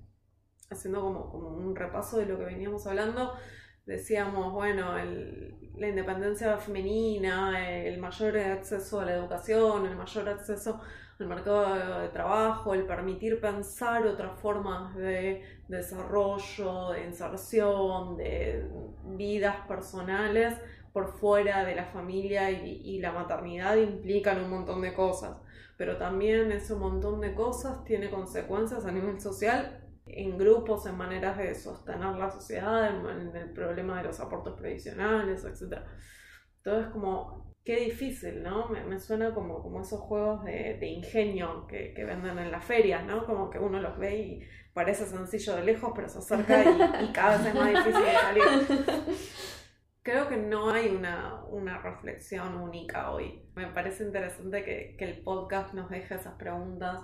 haciendo 0.70 1.00
como, 1.00 1.28
como 1.32 1.48
un 1.48 1.74
repaso 1.74 2.18
de 2.18 2.26
lo 2.26 2.38
que 2.38 2.44
veníamos 2.44 2.86
hablando, 2.86 3.32
decíamos, 3.90 4.52
bueno, 4.52 4.94
la 4.94 5.88
independencia 5.88 6.56
femenina, 6.58 7.68
el 7.84 7.98
mayor 7.98 8.38
acceso 8.38 9.00
a 9.00 9.04
la 9.04 9.14
educación, 9.14 9.86
el 9.86 9.96
mayor 9.96 10.28
acceso 10.28 10.80
el 11.20 11.26
mercado 11.26 12.00
de 12.00 12.08
trabajo, 12.08 12.72
el 12.72 12.84
permitir 12.84 13.40
pensar 13.40 14.06
otras 14.06 14.40
formas 14.40 14.94
de 14.96 15.42
desarrollo, 15.68 16.92
de 16.92 17.04
inserción, 17.04 18.16
de 18.16 18.66
vidas 19.04 19.56
personales 19.68 20.56
por 20.92 21.12
fuera 21.18 21.64
de 21.64 21.74
la 21.74 21.84
familia 21.84 22.50
y, 22.50 22.98
la 23.00 23.12
maternidad 23.12 23.76
implican 23.76 24.42
un 24.42 24.50
montón 24.50 24.80
de 24.80 24.94
cosas, 24.94 25.36
pero 25.76 25.98
también 25.98 26.50
ese 26.52 26.74
montón 26.74 27.20
de 27.20 27.34
cosas 27.34 27.84
tiene 27.84 28.10
consecuencias 28.10 28.84
a 28.86 28.90
nivel 28.90 29.20
social 29.20 29.79
en 30.16 30.38
grupos, 30.38 30.86
en 30.86 30.96
maneras 30.96 31.38
de 31.38 31.54
sostener 31.54 32.16
la 32.16 32.30
sociedad, 32.30 32.88
en, 32.88 33.36
el 33.36 33.52
problema 33.52 33.98
de 33.98 34.04
los 34.08 34.20
aportes 34.20 34.54
previsionales, 34.54 35.44
etc. 35.44 35.82
Entonces, 36.58 36.90
como 36.92 37.50
Qué 37.64 37.76
difícil, 37.76 38.42
¿no? 38.42 38.68
Me, 38.68 38.98
suena 38.98 39.34
como, 39.34 39.62
como 39.62 39.82
esos 39.82 40.00
juegos 40.00 40.44
de, 40.44 40.86
ingenio 40.86 41.66
que, 41.66 41.92
venden 42.04 42.38
en 42.38 42.50
las 42.50 42.64
ferias, 42.64 43.04
¿no? 43.04 43.26
Como 43.26 43.50
que 43.50 43.58
uno 43.58 43.78
los 43.80 43.98
ve 43.98 44.16
y 44.16 44.40
parece 44.72 45.04
sencillo 45.04 45.56
de 45.56 45.64
lejos, 45.64 45.92
pero 45.94 46.08
se 46.08 46.18
acerca 46.18 46.64
y, 47.02 47.12
cada 47.12 47.36
vez 47.36 47.46
es 47.46 47.54
más 47.54 47.68
difícil 47.68 48.02
de 48.02 48.12
salir. 48.12 48.42
Creo 50.02 50.28
que 50.28 50.38
no 50.38 50.70
hay 50.70 50.88
una, 50.88 51.44
una 51.50 51.78
reflexión 51.82 52.56
única 52.56 53.10
hoy. 53.10 53.44
Me 53.54 53.66
parece 53.66 54.04
interesante 54.04 54.64
que, 54.64 54.96
que 54.98 55.04
el 55.04 55.22
podcast 55.22 55.74
nos 55.74 55.90
deje 55.90 56.14
esas 56.14 56.36
preguntas. 56.36 57.02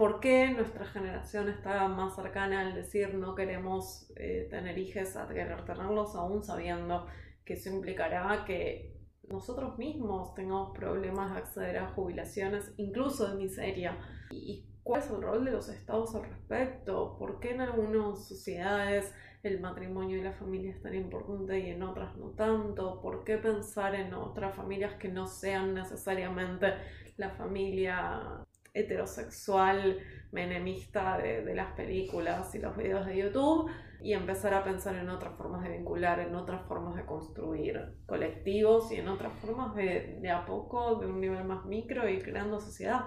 ¿Por 0.00 0.18
qué 0.18 0.50
nuestra 0.52 0.86
generación 0.86 1.50
está 1.50 1.86
más 1.86 2.14
cercana 2.14 2.62
al 2.62 2.74
decir 2.74 3.14
no 3.16 3.34
queremos 3.34 4.10
eh, 4.16 4.46
tener 4.48 4.78
hijos 4.78 5.14
a 5.14 5.28
querer 5.28 5.62
tenerlos, 5.66 6.16
aún 6.16 6.42
sabiendo 6.42 7.06
que 7.44 7.52
eso 7.52 7.68
implicará 7.68 8.46
que 8.46 8.96
nosotros 9.28 9.76
mismos 9.76 10.32
tengamos 10.32 10.74
problemas 10.74 11.34
de 11.34 11.40
acceder 11.40 11.76
a 11.76 11.88
jubilaciones, 11.88 12.72
incluso 12.78 13.28
de 13.28 13.36
miseria. 13.36 13.98
¿Y 14.30 14.64
cuál 14.82 15.02
es 15.02 15.10
el 15.10 15.20
rol 15.20 15.44
de 15.44 15.50
los 15.50 15.68
estados 15.68 16.14
al 16.14 16.24
respecto? 16.24 17.18
¿Por 17.18 17.38
qué 17.38 17.50
en 17.50 17.60
algunas 17.60 18.26
sociedades 18.26 19.12
el 19.42 19.60
matrimonio 19.60 20.16
y 20.16 20.22
la 20.22 20.32
familia 20.32 20.70
es 20.70 20.80
tan 20.80 20.94
importante 20.94 21.60
y 21.60 21.68
en 21.68 21.82
otras 21.82 22.16
no 22.16 22.30
tanto? 22.30 23.02
¿Por 23.02 23.22
qué 23.22 23.36
pensar 23.36 23.94
en 23.94 24.14
otras 24.14 24.56
familias 24.56 24.94
que 24.94 25.08
no 25.08 25.26
sean 25.26 25.74
necesariamente 25.74 26.72
la 27.18 27.28
familia 27.28 28.46
heterosexual 28.74 29.98
menemista 30.32 31.18
de, 31.18 31.44
de 31.44 31.54
las 31.54 31.72
películas 31.72 32.54
y 32.54 32.58
los 32.58 32.76
videos 32.76 33.06
de 33.06 33.16
YouTube? 33.16 33.70
y 34.02 34.14
empezar 34.14 34.54
a 34.54 34.64
pensar 34.64 34.96
en 34.96 35.08
otras 35.10 35.36
formas 35.36 35.62
de 35.62 35.76
vincular, 35.76 36.20
en 36.20 36.34
otras 36.34 36.62
formas 36.66 36.96
de 36.96 37.04
construir 37.04 37.78
colectivos 38.06 38.90
y 38.92 38.96
en 38.96 39.08
otras 39.08 39.32
formas 39.34 39.74
de, 39.74 40.18
de 40.20 40.30
a 40.30 40.44
poco, 40.44 40.96
de 40.96 41.06
un 41.06 41.20
nivel 41.20 41.44
más 41.44 41.64
micro, 41.66 42.08
y 42.08 42.18
creando 42.18 42.60
sociedad. 42.60 43.04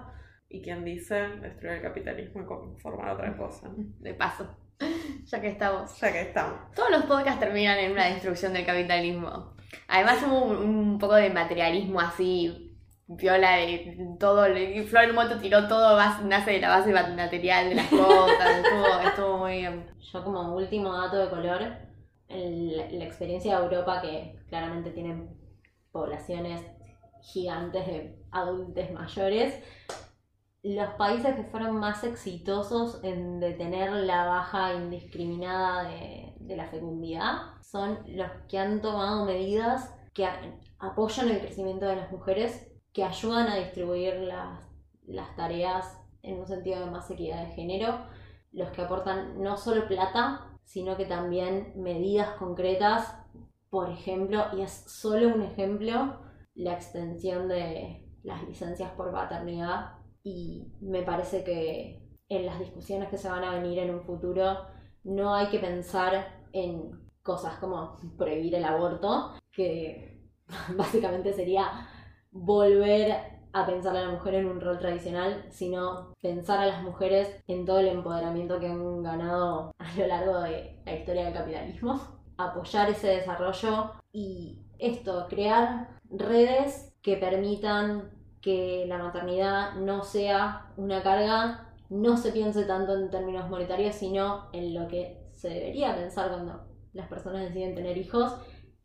Y 0.48 0.62
quien 0.62 0.84
dice 0.84 1.14
destruir 1.14 1.74
el 1.74 1.82
capitalismo 1.82 2.42
y 2.42 2.80
formar 2.80 3.10
otra 3.10 3.36
cosa. 3.36 3.70
De 3.76 4.14
paso. 4.14 4.56
Ya 5.24 5.40
que 5.40 5.48
estamos. 5.48 5.98
Ya 6.00 6.12
que 6.12 6.20
estamos. 6.20 6.70
Todos 6.74 6.90
los 6.90 7.04
podcasts 7.04 7.40
terminan 7.40 7.78
en 7.78 7.92
una 7.92 8.06
destrucción 8.06 8.52
del 8.52 8.66
capitalismo. 8.66 9.54
Además 9.88 10.22
hubo 10.22 10.60
un 10.60 10.98
poco 10.98 11.14
de 11.14 11.30
materialismo 11.30 12.00
así 12.00 12.73
viola 13.06 13.56
de 13.56 14.16
todo, 14.18 14.44
Flor 14.86 15.04
en 15.04 15.14
Moto 15.14 15.38
tiró 15.38 15.68
todo, 15.68 15.98
nace 16.24 16.52
de 16.52 16.60
la 16.60 16.68
base 16.68 16.92
material 16.92 17.68
de 17.68 17.74
las 17.74 17.88
cosas, 17.88 18.64
estuvo, 19.06 19.38
muy 19.38 19.58
bien. 19.58 19.86
Yo 20.12 20.24
como 20.24 20.54
último 20.54 20.92
dato 20.92 21.18
de 21.18 21.28
color, 21.28 21.60
la 22.28 23.04
experiencia 23.04 23.58
de 23.58 23.64
Europa 23.64 24.00
que 24.00 24.38
claramente 24.48 24.90
tiene 24.90 25.28
poblaciones 25.92 26.62
gigantes 27.22 27.86
de 27.86 28.18
adultos 28.30 28.90
mayores, 28.90 29.62
los 30.62 30.94
países 30.94 31.34
que 31.36 31.44
fueron 31.44 31.76
más 31.78 32.04
exitosos 32.04 33.04
en 33.04 33.38
detener 33.38 33.92
la 33.92 34.24
baja 34.24 34.72
indiscriminada 34.72 35.84
de 35.84 36.56
la 36.56 36.66
fecundidad 36.68 37.60
son 37.60 37.98
los 38.06 38.30
que 38.48 38.58
han 38.58 38.80
tomado 38.80 39.26
medidas 39.26 39.94
que 40.14 40.26
apoyan 40.78 41.28
el 41.28 41.40
crecimiento 41.40 41.84
de 41.84 41.96
las 41.96 42.10
mujeres 42.10 42.73
que 42.94 43.02
ayudan 43.02 43.48
a 43.48 43.56
distribuir 43.56 44.14
las, 44.20 45.36
tareas 45.36 46.00
en 46.22 46.38
un 46.38 46.46
sentido 46.46 46.80
de 46.80 46.90
más 46.90 47.10
equidad 47.10 47.44
de 47.44 47.52
género, 47.52 47.98
los 48.52 48.70
que 48.70 48.82
aportan 48.82 49.42
no 49.42 49.58
solo 49.58 49.86
plata, 49.88 50.56
sino 50.64 50.96
que 50.96 51.04
también 51.04 51.72
medidas 51.74 52.30
concretas, 52.38 53.14
por 53.68 53.90
ejemplo, 53.90 54.44
y 54.56 54.62
es 54.62 54.70
solo 54.86 55.34
un 55.34 55.42
ejemplo, 55.42 56.20
la 56.54 56.74
extensión 56.74 57.48
de 57.48 58.08
las 58.22 58.44
licencias 58.44 58.92
por 58.92 59.12
paternidad. 59.12 59.98
Y 60.22 60.72
me 60.80 61.02
parece 61.02 61.42
que 61.42 62.08
en 62.28 62.46
las 62.46 62.60
discusiones 62.60 63.08
que 63.08 63.18
se 63.18 63.28
van 63.28 63.42
a 63.42 63.56
venir 63.56 63.80
en 63.80 63.92
un 63.92 64.02
futuro 64.02 64.66
no 65.02 65.34
hay 65.34 65.48
que 65.48 65.58
pensar 65.58 66.44
en 66.52 67.10
cosas 67.22 67.58
como 67.58 67.96
prohibir 68.16 68.54
el 68.54 68.64
aborto, 68.64 69.32
que 69.50 70.30
básicamente 70.76 71.32
sería 71.32 71.88
volver 72.34 73.16
a 73.52 73.64
pensar 73.64 73.96
a 73.96 74.02
la 74.02 74.10
mujer 74.10 74.34
en 74.34 74.46
un 74.46 74.60
rol 74.60 74.78
tradicional, 74.80 75.46
sino 75.50 76.12
pensar 76.20 76.58
a 76.58 76.66
las 76.66 76.82
mujeres 76.82 77.42
en 77.46 77.64
todo 77.64 77.78
el 77.78 77.86
empoderamiento 77.86 78.58
que 78.58 78.66
han 78.66 79.02
ganado 79.02 79.72
a 79.78 79.96
lo 79.96 80.06
largo 80.08 80.40
de 80.40 80.82
la 80.84 80.94
historia 80.94 81.26
del 81.26 81.34
capitalismo, 81.34 82.00
apoyar 82.36 82.90
ese 82.90 83.06
desarrollo 83.06 83.92
y 84.12 84.58
esto, 84.80 85.26
crear 85.30 86.00
redes 86.10 86.92
que 87.00 87.16
permitan 87.16 88.10
que 88.40 88.84
la 88.88 88.98
maternidad 88.98 89.74
no 89.76 90.02
sea 90.02 90.72
una 90.76 91.02
carga, 91.02 91.72
no 91.88 92.16
se 92.16 92.32
piense 92.32 92.64
tanto 92.64 92.94
en 92.94 93.08
términos 93.08 93.48
monetarios, 93.48 93.94
sino 93.94 94.48
en 94.52 94.74
lo 94.74 94.88
que 94.88 95.28
se 95.32 95.48
debería 95.48 95.94
pensar 95.94 96.28
cuando 96.28 96.64
las 96.92 97.06
personas 97.08 97.42
deciden 97.42 97.76
tener 97.76 97.96
hijos, 97.96 98.34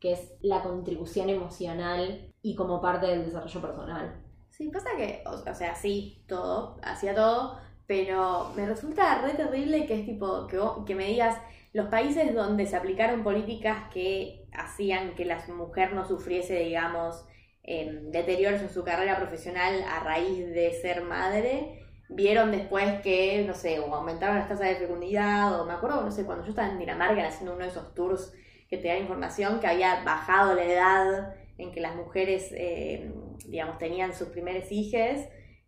que 0.00 0.12
es 0.12 0.32
la 0.40 0.62
contribución 0.62 1.28
emocional 1.28 2.32
y 2.42 2.54
como 2.54 2.80
parte 2.80 3.06
del 3.06 3.26
desarrollo 3.26 3.60
personal. 3.60 4.24
Sí, 4.48 4.68
pasa 4.68 4.90
que, 4.96 5.22
o, 5.26 5.54
sea, 5.54 5.74
sí, 5.74 6.24
todo, 6.26 6.78
hacía 6.82 7.14
todo, 7.14 7.58
pero 7.86 8.50
me 8.56 8.66
resulta 8.66 9.20
re 9.22 9.34
terrible 9.34 9.86
que 9.86 10.00
es 10.00 10.06
tipo, 10.06 10.46
que, 10.46 10.58
que 10.86 10.94
me 10.94 11.06
digas, 11.06 11.36
los 11.72 11.88
países 11.88 12.34
donde 12.34 12.66
se 12.66 12.76
aplicaron 12.76 13.22
políticas 13.22 13.90
que 13.92 14.46
hacían 14.52 15.14
que 15.14 15.24
la 15.24 15.44
mujer 15.48 15.92
no 15.92 16.04
sufriese, 16.04 16.58
digamos, 16.58 17.24
em, 17.62 18.10
deterioros 18.10 18.60
en 18.62 18.70
su 18.70 18.82
carrera 18.82 19.16
profesional 19.16 19.84
a 19.88 20.00
raíz 20.00 20.38
de 20.48 20.72
ser 20.80 21.02
madre, 21.02 21.84
vieron 22.08 22.50
después 22.50 23.00
que, 23.02 23.44
no 23.46 23.54
sé, 23.54 23.78
o 23.78 23.94
aumentaron 23.94 24.38
las 24.38 24.48
tasas 24.48 24.68
de 24.68 24.76
fecundidad, 24.76 25.60
o 25.60 25.66
me 25.66 25.74
acuerdo, 25.74 26.02
no 26.02 26.10
sé, 26.10 26.24
cuando 26.24 26.44
yo 26.44 26.50
estaba 26.50 26.68
en 26.68 26.78
Dinamarca 26.78 27.26
haciendo 27.26 27.54
uno 27.54 27.64
de 27.64 27.70
esos 27.70 27.94
tours 27.94 28.32
que 28.70 28.78
te 28.78 28.88
dan 28.88 28.98
información, 28.98 29.60
que 29.60 29.66
había 29.66 30.02
bajado 30.04 30.54
la 30.54 30.64
edad 30.64 31.34
en 31.58 31.72
que 31.72 31.80
las 31.80 31.96
mujeres, 31.96 32.52
em, 32.56 33.12
digamos, 33.46 33.78
tenían 33.78 34.14
sus 34.14 34.28
primeros 34.28 34.70
hijos, 34.70 35.20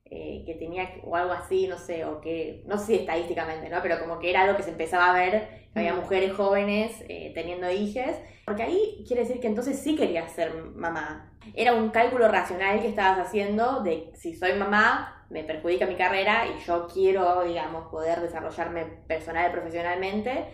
eh, 0.04 0.42
que 0.46 0.54
tenía, 0.54 0.88
o 1.04 1.16
algo 1.16 1.32
así, 1.32 1.66
no 1.66 1.78
sé, 1.78 2.04
o 2.04 2.20
que, 2.20 2.62
no 2.66 2.78
sé 2.78 2.86
si 2.86 2.94
estadísticamente, 2.96 3.68
¿no? 3.68 3.82
Pero 3.82 3.98
como 3.98 4.18
que 4.18 4.30
era 4.30 4.42
algo 4.42 4.56
que 4.56 4.62
se 4.62 4.70
empezaba 4.70 5.10
a 5.10 5.14
ver 5.14 5.62
había 5.74 5.94
mujeres 5.94 6.34
jóvenes 6.34 7.02
eh, 7.08 7.32
teniendo 7.34 7.70
hijos, 7.70 8.14
porque 8.44 8.62
ahí 8.62 9.04
quiere 9.06 9.22
decir 9.22 9.40
que 9.40 9.46
entonces 9.46 9.78
sí 9.78 9.96
querías 9.96 10.30
ser 10.32 10.54
mamá. 10.54 11.32
Era 11.54 11.74
un 11.74 11.90
cálculo 11.90 12.28
racional 12.28 12.80
que 12.80 12.88
estabas 12.88 13.26
haciendo 13.26 13.82
de 13.82 14.12
si 14.14 14.34
soy 14.34 14.54
mamá, 14.54 15.26
me 15.30 15.44
perjudica 15.44 15.86
mi 15.86 15.96
carrera 15.96 16.44
y 16.46 16.62
yo 16.64 16.86
quiero, 16.92 17.44
digamos, 17.44 17.88
poder 17.88 18.20
desarrollarme 18.20 18.84
personal 19.06 19.48
y 19.48 19.52
profesionalmente. 19.52 20.44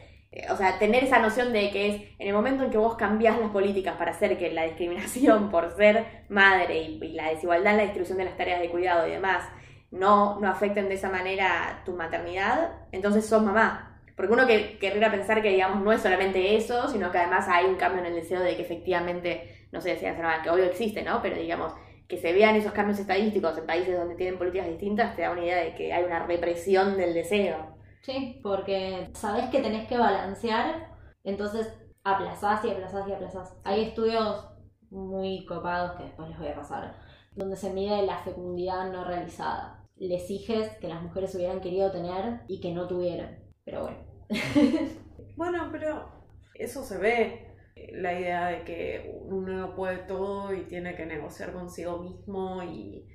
O 0.51 0.57
sea, 0.57 0.79
tener 0.79 1.05
esa 1.05 1.19
noción 1.19 1.53
de 1.53 1.71
que 1.71 1.89
es 1.89 1.95
en 2.19 2.29
el 2.29 2.35
momento 2.35 2.65
en 2.65 2.71
que 2.71 2.79
vos 2.79 2.97
cambias 2.97 3.39
las 3.39 3.51
políticas 3.51 3.97
para 3.97 4.13
hacer 4.13 4.39
que 4.39 4.51
la 4.53 4.65
discriminación 4.65 5.51
por 5.51 5.77
ser 5.77 6.25
madre 6.29 6.81
y, 6.83 6.99
la 7.13 7.31
desigualdad 7.31 7.73
en 7.73 7.79
la 7.79 7.83
distribución 7.85 8.19
de 8.19 8.25
las 8.25 8.37
tareas 8.37 8.61
de 8.61 8.71
cuidado 8.71 9.07
y 9.07 9.11
demás 9.11 9.45
no, 9.91 10.39
no 10.41 10.49
afecten 10.49 10.89
de 10.89 10.95
esa 10.95 11.11
manera 11.11 11.83
tu 11.85 11.93
maternidad, 11.93 12.73
entonces 12.93 13.27
sos 13.27 13.43
mamá 13.43 13.89
porque 14.19 14.33
uno 14.33 14.49
que 14.49 14.79
querría 14.81 15.13
pensar 15.13 15.41
que, 15.41 15.51
digamos, 15.51 15.81
no 15.81 15.93
es 15.93 16.03
solamente 16.03 16.57
eso, 16.57 16.89
sino 16.89 17.13
que 17.13 17.19
además 17.19 17.47
hay 17.49 17.67
un 17.67 17.77
cambio 17.77 18.01
en 18.01 18.07
el 18.07 18.17
deseo 18.17 18.41
de 18.41 18.57
que 18.57 18.63
efectivamente, 18.63 19.69
no 19.71 19.81
sé 19.81 19.97
si 19.97 20.07
hacer 20.07 20.21
nada, 20.21 20.43
que 20.43 20.51
obvio 20.51 20.65
existe, 20.65 21.05
¿no? 21.05 21.23
Pero 21.23 21.37
digamos, 21.37 21.73
que 22.09 22.17
se 22.17 22.33
vean 22.33 22.57
esos 22.57 22.73
cambios 22.73 22.99
estadísticos 22.99 23.57
en 23.57 23.67
países 23.67 23.97
donde 23.97 24.17
tienen 24.17 24.37
políticas 24.37 24.67
distintas, 24.67 25.15
te 25.15 25.23
da 25.23 25.31
una 25.31 25.45
idea 25.45 25.63
de 25.63 25.73
que 25.77 25.93
hay 25.93 26.03
una 26.03 26.27
represión 26.27 26.97
del 26.97 27.15
deseo. 27.15 27.78
Sí, 28.03 28.41
porque 28.43 29.11
sabes 29.15 29.51
que 29.51 29.61
tenés 29.61 29.89
que 29.89 29.99
balancear, 29.99 30.97
entonces 31.25 31.73
aplazás 32.05 32.65
y 32.65 32.71
aplazás 32.71 33.09
y 33.09 33.13
aplazás. 33.13 33.57
Hay 33.65 33.83
estudios 33.83 34.49
muy 34.91 35.45
copados 35.45 35.97
que 35.97 36.05
después 36.05 36.29
les 36.29 36.39
voy 36.39 36.49
a 36.49 36.57
pasar, 36.57 36.95
donde 37.35 37.57
se 37.57 37.73
mide 37.73 38.03
la 38.03 38.19
fecundidad 38.19 38.91
no 38.91 39.05
realizada. 39.05 39.85
Les 39.97 40.31
hijes 40.31 40.77
que 40.79 40.89
las 40.89 41.03
mujeres 41.03 41.35
hubieran 41.35 41.61
querido 41.61 41.91
tener 41.91 42.43
y 42.49 42.61
que 42.61 42.73
no 42.73 42.87
tuvieron. 42.87 43.37
Pero 43.65 43.83
bueno, 43.83 43.99
bueno, 45.37 45.69
pero 45.73 46.09
eso 46.55 46.83
se 46.83 46.99
ve. 46.99 47.45
La 47.93 48.19
idea 48.19 48.49
de 48.49 48.65
que 48.65 49.21
uno 49.23 49.53
no 49.53 49.75
puede 49.77 49.99
todo 49.99 50.53
y 50.53 50.63
tiene 50.63 50.97
que 50.97 51.07
negociar 51.07 51.53
consigo 51.53 51.99
mismo 51.99 52.63
y, 52.63 53.07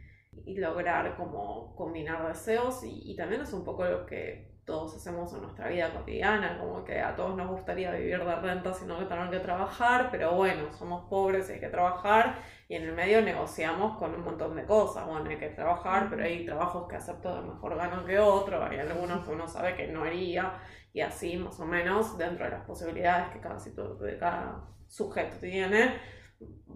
lograr 0.55 1.15
como 1.15 1.75
combinar 1.75 2.27
deseos 2.27 2.81
y, 2.83 3.15
también 3.15 3.41
es 3.41 3.53
un 3.53 3.63
poco 3.63 3.85
lo 3.85 4.05
que 4.05 4.52
todos 4.65 4.95
hacemos 4.95 5.33
en 5.33 5.41
nuestra 5.41 5.67
vida 5.67 5.93
cotidiana, 5.93 6.57
como 6.57 6.85
que 6.85 7.01
a 7.01 7.15
todos 7.15 7.35
nos 7.35 7.49
gustaría 7.49 7.91
vivir 7.91 8.23
de 8.23 8.35
renta 8.35 8.73
sino 8.73 8.97
que 8.97 9.05
tener 9.05 9.29
que 9.29 9.39
trabajar, 9.39 10.09
pero 10.09 10.33
bueno, 10.35 10.71
somos 10.71 11.09
pobres 11.09 11.49
y 11.49 11.53
hay 11.53 11.59
que 11.59 11.67
trabajar 11.67 12.39
y 12.69 12.75
en 12.75 12.83
el 12.83 12.93
medio 12.93 13.21
negociamos 13.21 13.97
con 13.97 14.15
un 14.15 14.23
montón 14.23 14.55
de 14.55 14.65
cosas, 14.65 15.05
bueno, 15.05 15.29
hay 15.29 15.37
que 15.37 15.49
trabajar, 15.49 16.07
pero 16.09 16.23
hay 16.23 16.45
trabajos 16.45 16.87
que 16.87 16.95
acepto 16.95 17.35
de 17.35 17.41
mejor 17.41 17.75
gano 17.75 18.05
que 18.05 18.19
otro, 18.19 18.63
hay 18.63 18.79
algunos 18.79 19.25
que 19.25 19.31
uno 19.31 19.47
sabe 19.47 19.75
que 19.75 19.87
no 19.87 20.03
haría 20.03 20.53
y 20.93 21.01
así 21.01 21.37
más 21.37 21.59
o 21.59 21.65
menos 21.65 22.17
dentro 22.17 22.45
de 22.45 22.51
las 22.51 22.65
posibilidades 22.65 23.33
que 23.33 23.39
cada, 23.39 23.57
de 23.57 24.17
cada 24.17 24.63
sujeto 24.87 25.37
tiene, 25.39 25.99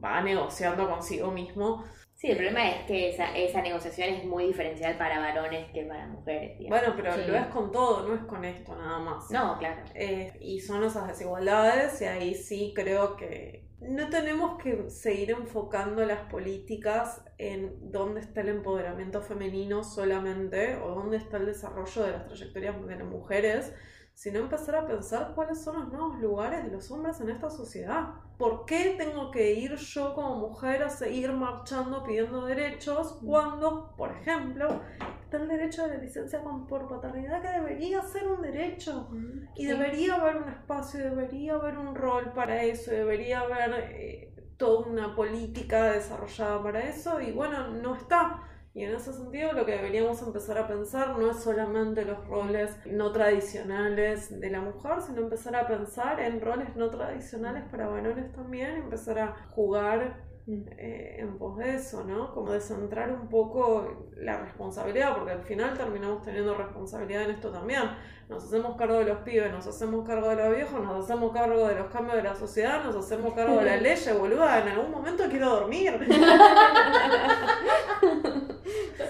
va 0.03 0.21
negociando 0.21 0.89
consigo 0.89 1.31
mismo. 1.31 1.83
Sí, 2.17 2.31
el 2.31 2.37
problema 2.37 2.67
es 2.67 2.85
que 2.87 3.09
esa, 3.09 3.37
esa 3.37 3.61
negociación 3.61 4.09
es 4.09 4.25
muy 4.25 4.47
diferencial 4.47 4.97
para 4.97 5.19
varones 5.19 5.71
que 5.71 5.83
para 5.83 6.07
mujeres. 6.07 6.57
Bueno, 6.67 6.93
pero 6.95 7.15
lo 7.15 7.37
es 7.37 7.45
con 7.47 7.71
todo, 7.71 8.07
no 8.07 8.15
es 8.15 8.21
con 8.21 8.43
esto 8.43 8.75
nada 8.75 8.97
más. 8.97 9.29
No, 9.29 9.55
claro. 9.59 9.83
Eh, 9.93 10.35
y 10.41 10.59
son 10.59 10.83
esas 10.83 11.07
desigualdades 11.07 12.01
y 12.01 12.05
ahí 12.05 12.33
sí 12.33 12.73
creo 12.75 13.15
que 13.17 13.67
no 13.81 14.09
tenemos 14.09 14.57
que 14.57 14.89
seguir 14.89 15.29
enfocando 15.29 16.03
las 16.05 16.21
políticas 16.21 17.23
en 17.37 17.91
dónde 17.91 18.21
está 18.21 18.41
el 18.41 18.49
empoderamiento 18.49 19.21
femenino 19.21 19.83
solamente 19.83 20.77
o 20.77 20.95
dónde 20.95 21.17
está 21.17 21.37
el 21.37 21.45
desarrollo 21.45 22.01
de 22.01 22.11
las 22.13 22.25
trayectorias 22.25 22.87
de 22.87 22.95
las 22.95 23.07
mujeres, 23.07 23.75
sino 24.17 24.39
empezar 24.39 24.75
a 24.75 24.87
pensar 24.87 25.33
cuáles 25.35 25.61
son 25.61 25.79
los 25.79 25.93
nuevos 25.93 26.19
lugares 26.19 26.63
de 26.63 26.71
los 26.71 26.89
hombres 26.89 27.21
en 27.21 27.29
esta 27.29 27.51
sociedad. 27.51 28.15
¿Por 28.39 28.65
qué 28.65 28.95
tengo 28.97 29.29
que 29.29 29.53
ir 29.53 29.75
yo 29.75 30.15
como 30.15 30.37
mujer 30.37 30.81
a 30.81 30.89
seguir 30.89 31.31
marchando 31.33 32.03
pidiendo 32.03 32.43
derechos 32.43 33.19
cuando, 33.23 33.93
por 33.95 34.11
ejemplo, 34.11 34.81
está 35.21 35.37
el 35.37 35.47
derecho 35.47 35.87
de 35.87 35.99
licencia 35.99 36.41
por 36.67 36.87
paternidad 36.87 37.43
que 37.43 37.59
debería 37.59 38.01
ser 38.01 38.27
un 38.27 38.41
derecho 38.41 39.07
y 39.55 39.67
debería 39.67 40.15
haber 40.15 40.37
un 40.37 40.49
espacio, 40.49 40.99
debería 40.99 41.53
haber 41.53 41.77
un 41.77 41.93
rol 41.93 42.33
para 42.33 42.63
eso, 42.63 42.89
debería 42.89 43.41
haber 43.41 43.71
eh, 43.91 44.33
toda 44.57 44.87
una 44.87 45.15
política 45.15 45.91
desarrollada 45.91 46.63
para 46.63 46.79
eso 46.79 47.21
y 47.21 47.33
bueno, 47.33 47.67
no 47.67 47.93
está. 47.93 48.41
Y 48.77 48.83
en 48.83 48.93
ese 48.93 49.11
sentido 49.11 49.53
lo 49.53 49.65
que 49.65 49.71
deberíamos 49.71 50.21
empezar 50.21 50.59
a 50.59 50.67
pensar 50.67 51.17
no 51.17 51.31
es 51.31 51.37
solamente 51.37 52.05
los 52.05 52.23
roles 52.27 52.77
no 52.85 53.11
tradicionales 53.11 54.39
de 54.39 54.51
la 54.51 54.61
mujer, 54.61 55.01
sino 55.01 55.21
empezar 55.21 55.55
a 55.55 55.65
pensar 55.65 56.19
en 56.19 56.39
roles 56.39 56.75
no 56.75 56.91
tradicionales 56.91 57.63
para 57.71 57.87
varones 57.87 58.31
también, 58.33 58.75
empezar 58.75 59.17
a 59.17 59.35
jugar 59.49 60.26
eh, 60.47 61.17
en 61.19 61.37
pos 61.37 61.57
de 61.57 61.75
eso, 61.75 62.05
¿no? 62.05 62.33
Como 62.33 62.53
descentrar 62.53 63.11
un 63.11 63.27
poco 63.27 64.07
la 64.15 64.37
responsabilidad, 64.39 65.13
porque 65.15 65.33
al 65.33 65.41
final 65.41 65.77
terminamos 65.77 66.21
teniendo 66.21 66.55
responsabilidad 66.55 67.23
en 67.23 67.31
esto 67.31 67.51
también. 67.51 67.83
Nos 68.29 68.45
hacemos 68.45 68.77
cargo 68.77 68.99
de 68.99 69.05
los 69.05 69.17
pibes, 69.19 69.51
nos 69.51 69.67
hacemos 69.67 70.07
cargo 70.07 70.29
de 70.29 70.35
los 70.37 70.55
viejos, 70.55 70.81
nos 70.81 71.03
hacemos 71.03 71.33
cargo 71.33 71.67
de 71.67 71.75
los 71.75 71.87
cambios 71.87 72.15
de 72.15 72.23
la 72.23 72.35
sociedad, 72.35 72.81
nos 72.83 72.95
hacemos 72.95 73.33
cargo 73.33 73.57
de 73.59 73.65
la 73.65 73.77
ley, 73.81 73.97
boluda, 74.17 74.61
en 74.61 74.69
algún 74.69 74.91
momento 74.91 75.25
quiero 75.29 75.49
dormir. 75.49 76.07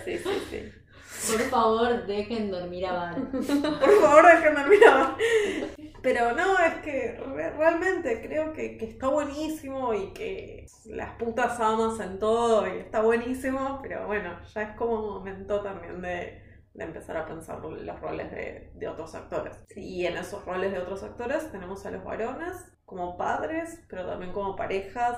Sí, 0.06 0.18
sí, 0.18 0.42
sí. 0.50 1.34
Por 1.34 1.42
favor, 1.50 2.06
dejen 2.06 2.50
dormir 2.50 2.86
a 2.86 2.94
Van. 2.94 3.30
Por 3.30 4.02
favor, 4.02 4.26
dejen 4.26 4.56
dormir 4.56 4.80
a 4.88 4.98
Van. 4.98 5.16
Pero 6.08 6.32
no, 6.32 6.58
es 6.58 6.76
que 6.76 7.20
realmente 7.58 8.22
creo 8.26 8.54
que, 8.54 8.78
está 8.80 9.10
buenísimo 9.10 9.94
y 9.94 10.14
que 10.14 10.66
las 10.86 11.18
putas 11.18 11.60
amas 11.60 12.00
en 12.00 12.18
todo 12.18 12.66
y 12.66 12.80
está 12.80 13.02
buenísimo, 13.02 13.80
pero 13.82 14.08
bueno, 14.08 14.40
ya 14.54 14.62
es 14.62 14.78
como 14.78 15.02
un 15.02 15.16
momento 15.16 15.62
también 15.62 16.02
de, 16.02 16.42
empezar 16.76 17.18
a 17.18 17.26
pensar 17.26 17.60
los 17.60 18.00
roles 18.00 18.32
de, 18.32 18.88
otros 18.88 19.16
actores. 19.16 19.62
Y 19.76 20.06
en 20.06 20.16
esos 20.16 20.46
roles 20.46 20.72
de 20.72 20.80
otros 20.80 21.04
actores 21.04 21.52
tenemos 21.52 21.86
a 21.86 21.92
los 21.92 22.06
varones 22.06 22.56
como 22.86 23.18
padres, 23.18 23.84
pero 23.90 24.06
también 24.06 24.32
como 24.32 24.56
parejas, 24.56 25.18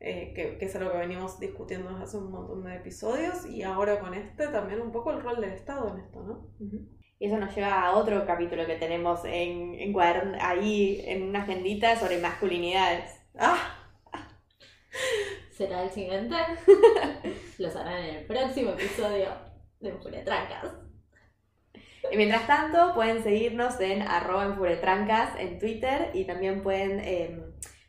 eh, 0.00 0.32
que, 0.34 0.58
es 0.60 0.74
algo 0.74 0.90
que 0.90 0.98
venimos 0.98 1.38
discutiendo 1.38 1.90
desde 1.90 2.02
hace 2.02 2.16
un 2.16 2.32
montón 2.32 2.64
de 2.64 2.74
episodios, 2.74 3.46
y 3.46 3.62
ahora 3.62 4.00
con 4.00 4.12
este 4.12 4.48
también 4.48 4.80
un 4.80 4.90
poco 4.90 5.12
el 5.12 5.22
rol 5.22 5.40
del 5.40 5.52
Estado 5.52 5.88
en 5.94 6.00
esto, 6.00 6.24
¿no? 6.24 6.48
Y 7.18 7.26
eso 7.26 7.38
nos 7.38 7.54
lleva 7.54 7.82
a 7.82 7.96
otro 7.96 8.26
capítulo 8.26 8.66
que 8.66 8.76
tenemos 8.76 9.24
en, 9.24 9.74
en 9.74 9.94
ahí 10.40 11.02
en 11.06 11.22
una 11.22 11.42
agendita 11.42 11.96
sobre 11.96 12.18
masculinidades. 12.18 13.10
¡Ah! 13.38 13.56
¿Será 15.50 15.84
el 15.84 15.90
siguiente? 15.90 16.36
Los 17.58 17.74
harán 17.74 18.04
en 18.04 18.16
el 18.16 18.26
próximo 18.26 18.72
episodio 18.72 19.28
de 19.80 20.22
Trancas. 20.22 20.74
Y 22.12 22.16
mientras 22.16 22.46
tanto, 22.46 22.92
pueden 22.94 23.22
seguirnos 23.22 23.80
en 23.80 24.02
arroba 24.02 24.44
en 25.38 25.58
Twitter 25.58 26.10
y 26.12 26.24
también 26.24 26.62
pueden 26.62 27.00
em, 27.00 27.42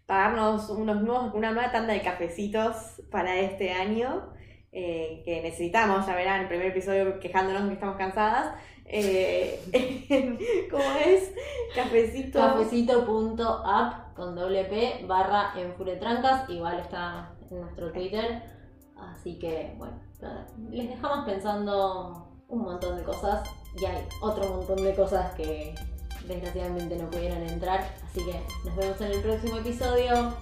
pagarnos 0.06 0.70
unos 0.70 1.02
nuevos, 1.04 1.34
una 1.34 1.52
nueva 1.52 1.72
tanda 1.72 1.94
de 1.94 2.02
cafecitos 2.02 3.02
para 3.12 3.36
este 3.38 3.72
año. 3.74 4.34
eh, 4.72 5.24
que 5.26 5.42
necesitamos, 5.42 6.06
ya 6.06 6.16
verán, 6.16 6.42
el 6.42 6.48
primer 6.48 6.68
episodio 6.68 7.20
quejándonos 7.20 7.68
que 7.68 7.74
estamos 7.74 7.98
cansadas. 7.98 8.54
Eh, 8.88 10.68
¿Cómo 10.72 10.84
es? 11.06 11.32
Cafecito. 11.76 12.40
Cafecito.app 12.40 14.16
con 14.16 14.36
doble 14.36 14.66
P 14.66 15.06
barra 15.08 15.52
Enfuretrancas, 15.56 16.50
igual 16.50 16.80
está 16.80 17.34
en 17.52 17.62
nuestro 17.62 17.92
Twitter. 17.92 18.42
Así 18.98 19.38
que, 19.38 19.76
bueno, 19.78 20.00
les 20.72 20.90
dejamos 20.90 21.26
pensando 21.26 22.28
un 22.48 22.64
montón 22.64 22.98
de 22.98 23.04
cosas 23.04 23.48
y 23.80 23.86
hay 23.86 24.08
otro 24.22 24.50
montón 24.50 24.84
de 24.84 24.96
cosas 24.96 25.36
que 25.36 25.76
desgraciadamente 26.28 26.96
no 26.96 27.10
pudieron 27.10 27.44
entrar. 27.44 27.96
Así 28.06 28.26
que 28.26 28.42
nos 28.66 28.76
vemos 28.76 29.00
en 29.02 29.12
el 29.12 29.22
próximo 29.22 29.58
episodio. 29.58 30.34